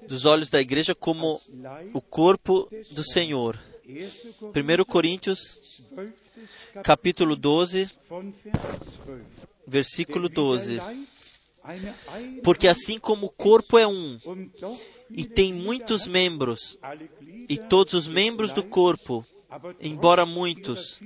dos 0.06 0.26
olhos 0.26 0.50
da 0.50 0.60
igreja 0.60 0.94
como 0.94 1.40
o 1.94 2.02
corpo 2.02 2.68
do 2.92 3.04
Senhor. 3.06 3.58
1 3.88 4.84
Coríntios, 4.84 5.40
capítulo 6.84 7.36
12, 7.36 7.90
versículo 9.68 10.30
12. 10.30 10.80
Porque 12.44 12.68
assim 12.68 13.00
como 13.00 13.28
o 13.28 13.30
corpo 13.30 13.78
é 13.78 13.88
um 13.88 14.18
e 15.10 15.26
tem 15.26 15.54
muitos 15.54 16.08
membros, 16.08 16.78
e 17.48 17.58
todos 17.58 17.94
os 17.94 18.08
membros 18.08 18.52
do 18.52 18.64
corpo, 18.64 19.26
embora 19.80 20.26
muitos, 20.26 21.00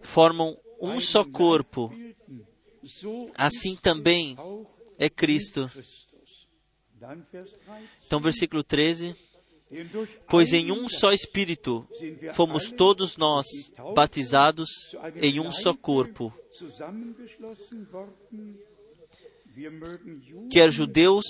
formam 0.00 0.58
um 0.80 0.98
só 1.00 1.24
corpo, 1.24 1.92
assim 3.36 3.76
também 3.76 4.36
é 4.98 5.08
Cristo. 5.08 5.70
Então, 8.06 8.20
versículo 8.20 8.62
13. 8.62 9.14
Pois 10.28 10.52
em 10.52 10.70
um 10.70 10.88
só 10.88 11.12
Espírito 11.12 11.86
fomos 12.34 12.70
todos 12.70 13.16
nós 13.16 13.46
batizados 13.94 14.68
em 15.16 15.40
um 15.40 15.50
só 15.50 15.74
corpo. 15.74 16.32
Quer 20.50 20.70
judeus, 20.70 21.24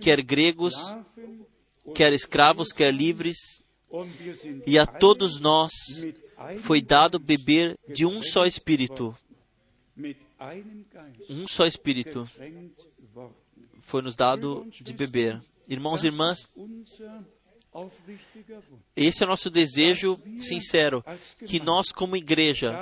quer 0.00 0.22
gregos, 0.22 0.74
quer 1.94 2.12
escravos, 2.12 2.68
quer 2.72 2.92
livres, 2.92 3.36
e 4.66 4.78
a 4.78 4.86
todos 4.86 5.40
nós 5.40 5.70
foi 6.58 6.82
dado 6.82 7.18
beber 7.18 7.78
de 7.88 8.04
um 8.04 8.22
só 8.22 8.46
Espírito. 8.46 9.16
Um 11.28 11.46
só 11.48 11.66
Espírito 11.66 12.28
foi 13.80 14.02
nos 14.02 14.16
dado 14.16 14.66
de 14.70 14.92
beber. 14.92 15.42
Irmãos 15.68 16.04
e 16.04 16.08
irmãs, 16.08 16.48
esse 18.94 19.22
é 19.22 19.26
o 19.26 19.28
nosso 19.28 19.50
desejo 19.50 20.18
sincero, 20.38 21.04
que 21.46 21.60
nós, 21.60 21.92
como 21.92 22.16
igreja, 22.16 22.74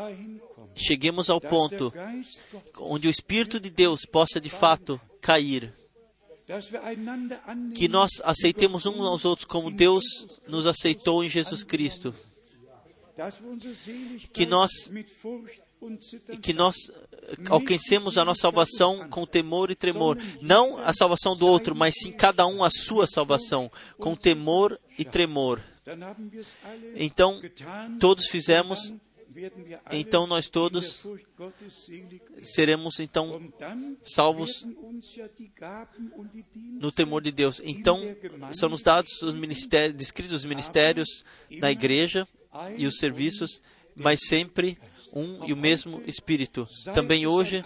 cheguemos 0.74 1.28
ao 1.28 1.40
ponto 1.40 1.92
onde 2.78 3.08
o 3.08 3.10
Espírito 3.10 3.58
de 3.58 3.70
Deus 3.70 4.02
possa 4.04 4.40
de 4.40 4.50
fato 4.50 5.00
cair. 5.20 5.74
Que 7.74 7.88
nós 7.88 8.10
aceitemos 8.22 8.84
uns 8.84 9.00
aos 9.00 9.24
outros 9.24 9.46
como 9.46 9.70
Deus 9.70 10.04
nos 10.46 10.66
aceitou 10.66 11.24
em 11.24 11.28
Jesus 11.28 11.62
Cristo. 11.62 12.14
Que 14.32 14.44
nós 14.44 14.70
que 16.40 16.52
nós 16.52 16.76
alcancemos 17.48 18.18
a 18.18 18.24
nossa 18.24 18.42
salvação 18.42 19.08
com 19.08 19.26
temor 19.26 19.70
e 19.70 19.74
tremor. 19.74 20.18
Não 20.40 20.78
a 20.78 20.92
salvação 20.92 21.36
do 21.36 21.46
outro, 21.46 21.74
mas 21.74 21.94
sim 21.94 22.12
cada 22.12 22.46
um 22.46 22.62
a 22.62 22.70
sua 22.70 23.06
salvação, 23.06 23.70
com 23.98 24.14
temor 24.14 24.78
e 24.98 25.04
tremor. 25.04 25.60
Então, 26.96 27.40
todos 28.00 28.26
fizemos, 28.28 28.92
então 29.90 30.26
nós 30.26 30.48
todos 30.48 31.04
seremos 32.40 33.00
então 33.00 33.52
salvos 34.02 34.66
no 36.80 36.90
temor 36.90 37.22
de 37.22 37.32
Deus. 37.32 37.60
Então, 37.64 38.00
são 38.52 38.68
nos 38.68 38.82
dados 38.82 39.22
os 39.22 39.34
ministérios, 39.34 39.96
descritos 39.96 40.34
os 40.34 40.44
ministérios 40.44 41.24
na 41.50 41.70
igreja 41.70 42.26
e 42.76 42.86
os 42.86 42.96
serviços, 42.96 43.60
mas 43.94 44.20
sempre 44.26 44.78
um 45.14 45.46
e 45.46 45.52
o 45.52 45.56
mesmo 45.56 46.02
Espírito. 46.06 46.66
Também 46.92 47.26
hoje, 47.26 47.62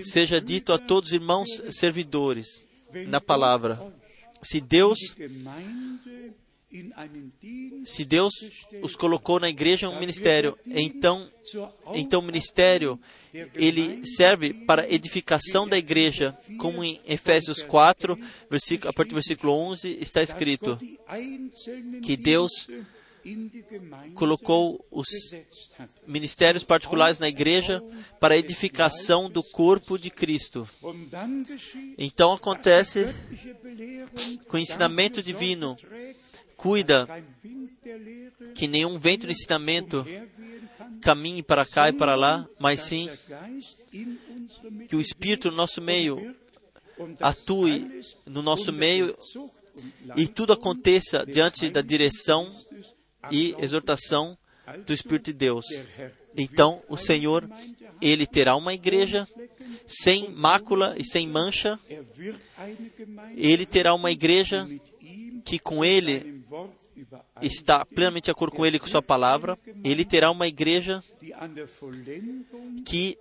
seja 0.00 0.40
dito 0.40 0.72
a 0.72 0.78
todos 0.78 1.10
os 1.10 1.14
irmãos 1.14 1.48
servidores 1.70 2.64
na 3.06 3.20
palavra: 3.20 3.80
se 4.42 4.60
Deus 4.60 4.98
se 7.84 8.04
Deus 8.04 8.34
os 8.82 8.94
colocou 8.94 9.40
na 9.40 9.48
igreja 9.48 9.88
um 9.88 9.98
ministério, 9.98 10.58
então, 10.66 11.26
então 11.94 12.20
o 12.20 12.22
ministério 12.24 13.00
ele 13.54 14.04
serve 14.04 14.52
para 14.52 14.90
edificação 14.92 15.66
da 15.66 15.78
igreja, 15.78 16.36
como 16.58 16.84
em 16.84 17.00
Efésios 17.06 17.62
4, 17.62 18.18
versículo, 18.50 18.90
a 18.90 18.92
partir 18.92 19.10
do 19.10 19.14
versículo 19.14 19.52
11 19.54 19.98
está 19.98 20.22
escrito 20.22 20.78
que 22.02 22.18
Deus 22.18 22.68
colocou 24.14 24.84
os 24.90 25.08
ministérios 26.06 26.64
particulares 26.64 27.18
na 27.18 27.28
igreja 27.28 27.82
para 28.20 28.34
a 28.34 28.38
edificação 28.38 29.30
do 29.30 29.42
corpo 29.42 29.98
de 29.98 30.10
Cristo. 30.10 30.68
Então 31.96 32.32
acontece 32.32 33.06
com 34.46 34.56
o 34.56 34.60
ensinamento 34.60 35.22
divino, 35.22 35.76
cuida 36.56 37.06
que 38.54 38.66
nenhum 38.66 38.98
vento 38.98 39.26
de 39.26 39.32
ensinamento 39.32 40.04
caminhe 41.00 41.42
para 41.42 41.64
cá 41.64 41.88
e 41.88 41.92
para 41.92 42.14
lá, 42.14 42.48
mas 42.58 42.80
sim 42.80 43.08
que 44.88 44.96
o 44.96 45.00
Espírito 45.00 45.50
no 45.50 45.56
nosso 45.56 45.80
meio 45.80 46.34
atue 47.20 48.02
no 48.26 48.42
nosso 48.42 48.72
meio 48.72 49.16
e 50.16 50.26
tudo 50.26 50.52
aconteça 50.52 51.24
diante 51.24 51.70
da 51.70 51.80
direção 51.80 52.52
e 53.30 53.54
exortação 53.58 54.36
do 54.86 54.92
Espírito 54.92 55.26
de 55.26 55.32
Deus. 55.32 55.64
Então, 56.36 56.82
o 56.88 56.96
Senhor, 56.96 57.48
ele 58.00 58.26
terá 58.26 58.54
uma 58.54 58.74
igreja 58.74 59.26
sem 59.86 60.30
mácula 60.30 60.94
e 60.98 61.04
sem 61.04 61.26
mancha. 61.26 61.78
Ele 63.36 63.64
terá 63.66 63.94
uma 63.94 64.10
igreja 64.10 64.68
que 65.44 65.58
com 65.58 65.84
ele 65.84 66.37
está 67.42 67.84
plenamente 67.84 68.24
de 68.24 68.30
acordo 68.30 68.56
com 68.56 68.66
ele 68.66 68.78
com 68.78 68.86
sua 68.86 69.02
palavra. 69.02 69.58
Ele 69.84 70.04
terá 70.04 70.30
uma 70.30 70.46
igreja 70.46 71.02
que 72.84 73.18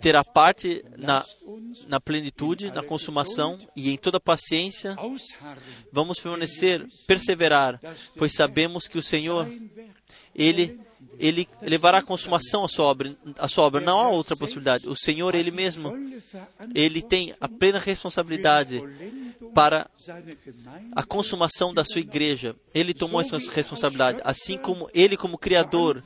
terá 0.00 0.22
parte 0.22 0.84
na, 0.96 1.24
na 1.88 2.00
plenitude, 2.00 2.70
na 2.70 2.82
consumação 2.82 3.58
e 3.76 3.90
em 3.90 3.96
toda 3.96 4.20
paciência. 4.20 4.96
Vamos 5.92 6.18
permanecer, 6.18 6.86
perseverar, 7.06 7.80
pois 8.16 8.34
sabemos 8.34 8.86
que 8.86 8.98
o 8.98 9.02
Senhor, 9.02 9.48
Ele 10.34 10.78
ele 11.18 11.48
levará 11.60 11.98
à 11.98 12.02
consumação 12.02 12.64
a 12.64 12.68
sua 12.68 12.86
obra, 12.86 13.14
a 13.38 13.48
sua 13.48 13.64
obra. 13.64 13.80
Não 13.80 14.00
há 14.00 14.08
outra 14.08 14.36
possibilidade. 14.36 14.88
O 14.88 14.96
Senhor, 14.96 15.34
Ele 15.34 15.50
mesmo, 15.50 15.92
Ele 16.74 17.02
tem 17.02 17.34
a 17.40 17.48
plena 17.48 17.78
responsabilidade 17.78 18.82
para 19.54 19.88
a 20.94 21.02
consumação 21.02 21.72
da 21.74 21.84
sua 21.84 22.00
igreja. 22.00 22.56
Ele 22.74 22.94
tomou 22.94 23.20
essa 23.20 23.38
responsabilidade, 23.38 24.20
assim 24.24 24.56
como 24.56 24.88
Ele, 24.94 25.16
como 25.16 25.38
Criador, 25.38 26.02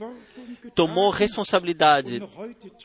tomou 0.74 1.10
responsabilidade 1.10 2.22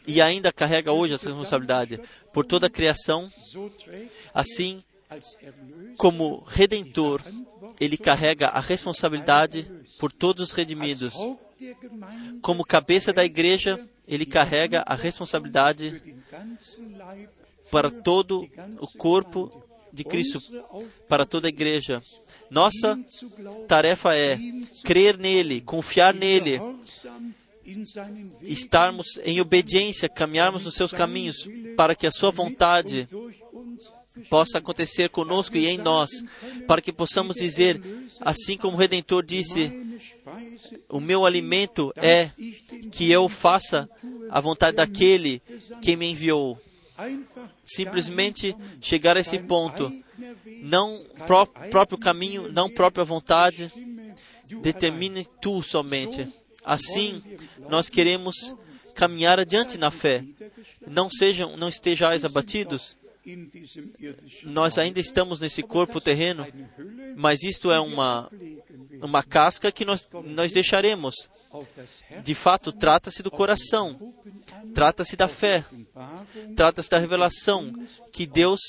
e 0.06 0.22
ainda 0.22 0.52
carrega 0.52 0.92
hoje 0.92 1.14
essa 1.14 1.30
responsabilidade 1.30 2.00
por 2.32 2.46
toda 2.46 2.68
a 2.68 2.70
criação, 2.70 3.30
assim 4.34 4.82
como 5.98 6.44
redentor, 6.48 7.22
ele 7.80 7.98
carrega 7.98 8.48
a 8.48 8.60
responsabilidade 8.60 9.70
por 10.00 10.12
todos 10.12 10.50
os 10.50 10.52
redimidos. 10.52 11.16
Como 12.42 12.66
cabeça 12.66 13.14
da 13.14 13.24
igreja, 13.24 13.80
ele 14.08 14.26
carrega 14.26 14.84
a 14.86 14.96
responsabilidade 14.96 16.02
para 17.72 17.90
todo 17.90 18.48
o 18.80 18.88
corpo 18.98 19.64
de 19.94 20.04
Cristo, 20.04 20.40
para 21.08 21.26
toda 21.26 21.48
a 21.48 21.50
igreja. 21.50 22.02
Nossa 22.50 22.98
tarefa 23.68 24.16
é 24.16 24.38
crer 24.84 25.18
nele, 25.18 25.62
confiar 25.62 26.14
nele, 26.14 26.60
estarmos 28.42 29.20
em 29.24 29.40
obediência, 29.40 30.10
caminharmos 30.10 30.64
nos 30.64 30.76
seus 30.76 30.92
caminhos, 30.92 31.48
para 31.76 31.96
que 31.96 32.08
a 32.08 32.12
sua 32.12 32.32
vontade 32.32 33.08
possa 34.30 34.58
acontecer 34.58 35.10
conosco 35.10 35.58
e 35.58 35.68
em 35.68 35.78
nós, 35.78 36.10
para 36.68 36.82
que 36.82 36.92
possamos 36.92 37.36
dizer, 37.36 37.82
assim 38.22 38.58
como 38.58 38.76
o 38.76 38.80
Redentor 38.80 39.26
disse: 39.26 39.72
O 40.90 41.00
meu 41.00 41.26
alimento 41.26 41.94
é 41.96 42.32
que 42.92 43.12
eu 43.12 43.28
faça 43.30 43.90
a 44.30 44.40
vontade 44.40 44.78
daquele 44.78 45.42
que 45.82 45.96
me 45.96 46.12
enviou. 46.12 46.60
Simplesmente 47.64 48.56
chegar 48.80 49.18
a 49.18 49.20
esse 49.20 49.40
ponto, 49.40 49.92
não 50.62 51.04
pró 51.26 51.46
próprio 51.46 51.98
caminho, 51.98 52.52
não 52.52 52.70
própria 52.70 53.04
vontade, 53.04 53.72
determine 54.62 55.26
tu 55.42 55.64
somente. 55.64 56.28
Assim, 56.64 57.24
nós 57.70 57.90
queremos 57.90 58.36
caminhar 58.94 59.40
adiante 59.40 59.78
na 59.78 59.90
fé. 59.90 60.24
Não 60.86 61.10
sejam, 61.10 61.58
não 61.58 61.70
estejais 61.70 62.24
abatidos, 62.24 62.96
nós 64.44 64.78
ainda 64.78 65.00
estamos 65.00 65.40
nesse 65.40 65.62
corpo 65.62 66.02
terreno, 66.02 66.46
mas 67.16 67.44
isto 67.44 67.72
é 67.72 67.80
uma, 67.80 68.32
uma 69.02 69.24
casca 69.24 69.72
que 69.72 69.86
nós, 69.86 70.08
nós 70.26 70.52
deixaremos. 70.52 71.16
De 72.24 72.34
fato, 72.34 72.72
trata-se 72.72 73.22
do 73.22 73.30
coração, 73.30 74.14
trata-se 74.74 75.18
da 75.18 75.28
fé, 75.28 75.66
trata-se 76.56 76.90
da 76.90 76.98
revelação 76.98 77.74
que 78.12 78.26
Deus 78.26 78.62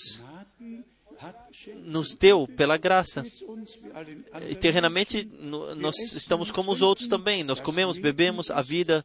nos 1.85 2.14
deu 2.14 2.47
pela 2.47 2.76
graça. 2.76 3.24
E 4.49 4.55
terrenamente, 4.57 5.28
nós 5.76 5.97
estamos 6.12 6.51
como 6.51 6.72
os 6.72 6.83
outros 6.83 7.07
também. 7.07 7.45
Nós 7.45 7.61
comemos, 7.61 7.99
bebemos, 7.99 8.51
a 8.51 8.62
vida 8.62 9.05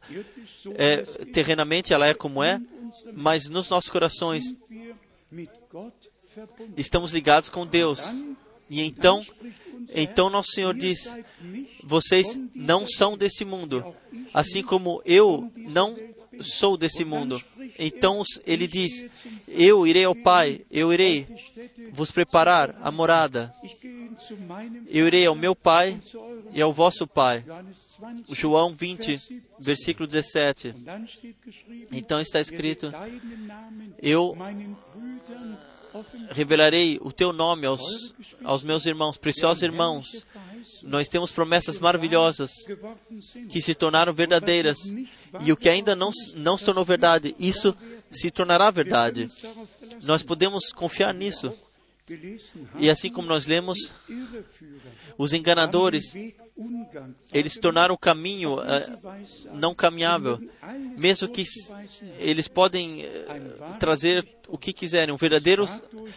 é, 0.74 1.02
terrenamente 1.32 1.92
ela 1.92 2.06
é 2.06 2.14
como 2.14 2.42
é, 2.42 2.60
mas 3.12 3.48
nos 3.48 3.68
nossos 3.68 3.90
corações 3.90 4.44
estamos 6.76 7.12
ligados 7.12 7.48
com 7.48 7.66
Deus. 7.66 8.00
E 8.70 8.82
então, 8.82 9.24
então 9.94 10.30
nosso 10.30 10.52
Senhor 10.52 10.74
diz: 10.74 11.16
vocês 11.82 12.38
não 12.54 12.86
são 12.86 13.16
desse 13.16 13.44
mundo, 13.44 13.94
assim 14.32 14.62
como 14.62 15.02
eu 15.04 15.50
não 15.56 15.96
sou 16.40 16.76
desse 16.76 17.04
mundo. 17.04 17.40
Então 17.78 18.22
ele 18.46 18.66
diz: 18.66 19.06
Eu 19.46 19.86
irei 19.86 20.04
ao 20.04 20.14
Pai, 20.14 20.62
eu 20.70 20.92
irei 20.92 21.26
vos 21.92 22.10
preparar 22.10 22.76
a 22.82 22.90
morada. 22.90 23.54
Eu 24.88 25.06
irei 25.06 25.26
ao 25.26 25.34
meu 25.34 25.54
Pai 25.54 26.00
e 26.52 26.60
ao 26.60 26.72
vosso 26.72 27.06
Pai. 27.06 27.44
João 28.30 28.74
20, 28.74 29.42
versículo 29.58 30.06
17. 30.06 30.74
Então 31.92 32.20
está 32.20 32.40
escrito: 32.40 32.92
Eu 34.02 34.36
revelarei 36.30 36.98
o 37.00 37.12
teu 37.12 37.32
nome 37.32 37.66
aos, 37.66 37.80
aos 38.44 38.62
meus 38.62 38.86
irmãos, 38.86 39.16
preciosos 39.16 39.62
irmãos. 39.62 40.24
Nós 40.82 41.08
temos 41.08 41.30
promessas 41.30 41.78
maravilhosas 41.78 42.50
que 43.48 43.60
se 43.60 43.74
tornaram 43.74 44.12
verdadeiras. 44.12 44.78
E 45.40 45.52
o 45.52 45.56
que 45.56 45.68
ainda 45.68 45.94
não, 45.94 46.10
não 46.34 46.56
se 46.56 46.64
tornou 46.64 46.84
verdade, 46.84 47.34
isso 47.38 47.76
se 48.10 48.30
tornará 48.30 48.70
verdade. 48.70 49.28
Nós 50.02 50.22
podemos 50.22 50.72
confiar 50.72 51.12
nisso. 51.14 51.52
E 52.78 52.88
assim 52.88 53.10
como 53.10 53.28
nós 53.28 53.46
lemos, 53.46 53.92
os 55.18 55.32
enganadores, 55.32 56.04
eles 57.32 57.58
tornaram 57.58 57.94
o 57.94 57.98
caminho 57.98 58.56
uh, 58.56 59.54
não 59.54 59.74
caminhável, 59.74 60.40
mesmo 60.96 61.28
que 61.28 61.44
eles 62.18 62.48
podem 62.48 63.04
uh, 63.04 63.78
trazer 63.78 64.26
o 64.48 64.58
que 64.58 64.72
quiserem. 64.72 65.14
Um 65.14 65.18
verdadeiro 65.18 65.68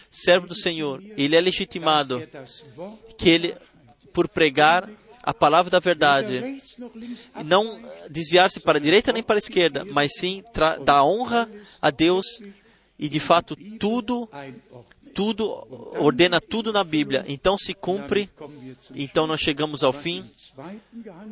servo 0.09 0.47
do 0.47 0.55
Senhor, 0.55 1.01
ele 1.17 1.35
é 1.35 1.41
legitimado 1.41 2.27
que 3.17 3.29
ele, 3.29 3.55
por 4.11 4.27
pregar 4.27 4.89
a 5.23 5.33
palavra 5.33 5.69
da 5.69 5.79
verdade, 5.79 6.59
não 7.45 7.79
desviar-se 8.09 8.59
para 8.59 8.79
a 8.79 8.81
direita 8.81 9.13
nem 9.13 9.21
para 9.21 9.35
a 9.35 9.39
esquerda, 9.39 9.85
mas 9.85 10.11
sim 10.17 10.43
dar 10.83 11.03
honra 11.03 11.49
a 11.79 11.91
Deus 11.91 12.25
e 12.97 13.07
de 13.07 13.19
fato 13.19 13.55
tudo 13.79 14.27
tudo 15.13 15.67
ordena 15.99 16.39
tudo 16.39 16.71
na 16.71 16.83
Bíblia. 16.83 17.23
Então 17.27 17.57
se 17.57 17.73
cumpre. 17.73 18.29
Então 18.95 19.27
nós 19.27 19.39
chegamos 19.39 19.83
ao 19.83 19.93
fim. 19.93 20.29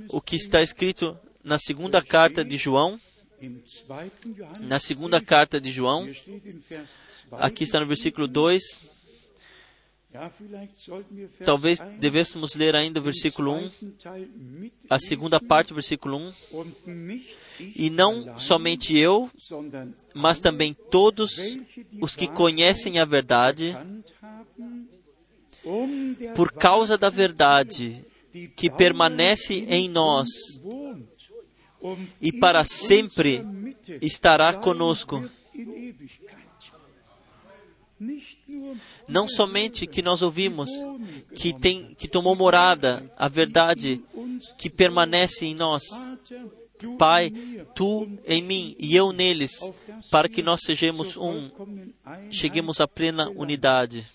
O 0.10 0.22
que 0.22 0.36
está 0.36 0.62
escrito 0.62 1.18
na 1.44 1.58
segunda 1.58 2.02
carta 2.02 2.44
de 2.44 2.58
João, 2.58 3.00
na 4.62 4.80
segunda 4.80 5.22
carta 5.22 5.60
de 5.60 5.72
João, 5.72 6.10
aqui 7.32 7.64
está 7.64 7.80
no 7.80 7.86
versículo 7.86 8.28
2. 8.28 8.62
Talvez 11.46 11.80
devêssemos 12.00 12.56
ler 12.56 12.76
ainda 12.76 13.00
o 13.00 13.04
versículo 13.04 13.54
1, 13.54 13.72
a 14.90 15.00
segunda 15.00 15.40
parte 15.40 15.70
do 15.70 15.76
versículo 15.76 16.18
1. 16.18 16.34
E 17.60 17.90
não 17.90 18.40
somente 18.40 18.98
eu, 18.98 19.30
mas 20.14 20.40
também 20.40 20.74
todos 20.74 21.38
os 22.02 22.16
que 22.16 22.28
conhecem 22.28 23.00
a 23.00 23.06
verdade, 23.06 23.76
por 26.36 26.52
causa 26.54 26.98
da 26.98 27.10
verdade 27.10 28.06
que 28.56 28.70
permanece 28.70 29.66
em 29.70 29.90
nós 29.90 30.30
e 32.22 32.32
para 32.32 32.64
sempre 32.64 33.44
estará 34.02 34.54
conosco. 34.54 35.24
Não 39.08 39.28
somente 39.28 39.86
que 39.86 40.02
nós 40.02 40.22
ouvimos, 40.22 40.70
que, 41.36 41.54
tem, 41.54 41.94
que 41.96 42.08
tomou 42.08 42.36
morada 42.36 43.12
a 43.18 43.28
verdade 43.28 44.02
que 44.58 44.70
permanece 44.70 45.46
em 45.46 45.56
nós. 45.56 45.84
Pai, 46.98 47.32
tu 47.76 48.08
em 48.26 48.42
mim 48.42 48.76
e 48.80 48.96
eu 48.96 49.12
neles, 49.12 49.60
para 50.10 50.30
que 50.30 50.42
nós 50.42 50.62
sejamos 50.64 51.18
um, 51.18 51.50
cheguemos 52.30 52.80
à 52.80 52.88
plena 52.88 53.30
unidade. 53.30 54.06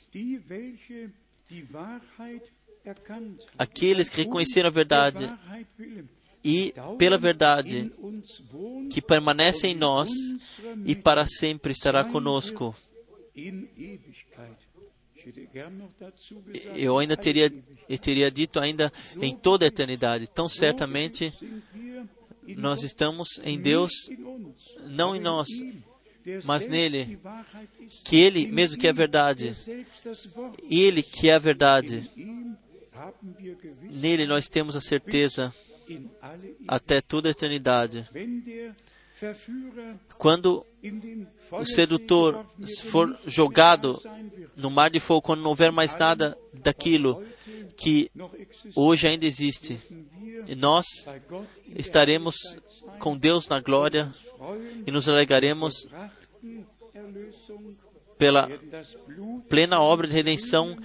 Aqueles 3.58 4.08
que 4.08 4.22
reconheceram 4.22 4.68
a 4.68 4.72
verdade 4.72 5.30
e 6.44 6.74
pela 6.98 7.16
verdade 7.16 7.90
que 8.90 9.00
permanece 9.00 9.66
em 9.66 9.74
nós 9.74 10.10
e 10.84 10.94
para 10.94 11.26
sempre 11.26 11.72
estará 11.72 12.04
conosco. 12.04 12.74
Eu 16.74 16.98
ainda 16.98 17.16
teria, 17.16 17.50
eu 17.88 17.98
teria 17.98 18.30
dito 18.30 18.60
ainda 18.60 18.92
em 19.22 19.34
toda 19.34 19.64
a 19.64 19.68
eternidade. 19.68 20.26
Tão 20.26 20.48
certamente 20.48 21.32
nós 22.48 22.82
estamos 22.82 23.40
em 23.42 23.60
Deus, 23.60 23.92
não 24.86 25.16
em 25.16 25.20
nós, 25.20 25.48
mas 26.44 26.66
nele, 26.66 27.18
que 28.04 28.16
Ele 28.16 28.46
mesmo 28.46 28.78
que 28.78 28.88
é 28.88 28.92
verdade, 28.92 29.54
Ele 30.70 31.02
que 31.02 31.28
é 31.28 31.34
a 31.34 31.38
verdade, 31.38 32.10
nele 33.82 34.26
nós 34.26 34.48
temos 34.48 34.76
a 34.76 34.80
certeza 34.80 35.54
até 36.66 37.00
toda 37.00 37.28
a 37.28 37.32
eternidade. 37.32 38.08
Quando 40.18 40.66
o 41.52 41.64
sedutor 41.64 42.44
for 42.82 43.18
jogado 43.26 44.00
no 44.58 44.70
mar 44.70 44.90
de 44.90 44.98
fogo, 44.98 45.22
quando 45.22 45.42
não 45.42 45.50
houver 45.50 45.70
mais 45.70 45.96
nada 45.96 46.36
daquilo 46.52 47.24
que 47.76 48.10
hoje 48.74 49.06
ainda 49.06 49.26
existe, 49.26 49.78
nós 50.56 50.86
estaremos 51.76 52.36
com 52.98 53.16
Deus 53.16 53.48
na 53.48 53.60
glória 53.60 54.12
e 54.86 54.90
nos 54.90 55.08
alegaremos 55.08 55.86
pela 58.18 58.48
plena 59.48 59.80
obra 59.80 60.06
de 60.06 60.14
redenção 60.14 60.76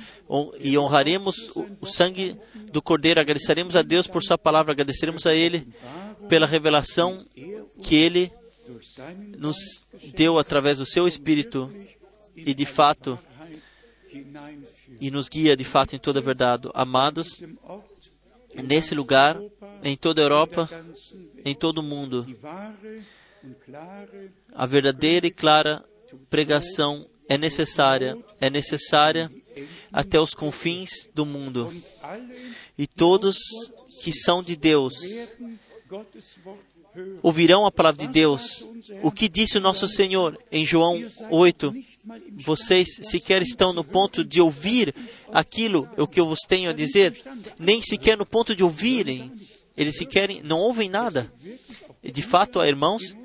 e 0.59 0.77
honraremos 0.77 1.51
o 1.79 1.85
sangue 1.85 2.35
do 2.71 2.81
Cordeiro. 2.81 3.19
Agradeceremos 3.19 3.75
a 3.75 3.81
Deus 3.81 4.07
por 4.07 4.23
Sua 4.23 4.37
palavra, 4.37 4.71
agradeceremos 4.71 5.25
a 5.25 5.33
Ele 5.33 5.67
pela 6.27 6.47
revelação 6.47 7.25
que 7.81 7.95
Ele 7.95 8.31
nos 9.37 9.57
deu 10.15 10.37
através 10.37 10.77
do 10.77 10.85
seu 10.85 11.07
Espírito 11.07 11.71
e 12.35 12.53
de 12.53 12.65
fato 12.65 13.17
e 14.99 15.11
nos 15.11 15.29
guia 15.29 15.55
de 15.55 15.63
fato 15.63 15.95
em 15.95 15.99
toda 15.99 16.19
a 16.19 16.23
verdade. 16.23 16.69
Amados, 16.73 17.41
nesse 18.55 18.95
lugar, 18.95 19.39
em 19.83 19.95
toda 19.95 20.21
a 20.21 20.25
Europa, 20.25 20.69
em 21.45 21.55
todo 21.55 21.79
o 21.79 21.83
mundo, 21.83 22.25
a 24.53 24.65
verdadeira 24.65 25.27
e 25.27 25.31
clara 25.31 25.83
pregação 26.29 27.07
é 27.27 27.37
necessária, 27.37 28.17
é 28.41 28.49
necessária 28.49 29.31
até 29.91 30.19
os 30.19 30.31
confins 30.31 30.89
do 31.13 31.25
mundo. 31.25 31.71
E 32.77 32.87
todos 32.87 33.37
que 34.01 34.11
são 34.11 34.41
de 34.41 34.55
Deus 34.55 34.95
ouvirão 37.21 37.65
a 37.65 37.71
palavra 37.71 38.05
de 38.05 38.11
Deus. 38.11 38.65
O 39.03 39.11
que 39.11 39.29
disse 39.29 39.57
o 39.57 39.61
nosso 39.61 39.87
Senhor 39.87 40.37
em 40.51 40.65
João 40.65 40.99
8? 41.29 41.73
Vocês 42.33 42.87
sequer 43.03 43.41
estão 43.41 43.73
no 43.73 43.83
ponto 43.83 44.23
de 44.23 44.41
ouvir 44.41 44.93
aquilo 45.31 45.89
o 45.97 46.07
que 46.07 46.19
eu 46.19 46.27
vos 46.27 46.39
tenho 46.47 46.69
a 46.69 46.73
dizer, 46.73 47.21
nem 47.59 47.81
sequer 47.81 48.17
no 48.17 48.25
ponto 48.25 48.55
de 48.55 48.63
ouvirem. 48.63 49.31
Eles 49.75 49.97
sequer 49.97 50.43
não 50.43 50.59
ouvem 50.59 50.89
nada. 50.89 51.31
De 52.01 52.21
fato, 52.21 52.63
irmãos, 52.63 53.15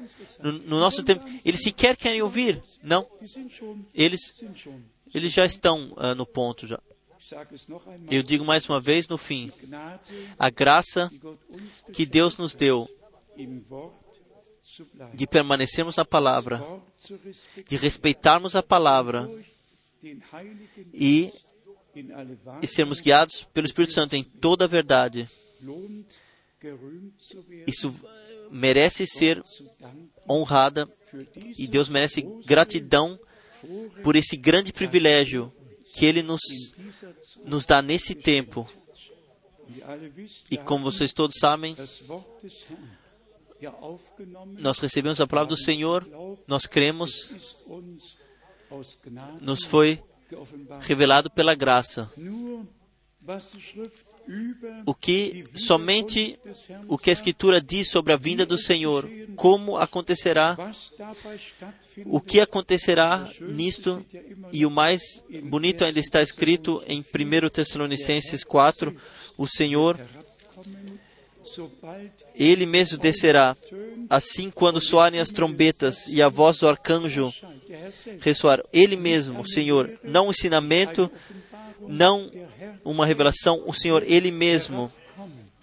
no, 0.41 0.53
no 0.53 0.81
nosso 0.81 1.03
tempo, 1.03 1.25
eles 1.45 1.63
sequer 1.63 1.97
querem 1.97 2.23
ouvir. 2.23 2.63
Não. 2.83 3.07
Eles, 3.95 4.21
eles 5.15 5.33
já 5.33 5.45
estão 5.45 5.93
uh, 5.93 6.15
no 6.15 6.27
ponto 6.27 6.67
já. 6.67 6.79
Eu 8.11 8.23
digo 8.23 8.45
mais 8.45 8.69
uma 8.69 8.81
vez 8.81 9.09
no 9.09 9.17
fim: 9.17 9.51
a 10.39 10.51
graça 10.51 11.11
que 11.93 12.05
Deus 12.05 12.37
nos 12.37 12.55
deu 12.55 12.89
de 15.15 15.27
permanecermos 15.27 15.97
na 15.97 16.05
palavra, 16.05 16.63
de 17.69 17.77
respeitarmos 17.77 18.57
a 18.57 18.63
palavra 18.63 19.31
e, 20.93 21.33
e 22.63 22.67
sermos 22.67 23.01
guiados 23.01 23.45
pelo 23.53 23.67
Espírito 23.67 23.93
Santo 23.93 24.17
em 24.17 24.23
toda 24.23 24.65
a 24.65 24.69
verdade. 24.69 25.29
Isso 27.67 27.95
merece 28.51 29.07
ser 29.07 29.43
honrada 30.29 30.89
e 31.59 31.67
Deus 31.67 31.89
merece 31.89 32.23
gratidão 32.45 33.19
por 34.03 34.17
esse 34.17 34.37
grande 34.37 34.73
privilégio 34.73 35.53
que 35.93 36.05
Ele 36.07 36.23
nos, 36.23 36.41
nos 37.45 37.65
dá 37.65 37.81
nesse 37.81 38.15
tempo. 38.15 38.69
E 40.51 40.57
como 40.59 40.85
vocês 40.85 41.13
todos 41.13 41.37
sabem, 41.39 41.77
nós 44.59 44.79
recebemos 44.79 45.21
a 45.21 45.27
palavra 45.27 45.51
do 45.51 45.57
Senhor, 45.57 46.07
nós 46.47 46.67
cremos, 46.67 47.29
nos 49.41 49.65
foi 49.65 50.03
revelado 50.81 51.31
pela 51.31 51.55
graça. 51.55 52.11
O 54.87 54.95
que 54.95 55.45
somente 55.55 56.39
o 56.89 56.97
que 56.97 57.11
a 57.11 57.13
Escritura 57.13 57.61
diz 57.61 57.91
sobre 57.91 58.13
a 58.13 58.17
vinda 58.17 58.47
do 58.47 58.57
Senhor, 58.57 59.09
como 59.37 59.77
acontecerá, 59.77 60.57
o 62.07 62.21
que 62.21 62.41
acontecerá 62.41 63.31
nisto, 63.41 64.05
e 64.53 64.65
o 64.65 64.71
mais 64.71 65.03
bonito 65.45 65.85
ainda 65.85 66.01
está 66.01 66.23
escrito 66.23 66.83
em 66.87 67.01
1 67.01 67.51
Tessalonicenses 67.51 68.43
4, 68.45 68.97
o 69.37 69.47
Senhor 69.47 70.01
ele 72.35 72.67
mesmo 72.67 72.99
descerá, 72.99 73.57
assim 74.09 74.51
quando 74.51 74.81
soarem 74.81 75.21
as 75.21 75.31
trombetas 75.31 76.07
e 76.09 76.23
a 76.23 76.29
voz 76.29 76.59
do 76.59 76.69
arcanjo 76.69 77.33
ressoar. 78.21 78.63
Ele 78.73 78.97
mesmo, 78.97 79.47
Senhor, 79.47 79.99
não 80.03 80.29
um 80.29 80.31
ensinamento, 80.31 81.11
não 81.81 82.31
uma 82.85 83.07
revelação, 83.07 83.63
o 83.67 83.73
Senhor, 83.73 84.03
Ele 84.07 84.31
mesmo, 84.31 84.93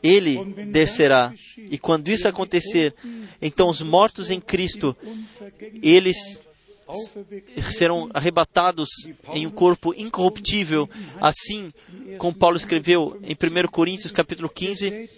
Ele 0.02 0.44
descerá. 0.72 1.34
E 1.58 1.78
quando 1.78 2.10
isso 2.10 2.28
acontecer, 2.28 2.94
então 3.42 3.70
os 3.70 3.82
mortos 3.82 4.32
em 4.32 4.40
Cristo, 4.40 4.96
eles 5.82 6.42
serão 7.72 8.10
arrebatados 8.14 8.90
em 9.34 9.46
um 9.46 9.52
corpo 9.52 9.94
incorruptível, 9.96 10.90
assim 11.20 11.72
como 12.18 12.36
Paulo 12.36 12.58
escreveu 12.58 13.20
em 13.24 13.34
1 13.34 13.68
Coríntios 13.70 14.12
capítulo 14.12 14.50
15, 14.50 15.10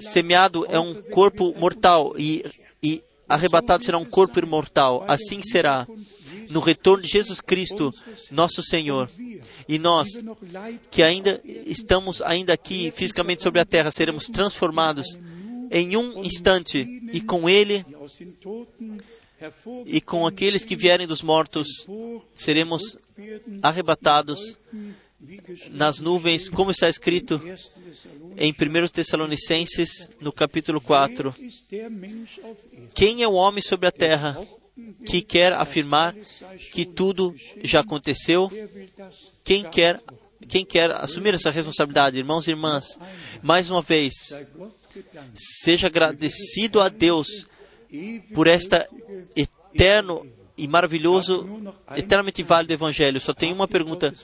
semeado 0.00 0.66
é 0.68 0.78
um 0.78 0.94
corpo 0.94 1.54
mortal 1.58 2.14
e, 2.18 2.44
e 2.82 3.02
arrebatado 3.28 3.84
será 3.84 3.98
um 3.98 4.04
corpo 4.04 4.38
imortal. 4.38 5.04
Assim 5.08 5.42
será 5.42 5.86
no 6.50 6.60
retorno 6.60 7.02
de 7.02 7.10
Jesus 7.10 7.40
Cristo, 7.40 7.92
nosso 8.30 8.62
Senhor. 8.62 9.10
E 9.68 9.78
nós, 9.78 10.08
que 10.90 11.02
ainda 11.02 11.40
estamos 11.44 12.22
ainda 12.22 12.52
aqui 12.52 12.90
fisicamente 12.90 13.42
sobre 13.42 13.60
a 13.60 13.64
terra, 13.64 13.90
seremos 13.90 14.26
transformados 14.26 15.18
em 15.70 15.96
um 15.96 16.24
instante 16.24 16.86
e 17.12 17.20
com 17.20 17.48
Ele 17.48 17.84
e 19.84 20.00
com 20.00 20.26
aqueles 20.26 20.64
que 20.64 20.76
vierem 20.76 21.06
dos 21.06 21.22
mortos 21.22 21.68
seremos 22.34 22.98
arrebatados 23.62 24.58
nas 25.70 26.00
nuvens, 26.00 26.48
como 26.48 26.70
está 26.70 26.88
escrito 26.88 27.40
em 28.36 28.52
1 28.52 28.88
Tessalonicenses, 28.88 30.10
no 30.20 30.32
capítulo 30.32 30.80
4. 30.80 31.34
Quem 32.94 33.22
é 33.22 33.28
o 33.28 33.32
homem 33.32 33.62
sobre 33.62 33.86
a 33.88 33.92
terra 33.92 34.38
que 35.06 35.22
quer 35.22 35.52
afirmar 35.52 36.14
que 36.72 36.84
tudo 36.84 37.34
já 37.62 37.80
aconteceu? 37.80 38.50
Quem 39.42 39.64
quer, 39.64 40.00
quem 40.48 40.64
quer 40.64 40.90
assumir 40.92 41.34
essa 41.34 41.50
responsabilidade, 41.50 42.18
irmãos 42.18 42.46
e 42.46 42.50
irmãs? 42.50 42.98
Mais 43.42 43.70
uma 43.70 43.82
vez, 43.82 44.14
seja 45.34 45.86
agradecido 45.86 46.80
a 46.80 46.88
Deus 46.88 47.46
por 48.34 48.46
esta 48.46 48.86
eterno 49.34 50.26
e 50.56 50.66
maravilhoso, 50.66 51.46
eternamente 51.94 52.42
válido 52.42 52.72
Evangelho. 52.72 53.20
Só 53.20 53.34
tenho 53.34 53.54
uma 53.54 53.68
pergunta: 53.68 54.14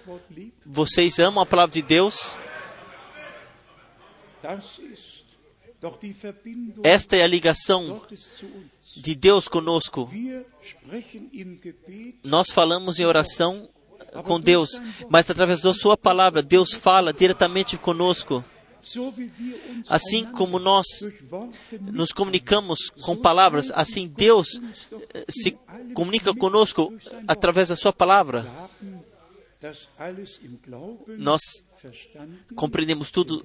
vocês 0.64 1.18
amam 1.18 1.42
a 1.42 1.46
palavra 1.46 1.72
de 1.72 1.82
Deus? 1.82 2.36
Esta 6.82 7.16
é 7.16 7.22
a 7.22 7.26
ligação 7.26 8.00
de 8.96 9.14
Deus 9.14 9.48
conosco. 9.48 10.10
Nós 12.24 12.50
falamos 12.50 12.98
em 12.98 13.04
oração 13.04 13.68
com 14.24 14.40
Deus, 14.40 14.70
mas 15.08 15.28
através 15.30 15.62
da 15.62 15.72
Sua 15.72 15.96
palavra, 15.96 16.42
Deus 16.42 16.72
fala 16.72 17.12
diretamente 17.12 17.76
conosco. 17.76 18.44
Assim 19.89 20.24
como 20.33 20.59
nós 20.59 20.87
nos 21.80 22.12
comunicamos 22.12 22.91
com 23.03 23.16
palavras, 23.16 23.71
assim 23.75 24.09
Deus 24.09 24.61
eh, 25.14 25.25
se 25.29 25.57
comunica 25.95 26.34
conosco 26.34 26.92
através 27.26 27.68
da 27.68 27.76
Sua 27.76 27.92
palavra. 27.92 28.50
Nós 31.18 31.41
compreendemos 32.54 33.11
tudo 33.11 33.42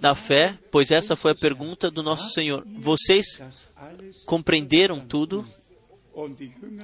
na 0.00 0.14
fé, 0.14 0.58
pois 0.70 0.90
essa 0.90 1.16
foi 1.16 1.32
a 1.32 1.34
pergunta 1.34 1.90
do 1.90 2.02
nosso 2.02 2.30
Senhor. 2.32 2.66
Vocês 2.78 3.42
compreenderam 4.26 5.00
tudo? 5.00 5.46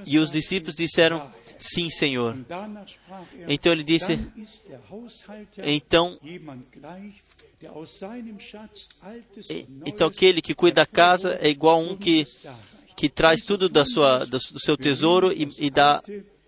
E 0.06 0.18
os 0.18 0.30
discípulos 0.30 0.76
disseram: 0.76 1.30
Sim, 1.58 1.90
Senhor. 1.90 2.36
Então 3.48 3.72
ele 3.72 3.82
disse: 3.82 4.18
Então 5.58 6.18
então 9.86 10.06
aquele 10.06 10.40
que 10.42 10.54
cuida 10.54 10.82
da 10.82 10.86
casa 10.86 11.38
é 11.40 11.48
igual 11.48 11.76
a 11.76 11.82
um 11.82 11.96
que, 11.96 12.26
que 12.96 13.08
traz 13.08 13.44
tudo 13.44 13.68
da 13.68 13.84
sua, 13.84 14.24
do 14.24 14.38
seu 14.40 14.76
tesouro 14.76 15.32
e, 15.32 15.48
e 15.58 15.70
dá 15.70 16.02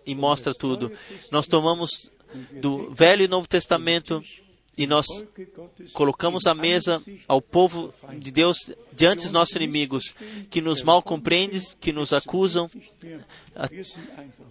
e 0.05 0.15
mostra 0.15 0.53
tudo. 0.53 0.91
Nós 1.29 1.47
tomamos 1.47 2.09
do 2.61 2.89
Velho 2.91 3.23
e 3.23 3.27
Novo 3.27 3.47
Testamento 3.47 4.23
e 4.77 4.85
nós 4.85 5.07
colocamos 5.91 6.45
a 6.45 6.53
mesa 6.53 7.01
ao 7.27 7.41
povo 7.41 7.93
de 8.19 8.31
Deus 8.31 8.71
diante 8.93 9.23
dos 9.23 9.31
nossos 9.31 9.55
inimigos, 9.55 10.13
que 10.51 10.61
nos 10.61 10.83
mal 10.83 11.01
compreendem, 11.01 11.59
que 11.79 11.91
nos 11.91 12.13
acusam. 12.13 12.69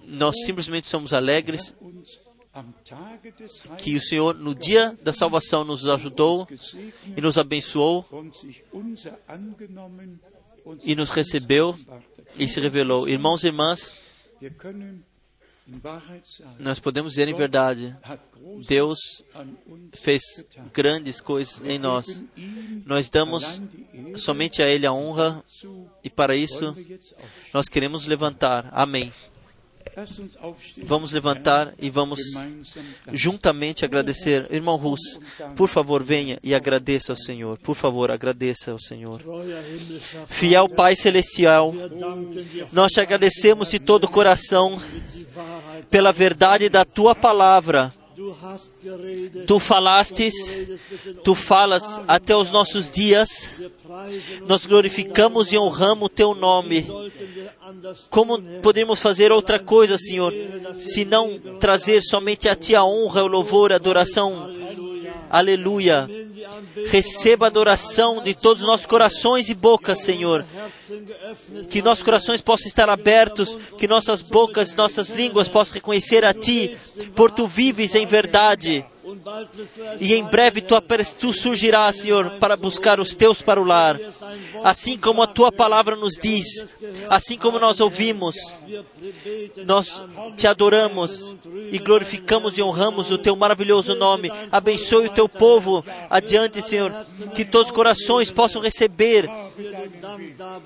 Nós 0.04 0.34
simplesmente 0.44 0.88
somos 0.88 1.12
alegres 1.12 1.74
que 3.78 3.96
o 3.96 4.00
Senhor, 4.00 4.34
no 4.34 4.54
dia 4.54 4.96
da 5.02 5.12
salvação, 5.12 5.64
nos 5.64 5.86
ajudou 5.86 6.48
e 7.16 7.20
nos 7.20 7.38
abençoou 7.38 8.04
e 10.82 10.94
nos 10.94 11.10
recebeu 11.10 11.78
e 12.36 12.48
se 12.48 12.60
revelou. 12.60 13.08
Irmãos 13.08 13.44
e 13.44 13.48
irmãs, 13.48 13.94
nós 16.58 16.78
podemos 16.78 17.12
dizer 17.12 17.28
em 17.28 17.34
verdade: 17.34 17.96
Deus 18.68 18.98
fez 19.94 20.22
grandes 20.72 21.20
coisas 21.20 21.60
em 21.66 21.78
nós. 21.78 22.22
Nós 22.84 23.08
damos 23.08 23.60
somente 24.16 24.62
a 24.62 24.68
Ele 24.68 24.86
a 24.86 24.92
honra 24.92 25.44
E 26.04 26.10
para 26.10 26.36
isso, 26.36 26.74
nós 27.52 27.68
queremos 27.68 28.06
levantar. 28.06 28.68
Amém. 28.72 29.12
Vamos 30.84 31.12
levantar 31.12 31.72
e 31.78 31.88
vamos 31.88 32.20
juntamente 33.12 33.84
agradecer. 33.84 34.46
Irmão 34.50 34.76
Rus, 34.76 35.00
por 35.56 35.68
favor, 35.68 36.02
venha 36.02 36.38
e 36.42 36.54
agradeça 36.54 37.12
ao 37.12 37.16
Senhor. 37.16 37.58
Por 37.58 37.74
favor, 37.74 38.10
agradeça 38.10 38.72
ao 38.72 38.78
Senhor. 38.78 39.22
Fiel 40.26 40.68
Pai 40.68 40.94
Celestial, 40.94 41.72
nós 42.72 42.92
te 42.92 43.00
agradecemos 43.00 43.70
de 43.70 43.78
todo 43.78 44.04
o 44.04 44.10
coração 44.10 44.78
pela 45.90 46.12
verdade 46.12 46.68
da 46.68 46.84
tua 46.84 47.14
palavra. 47.14 47.92
Tu 49.46 49.60
falastes, 49.60 50.34
tu 51.22 51.34
falas 51.34 52.00
até 52.08 52.34
os 52.34 52.50
nossos 52.50 52.88
dias. 52.88 53.60
Nós 54.46 54.64
glorificamos 54.64 55.52
e 55.52 55.58
honramos 55.58 56.10
teu 56.14 56.34
nome. 56.34 56.86
Como 58.08 58.40
podemos 58.62 59.00
fazer 59.00 59.30
outra 59.32 59.58
coisa, 59.58 59.98
Senhor, 59.98 60.32
se 60.78 61.04
não 61.04 61.38
trazer 61.60 62.02
somente 62.02 62.48
a 62.48 62.54
ti 62.54 62.74
a 62.74 62.84
honra, 62.84 63.22
o 63.22 63.26
louvor, 63.26 63.70
a 63.70 63.76
adoração? 63.76 64.65
Aleluia. 65.30 66.08
Receba 66.88 67.46
a 67.46 67.48
adoração 67.48 68.22
de 68.22 68.34
todos 68.34 68.62
os 68.62 68.68
nossos 68.68 68.86
corações 68.86 69.48
e 69.48 69.54
bocas, 69.54 69.98
Senhor. 70.02 70.44
Que 71.70 71.82
nossos 71.82 72.04
corações 72.04 72.40
possam 72.40 72.68
estar 72.68 72.88
abertos, 72.88 73.58
que 73.78 73.88
nossas 73.88 74.22
bocas, 74.22 74.74
nossas 74.74 75.10
línguas 75.10 75.48
possam 75.48 75.74
reconhecer 75.74 76.24
a 76.24 76.32
Ti, 76.32 76.76
por 77.14 77.30
Tu 77.30 77.46
vives 77.46 77.94
em 77.94 78.06
verdade. 78.06 78.84
E 80.00 80.14
em 80.14 80.24
breve 80.24 80.60
tu, 80.60 80.74
tu 81.18 81.32
surgirás, 81.32 81.96
Senhor, 81.96 82.30
para 82.38 82.56
buscar 82.56 82.98
os 82.98 83.14
teus 83.14 83.40
para 83.40 83.60
o 83.60 83.64
lar. 83.64 83.98
Assim 84.64 84.98
como 84.98 85.22
a 85.22 85.26
tua 85.26 85.52
palavra 85.52 85.94
nos 85.94 86.14
diz, 86.14 86.66
assim 87.08 87.36
como 87.36 87.58
nós 87.58 87.80
ouvimos, 87.80 88.34
nós 89.64 90.00
te 90.36 90.46
adoramos 90.46 91.36
e 91.70 91.78
glorificamos 91.78 92.58
e 92.58 92.62
honramos 92.62 93.10
o 93.10 93.18
teu 93.18 93.36
maravilhoso 93.36 93.94
nome. 93.94 94.30
Abençoe 94.50 95.06
o 95.06 95.14
teu 95.14 95.28
povo 95.28 95.84
adiante, 96.10 96.60
Senhor, 96.60 96.92
que 97.34 97.44
todos 97.44 97.68
os 97.68 97.74
corações 97.74 98.30
possam 98.30 98.60
receber. 98.60 99.30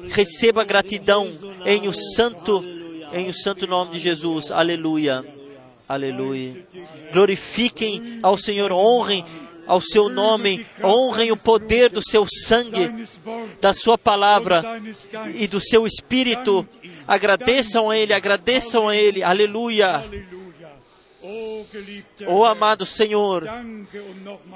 Receba 0.09 0.65
gratidão 0.65 1.31
em 1.67 1.89
o 1.89 1.93
santo, 1.93 2.65
em 3.13 3.29
o 3.29 3.35
santo 3.35 3.67
nome 3.67 3.93
de 3.93 3.99
Jesus. 3.99 4.51
Aleluia. 4.51 5.40
Aleluia. 5.91 6.65
Glorifiquem 7.13 8.21
ao 8.23 8.37
Senhor, 8.37 8.71
honrem 8.71 9.25
ao 9.67 9.81
seu 9.81 10.09
nome, 10.09 10.65
honrem 10.85 11.33
o 11.33 11.37
poder 11.37 11.91
do 11.91 12.01
seu 12.01 12.25
sangue, 12.29 13.09
da 13.61 13.75
sua 13.75 13.99
palavra 13.99 14.63
e 15.35 15.49
do 15.49 15.61
seu 15.61 15.89
espírito. 15.89 16.65
Agradeçam 17.09 17.91
a 17.91 17.99
Ele, 17.99 18.15
agradeçam 18.15 18.89
a 18.89 18.95
Ele. 18.95 19.21
Aleluia. 19.25 20.05
Oh 22.29 22.45
amado 22.45 22.87
Senhor, 22.87 23.45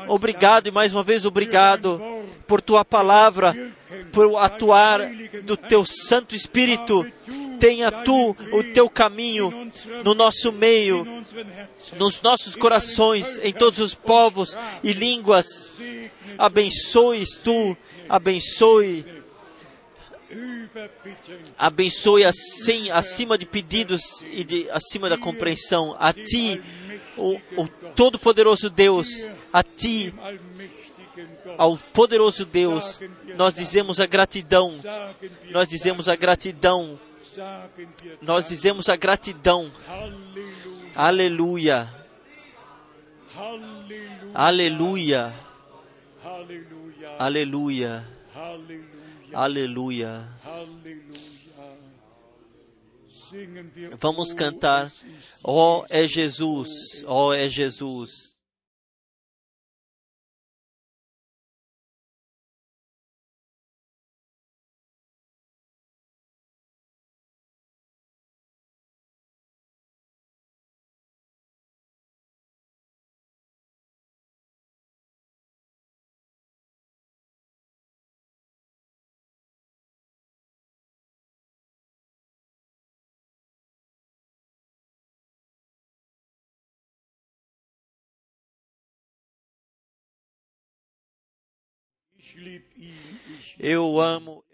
obrigado 0.07 0.69
e 0.69 0.71
mais 0.71 0.95
uma 0.95 1.03
vez 1.03 1.25
obrigado 1.25 2.01
por 2.47 2.63
tua 2.63 2.85
palavra, 2.85 3.73
por 4.13 4.37
atuar 4.37 5.01
do 5.43 5.57
teu 5.57 5.85
Santo 5.85 6.37
Espírito. 6.37 7.05
Tenha 7.59 7.91
tu 7.91 8.37
o 8.53 8.63
teu 8.73 8.89
caminho 8.89 9.71
no 10.05 10.15
nosso 10.15 10.53
meio, 10.53 11.07
nos 11.97 12.21
nossos 12.23 12.57
corações, 12.57 13.39
em 13.43 13.53
todos 13.53 13.79
os 13.79 13.95
povos 13.95 14.57
e 14.83 14.93
línguas. 14.93 15.73
Abençoes 16.39 17.37
tu, 17.37 17.77
abençoe 18.09 19.05
abençoe 21.57 22.25
assim, 22.25 22.91
acima 22.91 23.39
de 23.39 23.47
pedidos 23.47 24.27
e 24.31 24.43
de, 24.43 24.71
acima 24.71 25.09
da 25.09 25.17
compreensão. 25.17 25.97
A 25.99 26.13
Ti, 26.13 26.61
o, 27.17 27.41
o 27.57 27.69
Todo-Poderoso 27.95 28.69
Deus, 28.69 29.31
a 29.53 29.63
Ti, 29.63 30.13
ao 31.57 31.77
poderoso 31.77 32.45
Deus, 32.45 33.01
nós 33.37 33.55
dizemos 33.55 34.01
a 34.01 34.07
gratidão, 34.07 34.75
nós 35.51 35.69
dizemos 35.69 36.09
a 36.09 36.17
gratidão, 36.17 36.99
nós 38.21 38.49
dizemos 38.49 38.89
a 38.89 38.97
gratidão. 38.97 39.71
Aleluia. 40.95 41.89
Aleluia. 44.35 45.35
Aleluia. 47.19 48.05
Aleluia. 49.33 50.29
Vamos 53.99 54.33
cantar. 54.33 54.93
Ó 55.43 55.81
oh, 55.81 55.87
é 55.91 56.07
Jesus, 56.07 57.05
ó 57.07 57.29
oh, 57.29 57.33
é 57.33 57.49
Jesus. 57.49 58.34
Eu 93.59 94.01
amo. 94.01 94.45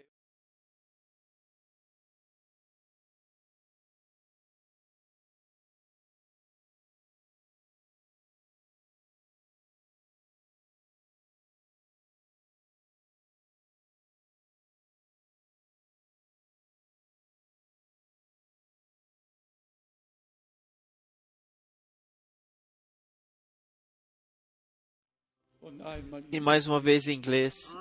E 26.31 26.39
mais 26.39 26.67
uma 26.67 26.79
vez 26.79 27.07
em 27.07 27.15
inglês. 27.15 27.75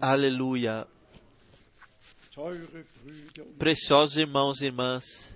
Aleluia. 0.00 0.86
Preciosos 3.58 4.16
irmãos 4.16 4.60
e 4.60 4.66
irmãs, 4.66 5.32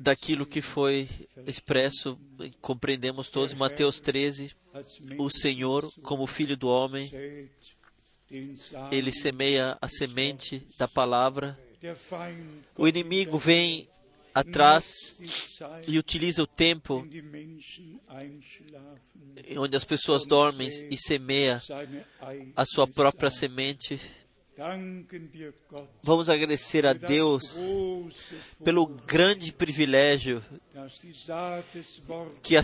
daquilo 0.00 0.46
que 0.46 0.60
foi 0.60 1.08
expresso, 1.46 2.18
compreendemos 2.60 3.28
todos, 3.28 3.54
Mateus 3.54 4.00
13, 4.00 4.54
o 5.18 5.30
Senhor, 5.30 5.90
como 6.02 6.26
Filho 6.26 6.56
do 6.56 6.68
Homem, 6.68 7.10
ele 8.92 9.12
semeia 9.12 9.76
a 9.80 9.88
semente 9.88 10.66
da 10.78 10.86
palavra, 10.86 11.58
o 12.76 12.86
inimigo 12.86 13.38
vem 13.38 13.88
atrás 14.34 15.16
e 15.86 15.98
utiliza 15.98 16.42
o 16.42 16.46
tempo 16.46 17.06
onde 19.56 19.76
as 19.76 19.84
pessoas 19.84 20.26
dormem 20.26 20.68
e 20.90 20.96
semeia 20.96 21.60
a 22.56 22.64
sua 22.64 22.86
própria 22.86 23.30
semente. 23.30 24.00
Vamos 26.02 26.28
agradecer 26.28 26.86
a 26.86 26.92
Deus 26.92 27.56
pelo 28.62 28.86
grande 28.86 29.52
privilégio 29.52 30.42
que 32.42 32.56
a 32.56 32.62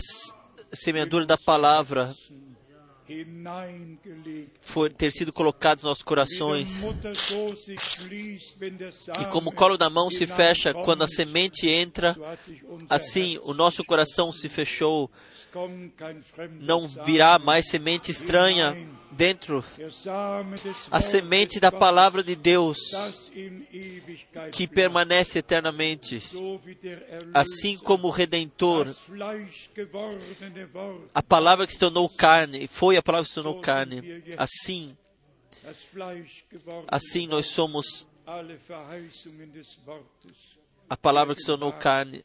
semeadura 0.71 1.25
da 1.25 1.37
palavra 1.37 2.13
for, 4.61 4.91
ter 4.91 5.11
sido 5.11 5.31
colocados 5.31 5.83
nos 5.83 5.91
nossos 5.91 6.03
corações. 6.03 6.81
E 9.21 9.25
como 9.31 9.49
o 9.49 9.53
colo 9.53 9.77
da 9.77 9.89
mão 9.89 10.09
se 10.09 10.27
fecha 10.27 10.73
quando 10.73 11.03
a 11.03 11.07
semente 11.07 11.69
entra, 11.69 12.15
assim 12.89 13.39
o 13.43 13.53
nosso 13.53 13.83
coração 13.83 14.31
se 14.31 14.49
fechou. 14.49 15.09
Não 16.59 16.87
virá 16.87 17.39
mais 17.39 17.69
semente 17.69 18.11
estranha 18.11 18.75
dentro. 19.11 19.63
A 20.91 21.01
semente 21.01 21.59
da 21.59 21.71
palavra 21.71 22.23
de 22.23 22.35
Deus 22.35 22.77
que 24.51 24.67
permanece 24.67 25.39
eternamente. 25.39 26.21
Assim 27.33 27.77
como 27.77 28.07
o 28.07 28.11
Redentor, 28.11 28.87
a 31.13 31.23
palavra 31.23 31.65
que 31.65 31.73
se 31.73 31.79
tornou 31.79 32.09
carne, 32.09 32.67
foi 32.67 32.97
a 32.97 33.03
palavra 33.03 33.25
que 33.25 33.29
se 33.29 33.35
tornou 33.35 33.59
carne. 33.61 34.23
Assim, 34.37 34.95
assim 36.87 37.27
nós 37.27 37.47
somos 37.47 38.07
a 40.89 40.97
palavra 40.97 41.33
que 41.33 41.41
se 41.41 41.47
tornou 41.47 41.73
carne. 41.73 42.23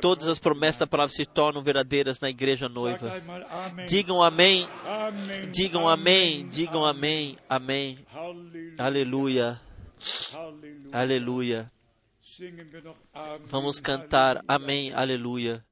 Todas 0.00 0.28
as 0.28 0.38
promessas 0.38 0.80
da 0.80 0.86
palavra 0.86 1.12
se 1.12 1.24
tornam 1.24 1.62
verdadeiras 1.62 2.20
na 2.20 2.30
igreja 2.30 2.68
noiva. 2.68 3.20
Digam 3.88 4.22
amém. 4.22 4.68
Digam 5.50 5.88
amém. 5.88 6.46
Digam 6.46 6.84
amém. 6.84 7.36
Amém. 7.48 7.98
Aleluia. 8.78 9.60
Aleluia. 10.92 11.72
Vamos 13.46 13.80
cantar 13.80 14.44
amém. 14.46 14.92
Aleluia. 14.92 15.64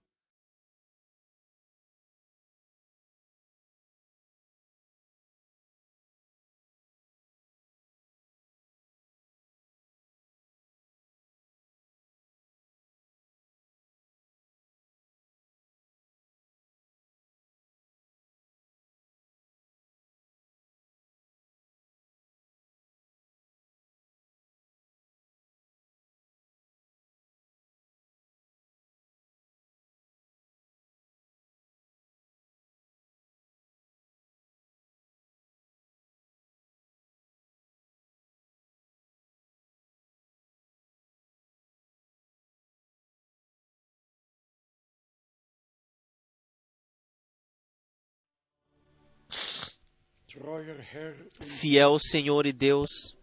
Fiel 51.40 51.98
Senhor 51.98 52.46
e 52.46 52.52
Deus, 52.52 53.16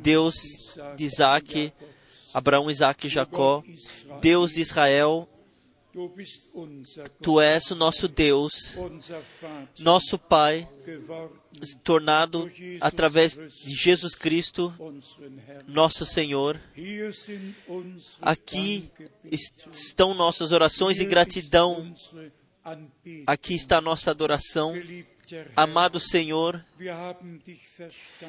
Deus 0.00 0.34
de 0.96 1.04
Isaac, 1.04 1.72
Abraão, 2.32 2.70
Isaac 2.70 3.06
e 3.06 3.10
Jacó, 3.10 3.62
Deus 4.20 4.52
de 4.52 4.60
Israel, 4.60 5.28
Tu 7.20 7.40
és 7.40 7.70
o 7.70 7.74
nosso 7.74 8.08
Deus, 8.08 8.78
nosso 9.78 10.18
Pai, 10.18 10.66
tornado 11.84 12.50
através 12.80 13.34
de 13.34 13.74
Jesus 13.74 14.14
Cristo, 14.14 14.72
nosso 15.68 16.06
Senhor. 16.06 16.58
Aqui 18.22 18.90
estão 19.30 20.14
nossas 20.14 20.50
orações 20.50 20.98
e 20.98 21.04
gratidão. 21.04 21.94
Aqui 23.26 23.54
está 23.54 23.78
a 23.78 23.80
nossa 23.80 24.10
adoração. 24.10 24.74
Amado 25.56 25.98
Senhor, 25.98 26.64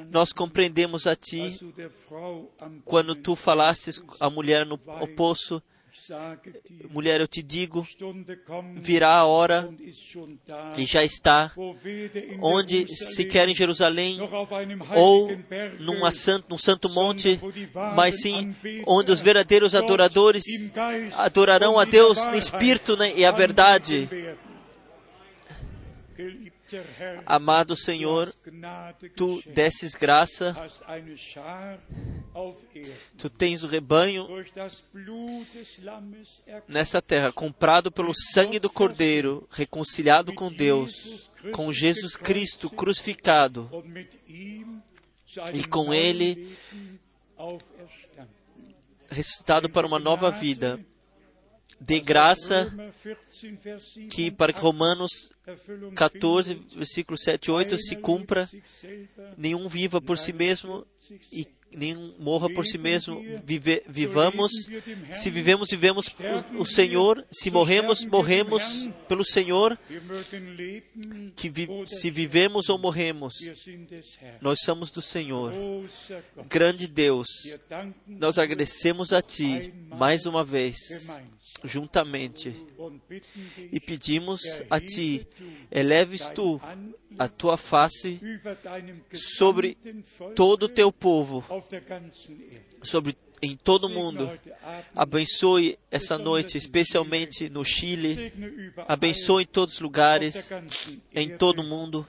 nós 0.09 0.31
compreendemos 0.31 1.05
a 1.05 1.15
Ti 1.15 1.57
quando 2.85 3.15
Tu 3.15 3.35
falastes 3.35 4.01
à 4.19 4.29
mulher 4.29 4.65
no 4.65 4.77
poço. 4.77 5.61
Mulher, 6.89 7.21
eu 7.21 7.27
te 7.27 7.43
digo, 7.43 7.85
virá 8.77 9.17
a 9.17 9.25
hora 9.25 9.69
e 10.77 10.85
já 10.85 11.03
está, 11.03 11.51
onde 12.41 12.87
se 12.95 13.25
quer 13.25 13.47
em 13.47 13.53
Jerusalém 13.53 14.17
ou 14.95 15.29
numa 15.79 16.11
santo, 16.11 16.47
num 16.49 16.57
santo 16.57 16.89
monte, 16.89 17.39
mas 17.95 18.21
sim 18.21 18.55
onde 18.87 19.11
os 19.11 19.21
verdadeiros 19.21 19.75
adoradores 19.75 20.43
adorarão 21.17 21.79
a 21.79 21.85
Deus 21.85 22.25
no 22.25 22.35
espírito 22.35 22.97
né, 22.97 23.13
e 23.15 23.23
a 23.23 23.31
verdade. 23.31 24.09
Amado 27.25 27.75
Senhor, 27.75 28.33
tu 29.15 29.41
desses 29.47 29.93
graça, 29.95 30.55
tu 33.17 33.29
tens 33.29 33.63
o 33.63 33.67
rebanho 33.67 34.27
nessa 36.67 37.01
terra, 37.01 37.31
comprado 37.31 37.91
pelo 37.91 38.13
sangue 38.13 38.59
do 38.59 38.69
Cordeiro, 38.69 39.47
reconciliado 39.51 40.33
com 40.33 40.51
Deus, 40.51 41.29
com 41.51 41.71
Jesus 41.71 42.15
Cristo 42.15 42.69
crucificado, 42.69 43.69
e 45.53 45.63
com 45.65 45.93
Ele 45.93 46.55
ressuscitado 49.09 49.69
para 49.69 49.85
uma 49.85 49.99
nova 49.99 50.31
vida 50.31 50.79
de 51.79 51.99
graça 51.99 52.71
que 54.11 54.31
para 54.31 54.53
que 54.53 54.59
Romanos 54.59 55.33
14, 55.95 56.55
versículo 56.75 57.17
7 57.17 57.47
e 57.47 57.51
8 57.51 57.77
se 57.77 57.95
cumpra, 57.97 58.49
nenhum 59.37 59.67
viva 59.67 60.01
por 60.01 60.17
si 60.17 60.31
mesmo 60.31 60.85
e 61.31 61.45
nenhum 61.75 62.13
morra 62.19 62.49
por 62.49 62.65
si 62.65 62.77
mesmo. 62.77 63.21
Vive, 63.43 63.83
vivamos, 63.87 64.51
se 65.13 65.29
vivemos, 65.29 65.69
vivemos 65.69 66.05
o, 66.57 66.65
Senhor, 66.65 67.25
se 67.31 67.49
morremos, 67.51 68.05
morremos 68.05 68.87
pelo 69.07 69.23
Senhor, 69.23 69.77
que 71.35 71.49
vi, 71.49 71.67
se 71.85 72.09
vivemos 72.09 72.69
ou 72.69 72.77
morremos, 72.77 73.35
nós 74.41 74.59
somos 74.61 74.89
do 74.89 75.01
Senhor. 75.01 75.53
Grande 76.47 76.87
Deus, 76.87 77.27
nós 78.07 78.37
agradecemos 78.37 79.13
a 79.13 79.21
Ti 79.21 79.73
mais 79.89 80.25
uma 80.25 80.43
vez 80.43 80.77
juntamente 81.63 82.53
e 83.71 83.79
pedimos 83.79 84.41
a 84.69 84.79
Ti, 84.79 85.27
eleves 85.71 86.29
Tu 86.35 86.59
a 87.17 87.27
Tua 87.27 87.57
face 87.57 88.19
sobre 89.13 89.77
todo 90.35 90.63
o 90.63 90.69
Teu 90.69 90.91
povo, 90.91 91.43
sobre 92.81 93.17
em 93.43 93.57
todo 93.57 93.85
o 93.85 93.89
mundo. 93.89 94.31
Abençoe 94.95 95.77
essa 95.91 96.17
noite, 96.17 96.57
especialmente 96.57 97.49
no 97.49 97.65
Chile. 97.65 98.31
Abençoe 98.87 99.43
em 99.43 99.47
todos 99.47 99.75
os 99.75 99.81
lugares, 99.81 100.49
em 101.13 101.37
todo 101.37 101.59
o 101.59 101.63
mundo, 101.63 102.07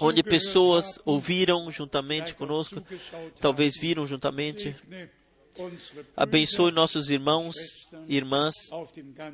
onde 0.00 0.22
pessoas 0.24 0.98
ouviram 1.04 1.70
juntamente 1.70 2.34
conosco, 2.34 2.82
talvez 3.40 3.76
viram 3.78 4.04
juntamente. 4.04 4.74
Abençoe 6.16 6.70
nossos 6.70 7.10
irmãos 7.10 7.54
e 8.08 8.16
irmãs 8.16 8.54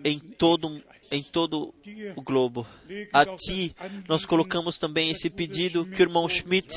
em 0.05 0.19
todo, 0.19 0.83
em 1.11 1.23
todo 1.23 1.75
o 2.17 2.23
globo. 2.23 2.67
A 3.13 3.25
Ti 3.25 3.75
nós 4.09 4.25
colocamos 4.25 4.79
também 4.79 5.11
esse 5.11 5.29
pedido 5.29 5.87
que 5.87 6.01
o 6.01 6.05
irmão 6.05 6.29
Schmidt 6.29 6.75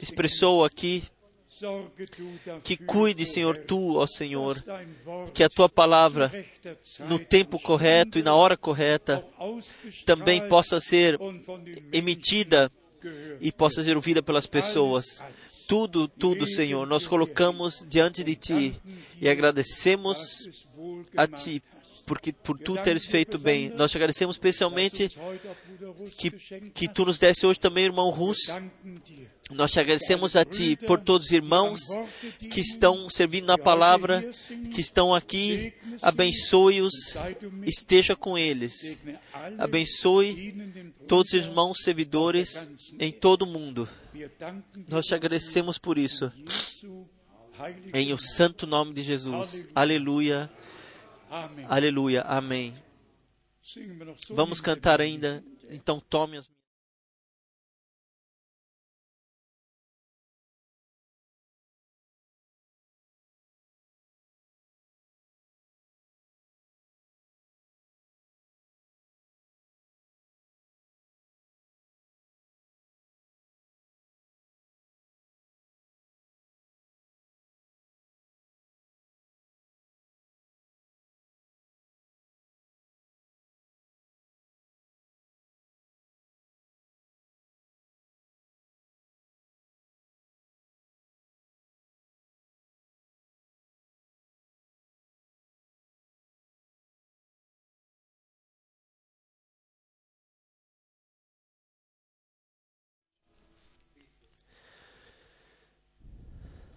expressou 0.00 0.64
aqui. 0.64 1.02
Que 2.64 2.76
cuide, 2.76 3.24
Senhor, 3.24 3.56
Tu, 3.56 3.96
ó 3.96 4.06
Senhor, 4.06 4.56
que 5.32 5.44
a 5.44 5.48
Tua 5.48 5.68
palavra, 5.68 6.32
no 7.08 7.20
tempo 7.20 7.60
correto 7.60 8.18
e 8.18 8.22
na 8.22 8.34
hora 8.34 8.56
correta, 8.56 9.24
também 10.04 10.48
possa 10.48 10.80
ser 10.80 11.16
emitida 11.92 12.70
e 13.40 13.52
possa 13.52 13.82
ser 13.84 13.94
ouvida 13.94 14.22
pelas 14.22 14.46
pessoas 14.46 15.22
tudo, 15.72 16.06
tudo, 16.06 16.46
Senhor, 16.46 16.86
nós 16.86 17.06
colocamos 17.06 17.82
diante 17.88 18.22
de 18.22 18.36
Ti 18.36 18.76
e 19.18 19.26
agradecemos 19.26 20.68
a 21.16 21.26
Ti 21.26 21.62
porque 22.04 22.30
por 22.30 22.58
Tu 22.58 22.76
teres 22.82 23.06
feito 23.06 23.38
bem. 23.38 23.70
Nós 23.70 23.90
te 23.90 23.96
agradecemos 23.96 24.36
especialmente 24.36 25.08
que, 26.18 26.30
que 26.74 26.86
Tu 26.86 27.06
nos 27.06 27.16
desse 27.16 27.46
hoje 27.46 27.58
também, 27.58 27.86
irmão 27.86 28.10
Rus. 28.10 28.54
Nós 29.50 29.72
te 29.72 29.80
agradecemos 29.80 30.36
a 30.36 30.44
Ti 30.44 30.76
por 30.76 31.00
todos 31.00 31.26
os 31.26 31.32
irmãos 31.32 31.80
que 32.50 32.60
estão 32.60 33.08
servindo 33.10 33.46
na 33.46 33.58
palavra, 33.58 34.24
que 34.72 34.80
estão 34.80 35.14
aqui. 35.14 35.74
Abençoe-os, 36.00 37.14
esteja 37.64 38.16
com 38.16 38.38
eles. 38.38 38.96
Abençoe 39.58 40.92
todos 41.06 41.32
os 41.32 41.44
irmãos 41.44 41.82
servidores 41.82 42.66
em 42.98 43.12
todo 43.12 43.42
o 43.42 43.46
mundo. 43.46 43.88
Nós 44.88 45.06
te 45.06 45.14
agradecemos 45.14 45.76
por 45.76 45.98
isso. 45.98 46.32
Em 47.92 48.12
o 48.12 48.18
santo 48.18 48.66
nome 48.66 48.94
de 48.94 49.02
Jesus. 49.02 49.68
Aleluia. 49.74 50.50
Aleluia. 51.68 52.22
Amém. 52.22 52.74
Vamos 54.30 54.60
cantar 54.60 55.00
ainda. 55.00 55.44
Então 55.70 56.00
tome 56.00 56.38
as 56.38 56.48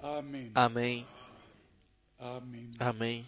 Amém. 0.06 0.52
Amen. 2.20 2.70
Amém. 2.80 3.26